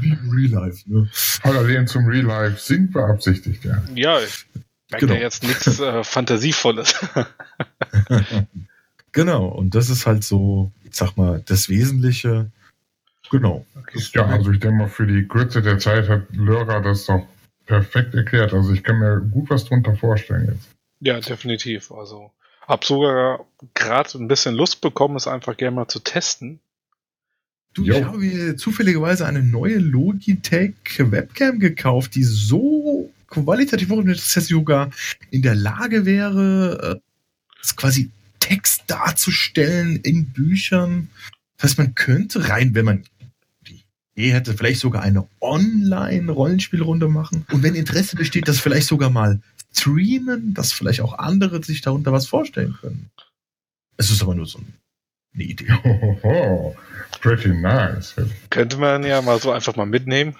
Wie 0.00 0.10
im 0.10 0.30
Real 0.30 0.64
Life, 0.64 0.82
ne? 0.86 1.08
Parallelen 1.42 1.86
zum 1.86 2.04
Real 2.04 2.26
Life 2.26 2.60
sind 2.60 2.92
beabsichtigt, 2.92 3.64
ja. 3.64 3.82
Ja, 3.94 4.18
merke 4.90 5.06
genau. 5.06 5.18
ja 5.18 5.22
jetzt 5.22 5.42
nichts 5.42 5.80
äh, 5.80 6.04
Fantasievolles. 6.04 6.94
genau, 9.12 9.46
und 9.46 9.74
das 9.74 9.90
ist 9.90 10.06
halt 10.06 10.24
so, 10.24 10.72
ich 10.84 10.94
sag 10.94 11.16
mal, 11.16 11.42
das 11.46 11.68
Wesentliche 11.68 12.50
Genau. 13.30 13.64
Okay. 13.78 14.02
Ja, 14.14 14.26
also 14.26 14.50
ich 14.50 14.58
denke 14.58 14.76
mal, 14.76 14.88
für 14.88 15.06
die 15.06 15.26
Kürze 15.26 15.62
der 15.62 15.78
Zeit 15.78 16.08
hat 16.08 16.22
Lörer 16.32 16.82
das 16.82 17.06
doch 17.06 17.26
perfekt 17.66 18.14
erklärt. 18.14 18.52
Also 18.52 18.72
ich 18.72 18.82
kann 18.82 18.98
mir 18.98 19.20
gut 19.20 19.48
was 19.50 19.64
drunter 19.64 19.94
vorstellen 19.94 20.48
jetzt. 20.52 20.68
Ja, 20.98 21.20
definitiv. 21.20 21.92
Also 21.92 22.32
hab 22.66 22.84
sogar 22.84 23.46
gerade 23.74 24.18
ein 24.18 24.28
bisschen 24.28 24.54
Lust 24.54 24.80
bekommen, 24.80 25.16
es 25.16 25.28
einfach 25.28 25.56
gerne 25.56 25.76
mal 25.76 25.88
zu 25.88 26.00
testen. 26.00 26.60
Du, 27.72 27.84
jo. 27.84 27.94
ich 27.94 28.04
habe 28.04 28.18
mir 28.18 28.56
zufälligerweise 28.56 29.26
eine 29.26 29.44
neue 29.44 29.78
Logitech 29.78 30.74
Webcam 30.98 31.60
gekauft, 31.60 32.16
die 32.16 32.24
so 32.24 32.79
qualitativ 33.30 33.88
dass 33.88 34.34
sie 34.34 34.40
sogar 34.40 34.90
in 35.30 35.42
der 35.42 35.54
Lage 35.54 36.04
wäre, 36.04 37.00
äh, 37.00 37.66
quasi 37.76 38.10
Text 38.40 38.84
darzustellen 38.88 39.96
in 39.96 40.26
Büchern. 40.26 41.08
Das 41.56 41.70
heißt, 41.70 41.78
man 41.78 41.94
könnte 41.94 42.48
rein, 42.48 42.74
wenn 42.74 42.84
man 42.84 43.04
Idee 44.20 44.32
hätte, 44.32 44.54
vielleicht 44.54 44.80
sogar 44.80 45.02
eine 45.02 45.26
Online-Rollenspielrunde 45.40 47.08
machen. 47.08 47.46
Und 47.52 47.62
wenn 47.62 47.74
Interesse 47.74 48.16
besteht, 48.16 48.48
das 48.48 48.60
vielleicht 48.60 48.86
sogar 48.86 49.08
mal 49.08 49.40
streamen, 49.74 50.52
dass 50.52 50.72
vielleicht 50.72 51.00
auch 51.00 51.18
andere 51.18 51.62
sich 51.62 51.80
darunter 51.80 52.12
was 52.12 52.26
vorstellen 52.26 52.76
können. 52.80 53.10
Es 53.96 54.10
ist 54.10 54.22
aber 54.22 54.34
nur 54.34 54.46
so 54.46 54.60
eine 55.34 55.44
Idee. 55.44 55.68
Oh, 56.22 56.74
pretty 57.20 57.50
nice. 57.50 58.14
Könnte 58.50 58.78
man 58.78 59.04
ja 59.04 59.22
mal 59.22 59.38
so 59.40 59.52
einfach 59.52 59.76
mal 59.76 59.86
mitnehmen. 59.86 60.34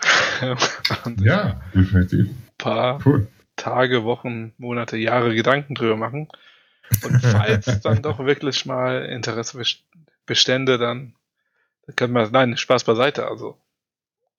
ja, 1.20 1.60
definitiv. 1.74 2.28
Paar 2.60 3.00
cool. 3.06 3.28
Tage, 3.56 4.04
Wochen, 4.04 4.52
Monate, 4.58 4.96
Jahre 4.96 5.34
Gedanken 5.34 5.74
drüber 5.74 5.96
machen. 5.96 6.28
Und 7.04 7.20
falls 7.20 7.80
dann 7.82 8.02
doch 8.02 8.18
wirklich 8.18 8.66
mal 8.66 9.04
Interesse 9.04 9.60
bestände, 10.26 10.78
dann 10.78 11.14
könnte 11.96 12.12
man, 12.12 12.30
nein, 12.30 12.56
Spaß 12.56 12.84
beiseite. 12.84 13.26
Also 13.26 13.58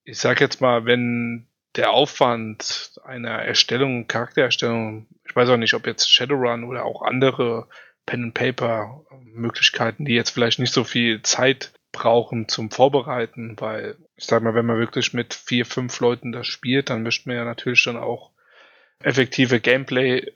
ich 0.04 0.18
sag 0.20 0.42
jetzt 0.42 0.62
mal, 0.62 0.86
wenn 0.86 1.48
der 1.76 1.92
Aufwand 1.92 3.00
einer 3.04 3.44
Erstellung, 3.44 4.08
Charaktererstellung, 4.08 5.08
ich 5.26 5.36
weiß 5.36 5.50
auch 5.50 5.58
nicht, 5.58 5.74
ob 5.74 5.88
jetzt 5.88 6.12
Shadowrun 6.12 6.64
oder 6.64 6.86
auch 6.86 7.02
andere 7.02 7.68
Pen 8.06 8.24
and 8.26 8.34
Paper 8.34 9.06
Möglichkeiten, 9.24 10.06
die 10.06 10.14
jetzt 10.14 10.32
vielleicht 10.32 10.60
nicht 10.60 10.74
so 10.74 10.84
viel 10.84 11.22
Zeit 11.22 11.72
brauchen 11.92 12.48
zum 12.48 12.72
Vorbereiten, 12.72 13.56
weil 13.60 13.96
ich 14.22 14.28
sag 14.28 14.44
mal, 14.44 14.54
wenn 14.54 14.68
man 14.68 14.78
wirklich 14.78 15.14
mit 15.14 15.34
vier, 15.34 15.66
fünf 15.66 16.00
Leuten 16.00 16.32
das 16.32 16.46
spielt, 16.46 16.92
dann 16.92 17.02
möchte 17.02 17.28
man 17.28 17.38
ja 17.38 17.44
natürlich 17.44 17.84
dann 17.84 17.98
auch 17.98 18.30
effektive 19.02 19.60
Gameplay 19.60 20.32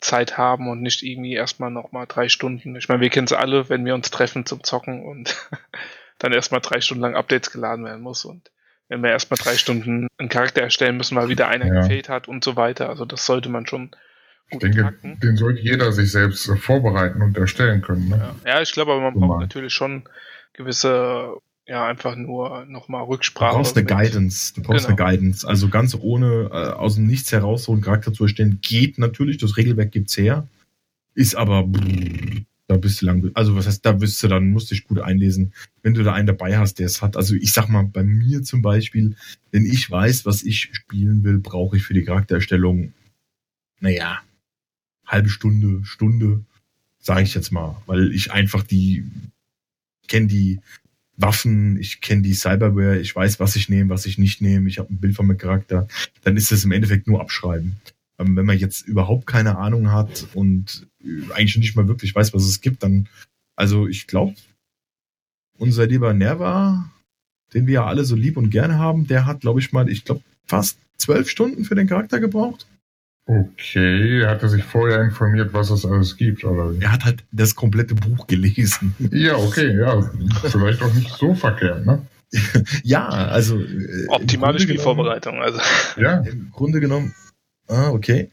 Zeit 0.00 0.38
haben 0.38 0.68
und 0.68 0.82
nicht 0.82 1.02
irgendwie 1.02 1.34
erstmal 1.34 1.72
nochmal 1.72 2.06
drei 2.06 2.28
Stunden. 2.28 2.76
Ich 2.76 2.88
meine, 2.88 3.00
wir 3.00 3.10
kennen 3.10 3.26
es 3.26 3.32
alle, 3.32 3.68
wenn 3.68 3.84
wir 3.84 3.94
uns 3.94 4.12
treffen 4.12 4.46
zum 4.46 4.62
Zocken 4.62 5.04
und 5.04 5.36
dann 6.18 6.32
erstmal 6.32 6.60
drei 6.60 6.80
Stunden 6.80 7.02
lang 7.02 7.16
Updates 7.16 7.50
geladen 7.50 7.84
werden 7.84 8.02
muss 8.02 8.24
und 8.24 8.52
wenn 8.88 9.02
wir 9.02 9.10
erstmal 9.10 9.38
drei 9.38 9.56
Stunden 9.56 10.06
einen 10.16 10.28
Charakter 10.28 10.62
erstellen 10.62 10.96
müssen, 10.96 11.16
weil 11.16 11.28
wieder 11.28 11.48
einer 11.48 11.66
ja. 11.66 11.80
gefehlt 11.80 12.08
hat 12.08 12.28
und 12.28 12.44
so 12.44 12.54
weiter. 12.54 12.88
Also 12.88 13.04
das 13.04 13.26
sollte 13.26 13.48
man 13.48 13.66
schon 13.66 13.90
gut 14.50 14.62
Ich 14.62 14.70
denke, 14.70 14.82
packen. 14.84 15.18
den 15.18 15.36
sollte 15.36 15.60
jeder 15.60 15.90
sich 15.90 16.12
selbst 16.12 16.48
vorbereiten 16.60 17.20
und 17.20 17.36
erstellen 17.36 17.82
können. 17.82 18.10
Ne? 18.10 18.34
Ja. 18.44 18.52
ja. 18.52 18.62
ich 18.62 18.70
glaube, 18.70 18.92
aber 18.92 19.00
man 19.00 19.14
braucht 19.14 19.40
natürlich 19.40 19.72
schon 19.72 20.08
gewisse, 20.52 21.34
ja, 21.66 21.86
einfach 21.86 22.16
nur 22.16 22.66
nochmal 22.66 23.04
Rücksprache. 23.04 23.52
Du 23.52 23.56
brauchst 23.58 23.76
eine 23.76 23.86
Guidance. 23.86 24.52
Du 24.54 24.62
brauchst 24.62 24.86
genau. 24.86 24.98
eine 24.98 25.16
Guidance. 25.16 25.46
Also 25.48 25.68
ganz 25.68 25.96
ohne 25.98 26.50
äh, 26.52 26.72
aus 26.72 26.96
dem 26.96 27.06
Nichts 27.06 27.32
heraus 27.32 27.64
so 27.64 27.72
einen 27.72 27.80
Charakter 27.80 28.12
zu 28.12 28.24
erstellen, 28.24 28.58
geht 28.60 28.98
natürlich. 28.98 29.38
Das 29.38 29.56
Regelwerk 29.56 29.92
gibt's 29.92 30.16
her. 30.16 30.46
Ist 31.14 31.36
aber 31.36 31.62
brrr, 31.62 32.44
da 32.66 32.76
bist 32.76 33.02
du 33.02 33.06
lang, 33.06 33.30
also 33.34 33.54
was 33.56 33.66
heißt, 33.66 33.84
da 33.84 33.92
bist 33.92 34.22
du 34.22 34.28
dann, 34.28 34.50
musst 34.50 34.70
dich 34.70 34.86
gut 34.86 34.98
einlesen, 34.98 35.52
wenn 35.82 35.94
du 35.94 36.02
da 36.02 36.14
einen 36.14 36.26
dabei 36.26 36.56
hast, 36.56 36.78
der 36.78 36.86
es 36.86 37.02
hat. 37.02 37.16
Also 37.16 37.34
ich 37.34 37.52
sag 37.52 37.68
mal, 37.68 37.84
bei 37.84 38.02
mir 38.02 38.42
zum 38.42 38.62
Beispiel, 38.62 39.16
wenn 39.50 39.66
ich 39.66 39.90
weiß, 39.90 40.24
was 40.24 40.42
ich 40.42 40.70
spielen 40.72 41.24
will, 41.24 41.38
brauche 41.38 41.76
ich 41.76 41.82
für 41.82 41.94
die 41.94 42.04
Charaktererstellung, 42.04 42.94
naja, 43.80 44.20
halbe 45.06 45.28
Stunde, 45.28 45.84
Stunde, 45.84 46.44
sage 46.98 47.22
ich 47.22 47.34
jetzt 47.34 47.52
mal, 47.52 47.76
weil 47.84 48.12
ich 48.12 48.32
einfach 48.32 48.62
die, 48.62 49.04
kenne 50.08 50.26
die 50.26 50.60
Waffen, 51.16 51.78
ich 51.78 52.00
kenne 52.00 52.22
die 52.22 52.34
Cyberware, 52.34 52.98
ich 52.98 53.14
weiß, 53.14 53.38
was 53.40 53.56
ich 53.56 53.68
nehme, 53.68 53.90
was 53.90 54.06
ich 54.06 54.18
nicht 54.18 54.40
nehme, 54.40 54.68
ich 54.68 54.78
habe 54.78 54.92
ein 54.92 54.98
Bild 54.98 55.14
von 55.14 55.26
meinem 55.26 55.38
Charakter, 55.38 55.86
dann 56.22 56.36
ist 56.36 56.50
das 56.50 56.64
im 56.64 56.72
Endeffekt 56.72 57.06
nur 57.06 57.20
abschreiben. 57.20 57.76
Ähm, 58.18 58.36
wenn 58.36 58.46
man 58.46 58.58
jetzt 58.58 58.86
überhaupt 58.86 59.26
keine 59.26 59.58
Ahnung 59.58 59.92
hat 59.92 60.26
und 60.34 60.86
eigentlich 61.34 61.56
nicht 61.56 61.76
mal 61.76 61.88
wirklich 61.88 62.14
weiß, 62.14 62.34
was 62.34 62.44
es 62.44 62.60
gibt, 62.60 62.82
dann, 62.82 63.08
also 63.56 63.86
ich 63.86 64.06
glaube, 64.06 64.34
unser 65.58 65.86
lieber 65.86 66.12
Nerva, 66.14 66.90
den 67.52 67.66
wir 67.66 67.74
ja 67.74 67.86
alle 67.86 68.04
so 68.04 68.16
lieb 68.16 68.36
und 68.36 68.50
gerne 68.50 68.78
haben, 68.78 69.06
der 69.06 69.26
hat, 69.26 69.40
glaube 69.40 69.60
ich 69.60 69.72
mal, 69.72 69.88
ich 69.88 70.04
glaube, 70.04 70.22
fast 70.46 70.78
zwölf 70.96 71.28
Stunden 71.28 71.64
für 71.64 71.74
den 71.74 71.86
Charakter 71.86 72.20
gebraucht. 72.20 72.66
Okay, 73.26 74.26
hat 74.26 74.42
er 74.42 74.50
sich 74.50 74.62
vorher 74.62 75.02
informiert, 75.02 75.54
was 75.54 75.70
es 75.70 75.86
alles 75.86 76.16
gibt, 76.16 76.44
oder? 76.44 76.74
Er 76.80 76.92
hat 76.92 77.04
halt 77.04 77.24
das 77.32 77.54
komplette 77.54 77.94
Buch 77.94 78.26
gelesen. 78.26 78.94
Ja, 79.12 79.36
okay, 79.36 79.78
ja, 79.78 80.10
vielleicht 80.42 80.82
auch 80.82 80.92
nicht 80.92 81.10
so 81.10 81.34
verkehrt, 81.34 81.86
ne? 81.86 82.04
ja, 82.82 83.08
also. 83.08 83.58
Äh, 83.58 84.06
Optimale 84.08 84.60
Spielvorbereitung, 84.60 85.40
also. 85.40 85.58
Ja. 85.96 86.18
Im 86.18 86.50
Grunde 86.50 86.80
genommen, 86.80 87.14
ah, 87.68 87.90
okay. 87.90 88.30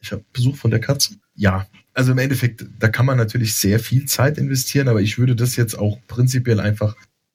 Ich 0.00 0.12
habe 0.12 0.22
Besuch 0.32 0.56
von 0.56 0.70
der 0.70 0.80
Katze. 0.80 1.14
Ja, 1.34 1.66
also 1.92 2.12
im 2.12 2.18
Endeffekt, 2.18 2.64
da 2.78 2.88
kann 2.88 3.06
man 3.06 3.16
natürlich 3.16 3.56
sehr 3.56 3.80
viel 3.80 4.04
Zeit 4.06 4.38
investieren, 4.38 4.86
aber 4.86 5.00
ich 5.00 5.18
würde 5.18 5.34
das 5.34 5.56
jetzt 5.56 5.76
auch 5.76 5.98
prinzipiell 6.06 6.60
einfach 6.60 6.94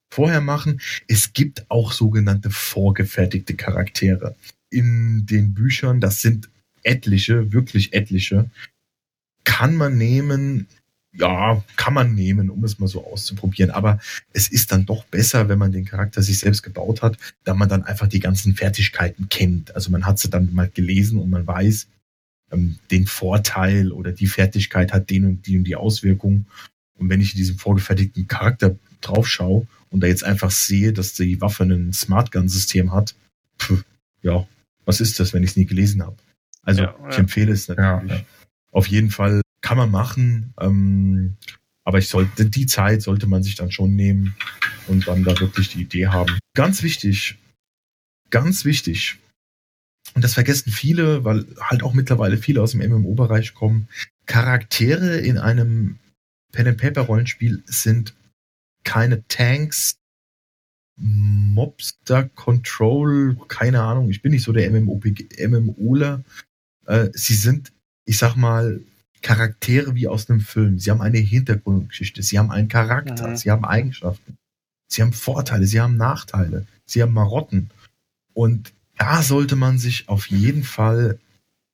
vorher 0.10 0.40
machen. 0.40 0.80
Es 1.10 1.34
gibt 1.34 1.70
auch 1.70 1.92
sogenannte 1.92 2.50
vorgefertigte 2.50 3.56
Charaktere. 3.56 4.36
In 4.70 5.26
den 5.26 5.54
Büchern, 5.54 6.00
das 6.00 6.22
sind 6.22 6.50
etliche, 6.84 7.52
wirklich 7.52 7.94
etliche, 7.94 8.50
kann 9.44 9.76
man 9.76 9.98
nehmen, 9.98 10.68
ja, 11.14 11.64
kann 11.76 11.94
man 11.94 12.16
nehmen, 12.16 12.50
um 12.50 12.64
es 12.64 12.80
mal 12.80 12.88
so 12.88 13.06
auszuprobieren. 13.06 13.72
Aber 13.72 14.00
es 14.32 14.48
ist 14.48 14.72
dann 14.72 14.86
doch 14.86 15.04
besser, 15.06 15.50
wenn 15.50 15.60
man 15.60 15.72
den 15.72 15.86
Charakter 15.86 16.22
sich 16.22 16.40
selbst 16.40 16.64
gebaut 16.64 17.02
hat, 17.02 17.18
da 17.44 17.54
man 17.54 17.70
dann 17.70 17.84
einfach 17.84 18.08
die 18.08 18.20
ganzen 18.20 18.56
Fertigkeiten 18.56 19.30
kennt. 19.30 19.76
Also 19.76 19.92
man 19.92 20.06
hat 20.06 20.20
sie 20.20 20.30
dann 20.30 20.54
mal 20.54 20.70
gelesen 20.70 21.20
und 21.20 21.30
man 21.30 21.46
weiß, 21.46 21.88
ähm, 22.52 22.78
den 22.92 23.06
Vorteil 23.06 23.92
oder 23.92 24.12
die 24.12 24.28
Fertigkeit 24.28 24.94
hat 24.94 25.10
den 25.10 25.26
und 25.26 25.48
die 25.48 25.58
und 25.58 25.66
die 25.66 25.76
Auswirkung. 25.76 26.46
Und 26.96 27.10
wenn 27.10 27.22
ich 27.22 27.34
in 27.34 27.38
diesem 27.38 27.58
vorgefertigten 27.58 28.28
Charakter 28.28 28.76
drauf 29.02 29.28
schaue 29.28 29.68
und 29.90 30.02
da 30.02 30.08
jetzt 30.08 30.24
einfach 30.24 30.52
sehe, 30.52 30.94
dass 30.94 31.14
die 31.14 31.42
Waffe 31.42 31.64
ein 31.64 31.94
Smart 31.94 32.32
Gun 32.32 32.48
System 32.48 32.92
hat, 32.92 33.16
pf, 33.60 33.84
ja, 34.22 34.48
was 34.86 35.02
ist 35.02 35.20
das, 35.20 35.34
wenn 35.34 35.44
ich 35.44 35.52
es 35.52 35.58
nie 35.58 35.66
gelesen 35.66 36.04
habe? 36.04 36.18
Also 36.64 36.84
ja, 36.84 36.96
ich 37.10 37.18
empfehle 37.18 37.52
es 37.52 37.68
natürlich. 37.68 38.12
Ja, 38.12 38.26
Auf 38.72 38.88
jeden 38.88 39.12
Fall 39.12 39.42
kann 39.62 39.78
man 39.78 39.92
machen, 39.92 40.54
ähm, 40.60 41.36
aber 41.84 41.98
ich 41.98 42.10
sollte 42.10 42.46
die 42.46 42.66
Zeit 42.66 43.02
sollte 43.02 43.28
man 43.28 43.44
sich 43.44 43.56
dann 43.56 43.72
schon 43.72 43.96
nehmen 43.96 44.36
und 44.88 45.08
dann 45.08 45.24
da 45.24 45.40
wirklich 45.40 45.70
die 45.70 45.82
Idee 45.82 46.08
haben. 46.08 46.38
Ganz 46.56 46.84
wichtig, 46.84 47.38
ganz 48.30 48.66
wichtig. 48.66 49.20
Und 50.16 50.24
das 50.24 50.34
vergessen 50.34 50.72
viele, 50.72 51.24
weil 51.24 51.46
halt 51.60 51.84
auch 51.84 51.94
mittlerweile 51.94 52.38
viele 52.38 52.62
aus 52.62 52.72
dem 52.72 52.82
MMO-Bereich 52.82 53.54
kommen. 53.54 53.88
Charaktere 54.26 55.18
in 55.18 55.38
einem 55.38 55.98
Pen 56.52 56.68
and 56.68 56.78
Paper 56.78 57.02
Rollenspiel 57.02 57.64
sind 57.66 58.14
keine 58.84 59.26
Tanks, 59.28 59.96
Mobster 60.96 62.30
Control, 62.30 63.38
keine 63.48 63.82
Ahnung. 63.82 64.10
Ich 64.10 64.22
bin 64.22 64.32
nicht 64.32 64.44
so 64.44 64.52
der 64.52 64.70
MMOler. 64.70 66.24
Äh, 66.86 67.10
sie 67.14 67.36
sind, 67.36 67.72
ich 68.06 68.18
sag 68.18 68.36
mal, 68.36 68.82
Charaktere 69.22 69.96
wie 69.96 70.08
aus 70.08 70.30
einem 70.30 70.42
Film. 70.42 70.80
Sie 70.80 70.92
haben 70.92 71.02
eine 71.02 71.18
Hintergrundgeschichte, 71.18 72.22
sie 72.22 72.38
haben 72.38 72.52
einen 72.52 72.68
Charakter, 72.68 73.30
mhm. 73.30 73.38
sie 73.38 73.50
haben 73.50 73.66
Eigenschaften, 73.66 74.38
sie 74.88 75.02
haben 75.02 75.14
Vorteile, 75.14 75.66
sie 75.66 75.82
haben 75.82 75.98
Nachteile, 75.98 76.68
sie 76.86 77.02
haben 77.02 77.14
Marotten. 77.14 77.70
Und 78.34 78.74
da 78.98 79.24
sollte 79.24 79.56
man 79.56 79.78
sich 79.78 80.10
auf 80.10 80.28
jeden 80.28 80.64
Fall, 80.64 81.20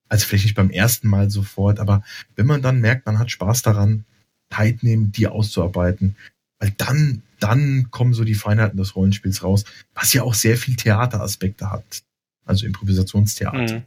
also 0.07 0.25
vielleicht 0.25 0.45
nicht 0.45 0.55
beim 0.55 0.69
ersten 0.69 1.07
Mal 1.07 1.29
sofort, 1.29 1.79
aber 1.79 2.03
wenn 2.35 2.45
man 2.45 2.61
dann 2.61 2.81
merkt, 2.81 3.05
man 3.05 3.19
hat 3.19 3.31
Spaß 3.31 3.63
daran, 3.63 4.05
Zeit 4.51 4.83
nehmen, 4.83 5.11
die 5.11 5.27
auszuarbeiten, 5.27 6.15
weil 6.59 6.71
dann, 6.77 7.23
dann 7.39 7.89
kommen 7.91 8.13
so 8.13 8.23
die 8.23 8.35
Feinheiten 8.35 8.77
des 8.77 8.95
Rollenspiels 8.95 9.43
raus, 9.43 9.65
was 9.93 10.13
ja 10.13 10.23
auch 10.23 10.33
sehr 10.33 10.57
viel 10.57 10.75
Theateraspekte 10.75 11.71
hat. 11.71 12.03
Also 12.45 12.65
Improvisationstheater. 12.65 13.75
Mhm. 13.75 13.83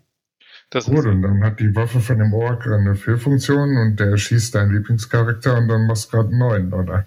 Das 0.72 0.86
Gut, 0.86 1.04
und 1.04 1.20
dann 1.20 1.44
hat 1.44 1.60
die 1.60 1.76
Waffe 1.76 2.00
von 2.00 2.18
dem 2.18 2.32
Ork 2.32 2.66
eine 2.66 2.94
Fehlfunktion 2.94 3.76
und 3.76 4.00
der 4.00 4.16
schießt 4.16 4.54
deinen 4.54 4.72
Lieblingscharakter 4.72 5.58
und 5.58 5.68
dann 5.68 5.86
machst 5.86 6.06
du 6.06 6.16
gerade 6.16 6.30
einen 6.30 6.38
neuen, 6.38 6.72
oder? 6.72 7.04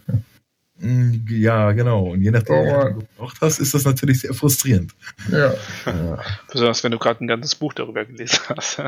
Mm, 0.78 1.26
ja, 1.28 1.72
genau. 1.72 2.12
Und 2.12 2.22
je 2.22 2.30
nachdem, 2.30 2.58
oh, 2.58 2.64
wie 2.64 2.94
du 2.94 3.00
gebraucht 3.00 3.38
hast, 3.42 3.58
ist 3.58 3.74
das 3.74 3.84
natürlich 3.84 4.20
sehr 4.20 4.36
frustrierend. 4.36 4.94
Ja. 5.32 5.56
ja. 5.88 6.20
Besonders 6.52 6.84
wenn 6.84 6.92
du 6.92 7.00
gerade 7.00 7.26
ein 7.26 7.28
ganzes 7.28 7.56
Buch 7.56 7.74
darüber 7.74 8.06
gelesen 8.06 8.42
hast. 8.50 8.78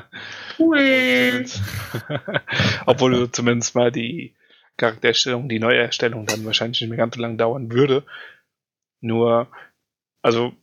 Obwohl 2.86 3.14
du 3.14 3.32
zumindest 3.32 3.74
mal 3.74 3.92
die 3.92 4.36
Charaktererstellung, 4.78 5.50
die 5.50 5.58
Neuerstellung 5.58 6.28
dann 6.28 6.46
wahrscheinlich 6.46 6.82
nicht 6.82 6.90
mehr 6.92 7.00
ganz 7.00 7.16
so 7.16 7.22
lange 7.22 7.38
dauern 7.38 7.72
würde. 7.72 8.04
Nur, 9.02 9.48
also 10.22 10.54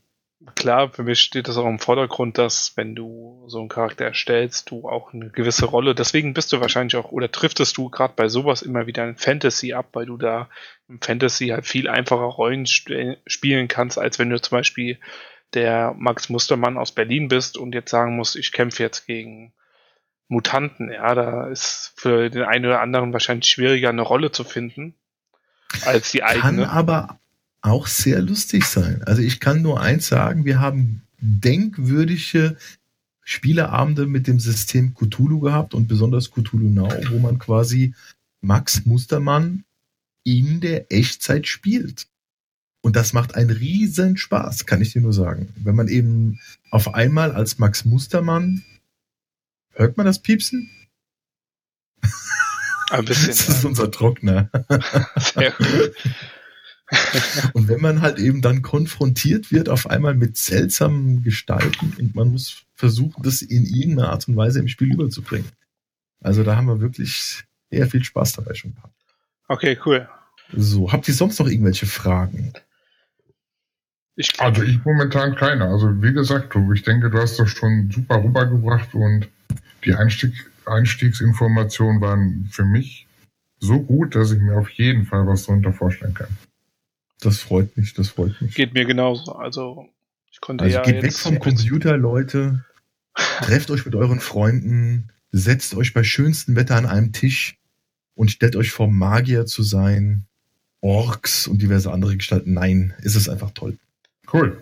klar, 0.55 0.91
für 0.91 1.03
mich 1.03 1.21
steht 1.21 1.49
das 1.49 1.57
auch 1.57 1.67
im 1.67 1.79
Vordergrund, 1.79 2.39
dass 2.39 2.77
wenn 2.77 2.95
du 2.95 3.45
so 3.47 3.61
einen 3.61 3.69
Charakter 3.69 4.05
erstellst, 4.05 4.71
du 4.71 4.89
auch 4.89 5.13
eine 5.13 5.31
gewisse 5.31 5.67
Rolle, 5.67 5.95
deswegen 5.95 6.35
bist 6.35 6.53
du 6.53 6.61
wahrscheinlich 6.61 6.97
auch, 6.97 7.13
oder 7.13 7.31
triftest 7.31 7.77
du 7.77 7.89
gerade 7.91 8.15
bei 8.17 8.29
sowas 8.29 8.63
immer 8.63 8.87
wieder 8.87 9.09
in 9.09 9.17
Fantasy 9.17 9.73
ab, 9.73 9.89
weil 9.93 10.07
du 10.07 10.17
da 10.17 10.49
im 10.89 11.01
Fantasy 11.01 11.49
halt 11.49 11.67
viel 11.67 11.89
einfacher 11.89 12.23
Rollen 12.25 12.67
spielen 12.67 13.69
kannst, 13.69 13.99
als 13.99 14.19
wenn 14.19 14.31
du 14.31 14.41
zum 14.41 14.59
Beispiel 14.59 14.99
der 15.55 15.95
Max 15.97 16.29
Mustermann 16.29 16.79
aus 16.79 16.93
Berlin 16.93 17.29
bist 17.29 17.57
und 17.57 17.75
jetzt 17.75 17.91
sagen 17.91 18.17
musst, 18.17 18.37
ich 18.37 18.53
kämpfe 18.53 18.83
jetzt 18.83 19.07
gegen 19.07 19.53
Mutanten. 20.29 20.91
Ja, 20.91 21.15
da 21.15 21.47
ist 21.47 21.93
für 21.97 22.29
den 22.29 22.43
einen 22.43 22.67
oder 22.67 22.81
anderen 22.81 23.13
wahrscheinlich 23.13 23.49
schwieriger, 23.49 23.89
eine 23.89 24.03
Rolle 24.03 24.33
zu 24.33 24.45
finden 24.45 24.95
als 25.85 26.11
die 26.11 26.23
eigene. 26.23 26.43
Kann 26.43 26.65
aber 26.65 27.21
auch 27.65 27.87
sehr 27.87 28.21
lustig 28.21 28.67
sein. 28.67 29.03
Also 29.05 29.23
ich 29.23 29.41
kann 29.41 29.63
nur 29.63 29.81
eins 29.81 30.07
sagen, 30.07 30.45
wir 30.45 30.61
haben 30.61 31.03
denkwürdige 31.19 32.57
Spieleabende 33.23 34.07
mit 34.07 34.27
dem 34.27 34.39
System 34.39 34.95
Cthulhu 34.95 35.41
gehabt 35.41 35.73
und 35.73 35.89
besonders 35.89 36.31
Cthulhu 36.31 36.69
Now, 36.69 36.93
wo 37.09 37.19
man 37.19 37.39
quasi 37.39 37.95
Max 38.43 38.85
Mustermann 38.85 39.65
in 40.25 40.61
der 40.61 40.93
Echtzeit 40.93 41.49
spielt. 41.49 42.07
Und 42.83 42.97
das 42.97 43.15
macht 43.15 43.35
einen 43.35 43.49
riesen 43.49 44.19
Spaß, 44.19 44.67
kann 44.67 44.83
ich 44.83 44.93
dir 44.93 45.01
nur 45.01 45.15
sagen. 45.15 45.49
Wenn 45.57 45.75
man 45.75 45.89
eben 45.89 46.41
auf 46.71 46.95
einmal 46.95 47.33
als 47.33 47.59
Max 47.59 47.87
Mustermann, 47.87 48.63
hört 49.71 49.97
man 49.97 50.05
das 50.05 50.19
Piepsen? 50.19 50.69
Ein 52.91 53.07
bisschen. 53.07 53.29
Das 53.35 53.49
ist 53.49 53.65
unser 53.65 53.91
Trockner. 53.91 54.51
Sehr 55.17 55.53
gut. 55.53 55.93
und 57.55 57.69
wenn 57.69 57.81
man 57.81 58.03
halt 58.03 58.19
eben 58.19 58.43
dann 58.43 58.63
konfrontiert 58.63 59.51
wird, 59.51 59.69
auf 59.69 59.89
einmal 59.89 60.15
mit 60.15 60.37
seltsamen 60.37 61.23
Gestalten 61.23 61.95
und 61.99 62.15
man 62.15 62.33
muss 62.33 62.65
versuchen, 62.75 63.23
das 63.23 63.43
in 63.43 63.65
irgendeiner 63.65 64.11
Art 64.11 64.29
und 64.29 64.37
Weise 64.37 64.61
im 64.61 64.69
Spiel 64.69 64.93
überzubringen. 64.93 65.49
Also 66.21 66.43
da 66.43 66.57
haben 66.57 66.67
wir 66.67 66.81
wirklich 66.81 67.45
sehr 67.71 67.87
viel 67.87 68.05
Spaß 68.05 68.35
dabei 68.35 68.55
schon 68.55 68.75
gehabt. 68.75 68.95
Okay, 69.49 69.79
cool. 69.85 70.09
So, 70.53 70.93
habt 70.93 71.09
ihr 71.09 71.15
sonst 71.15 71.39
noch 71.39 71.49
irgendwelche 71.49 71.87
Fragen? 71.87 72.53
Ich 74.17 74.41
also 74.41 74.63
ich 74.63 74.85
momentan 74.85 75.35
keine. 75.35 75.67
Also 75.67 76.03
wie 76.03 76.13
gesagt, 76.13 76.55
du, 76.55 76.73
ich 76.73 76.83
denke, 76.83 77.11
du 77.11 77.19
hast 77.19 77.39
das 77.39 77.51
schon 77.51 77.91
super 77.91 78.23
rübergebracht 78.23 78.95
und 78.95 79.29
die 79.85 79.95
Einstieg, 79.95 80.33
Einstiegsinformationen 80.67 82.01
waren 82.01 82.49
für 82.51 82.65
mich 82.65 83.07
so 83.59 83.81
gut, 83.81 84.15
dass 84.15 84.31
ich 84.31 84.41
mir 84.41 84.57
auf 84.57 84.71
jeden 84.71 85.05
Fall 85.05 85.27
was 85.27 85.47
darunter 85.47 85.73
vorstellen 85.73 86.15
kann. 86.15 86.29
Das 87.25 87.41
freut 87.41 87.77
mich, 87.77 87.95
das 87.95 88.09
freut 88.09 88.41
mich. 88.41 88.55
Geht 88.55 88.75
mir 88.75 88.85
genauso. 88.85 89.33
Also, 89.33 89.89
ich 90.31 90.41
konnte 90.41 90.65
also 90.65 90.77
ja. 90.77 90.83
Geht 90.83 91.03
weg 91.03 91.15
vom 91.15 91.39
Computer, 91.39 91.97
Leute. 91.97 92.65
Trefft 93.15 93.71
euch 93.71 93.87
mit 93.87 93.95
euren 93.95 94.21
Freunden. 94.21 95.11
Setzt 95.33 95.75
euch 95.75 95.95
bei 95.95 96.05
schönstem 96.05 96.55
Wetter 96.55 96.77
an 96.77 96.87
einem 96.87 97.13
Tisch 97.13 97.57
und 98.15 98.31
stellt 98.31 98.57
euch 98.57 98.71
vor, 98.71 98.89
Magier 98.89 99.47
zu 99.47 99.63
sein. 99.63 100.27
Orks 100.81 101.47
und 101.47 101.63
diverse 101.63 101.91
andere 101.91 102.15
Gestalten. 102.17 102.53
Nein, 102.53 102.93
ist 103.01 103.17
es 103.17 103.29
einfach 103.29 103.53
toll. 103.53 103.79
Cool. 104.33 104.61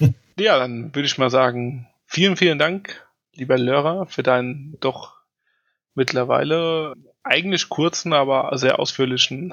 Ja, 0.38 0.58
dann 0.58 0.94
würde 0.94 1.04
ich 1.04 1.18
mal 1.18 1.28
sagen, 1.28 1.86
vielen, 2.06 2.34
vielen 2.34 2.58
Dank, 2.58 3.06
lieber 3.34 3.58
Lehrer, 3.58 4.06
für 4.06 4.22
deinen 4.22 4.74
doch 4.80 5.18
mittlerweile 5.94 6.94
eigentlich 7.22 7.68
kurzen, 7.68 8.14
aber 8.14 8.56
sehr 8.56 8.78
ausführlichen 8.78 9.52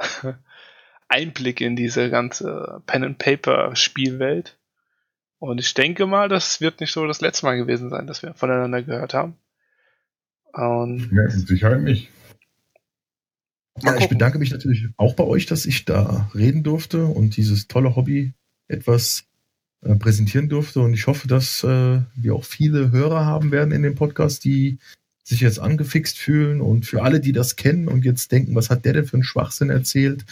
Einblick 1.09 1.61
in 1.61 1.75
diese 1.75 2.09
ganze 2.09 2.81
Pen-and-Paper-Spielwelt. 2.85 4.57
Und 5.39 5.59
ich 5.59 5.73
denke 5.73 6.05
mal, 6.05 6.29
das 6.29 6.61
wird 6.61 6.79
nicht 6.79 6.91
so 6.91 7.05
das 7.05 7.21
letzte 7.21 7.45
Mal 7.45 7.57
gewesen 7.57 7.89
sein, 7.89 8.07
dass 8.07 8.23
wir 8.23 8.33
voneinander 8.33 8.81
gehört 8.81 9.13
haben. 9.13 9.35
Und 10.53 11.09
ja, 11.11 11.23
mit 11.23 11.47
Sicherheit 11.47 11.81
nicht. 11.81 12.09
Ja, 13.83 13.95
ich 13.95 14.09
bedanke 14.09 14.39
mich 14.39 14.51
natürlich 14.51 14.87
auch 14.97 15.13
bei 15.13 15.23
euch, 15.23 15.45
dass 15.45 15.67
ich 15.67 15.85
da 15.85 16.31
reden 16.33 16.63
durfte 16.63 17.05
und 17.05 17.37
dieses 17.37 17.67
tolle 17.67 17.95
Hobby 17.95 18.33
etwas 18.67 19.25
äh, 19.81 19.95
präsentieren 19.95 20.49
durfte. 20.49 20.79
Und 20.79 20.93
ich 20.93 21.05
hoffe, 21.05 21.27
dass 21.27 21.63
äh, 21.63 22.01
wir 22.15 22.33
auch 22.33 22.43
viele 22.43 22.91
Hörer 22.91 23.25
haben 23.25 23.51
werden 23.51 23.71
in 23.71 23.83
dem 23.83 23.93
Podcast, 23.93 24.43
die 24.43 24.79
sich 25.23 25.41
jetzt 25.41 25.59
angefixt 25.59 26.17
fühlen. 26.17 26.61
Und 26.61 26.87
für 26.87 27.03
alle, 27.03 27.19
die 27.19 27.33
das 27.33 27.55
kennen 27.55 27.87
und 27.87 28.03
jetzt 28.03 28.31
denken, 28.31 28.55
was 28.55 28.71
hat 28.71 28.85
der 28.85 28.93
denn 28.93 29.05
für 29.05 29.17
einen 29.17 29.23
Schwachsinn 29.23 29.69
erzählt, 29.69 30.25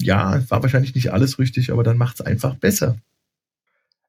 ja, 0.00 0.40
war 0.48 0.62
wahrscheinlich 0.62 0.94
nicht 0.94 1.12
alles 1.12 1.38
richtig, 1.38 1.72
aber 1.72 1.82
dann 1.82 1.98
macht 1.98 2.20
es 2.20 2.26
einfach 2.26 2.54
besser. 2.54 2.96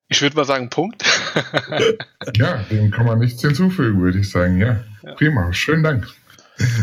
Ich 0.07 0.21
würde 0.21 0.35
mal 0.35 0.45
sagen, 0.45 0.69
Punkt. 0.69 1.03
ja, 2.35 2.63
dem 2.71 2.89
kann 2.91 3.05
man 3.05 3.19
nichts 3.19 3.41
hinzufügen, 3.41 4.01
würde 4.01 4.19
ich 4.19 4.31
sagen. 4.31 4.59
Ja, 4.59 4.83
ja. 5.03 5.13
prima. 5.13 5.53
Schönen 5.53 5.83
Dank. 5.83 6.07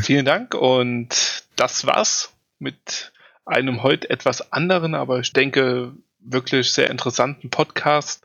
Vielen 0.02 0.24
Dank 0.24 0.54
und 0.54 1.44
das 1.56 1.86
war's 1.86 2.32
mit 2.58 3.12
einem 3.44 3.82
heute 3.82 4.08
etwas 4.10 4.52
anderen, 4.52 4.94
aber 4.94 5.20
ich 5.20 5.32
denke 5.32 5.92
wirklich 6.18 6.72
sehr 6.72 6.90
interessanten 6.90 7.50
Podcast. 7.50 8.24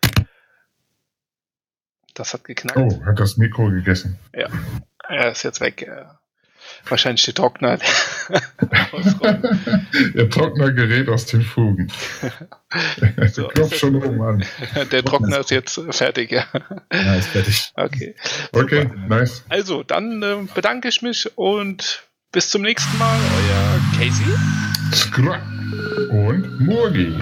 Das 2.14 2.34
hat 2.34 2.44
geknackt. 2.44 2.78
Oh, 2.78 3.06
hat 3.06 3.20
das 3.20 3.38
Mikro 3.38 3.70
gegessen. 3.70 4.20
Ja, 4.34 4.50
er 5.08 5.32
ist 5.32 5.44
jetzt 5.44 5.62
weg. 5.62 5.90
Wahrscheinlich 6.88 7.24
der 7.26 7.34
Trockner. 7.34 7.78
der 10.15 10.30
Trockner 10.30 10.72
gerät 10.72 11.09
aus 11.09 11.26
den 11.26 11.41
Fugen. 11.41 11.91
so, 13.32 13.47
Klopft 13.47 13.80
schon 13.80 13.95
oben 13.95 14.22
an. 14.22 14.45
Der 14.91 15.03
Trockner 15.03 15.39
ist 15.39 15.51
jetzt 15.51 15.82
fertig, 15.91 16.32
ja. 16.32 16.45
Ja, 16.91 17.15
ist 17.15 17.30
fertig. 17.30 17.72
Okay. 17.76 18.15
Okay, 18.51 18.89
nice. 19.07 19.43
Also, 19.49 19.84
dann 19.84 20.22
äh, 20.24 20.38
bedanke 20.53 20.88
ich 20.89 21.01
mich 21.01 21.30
und 21.38 22.03
bis 22.32 22.49
zum 22.49 22.61
nächsten 22.61 22.97
Mal. 22.97 23.17
Euer 23.17 23.82
Casey. 23.97 24.26
Skra 24.93 25.39
und 26.09 26.59
Murgi. 26.59 27.13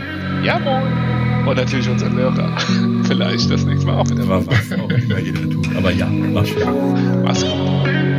Jawohl. 0.43 1.09
Und 1.47 1.55
natürlich 1.55 1.89
unser 1.89 2.09
Lehrer. 2.09 2.57
Vielleicht 3.07 3.49
das 3.49 3.63
nächste 3.65 3.87
Mal 3.87 3.97
auch 3.97 4.09
wieder. 4.09 4.27
Was 4.27 4.71
auch 4.71 4.89
nicht 4.89 5.07
mehr 5.07 5.19
jeder 5.19 5.49
tut. 5.49 5.75
Aber 5.75 5.91
ja, 5.91 6.05
mach 6.05 6.45
schön. 6.45 7.23
Mach's 7.23 7.43
gut. 7.43 8.18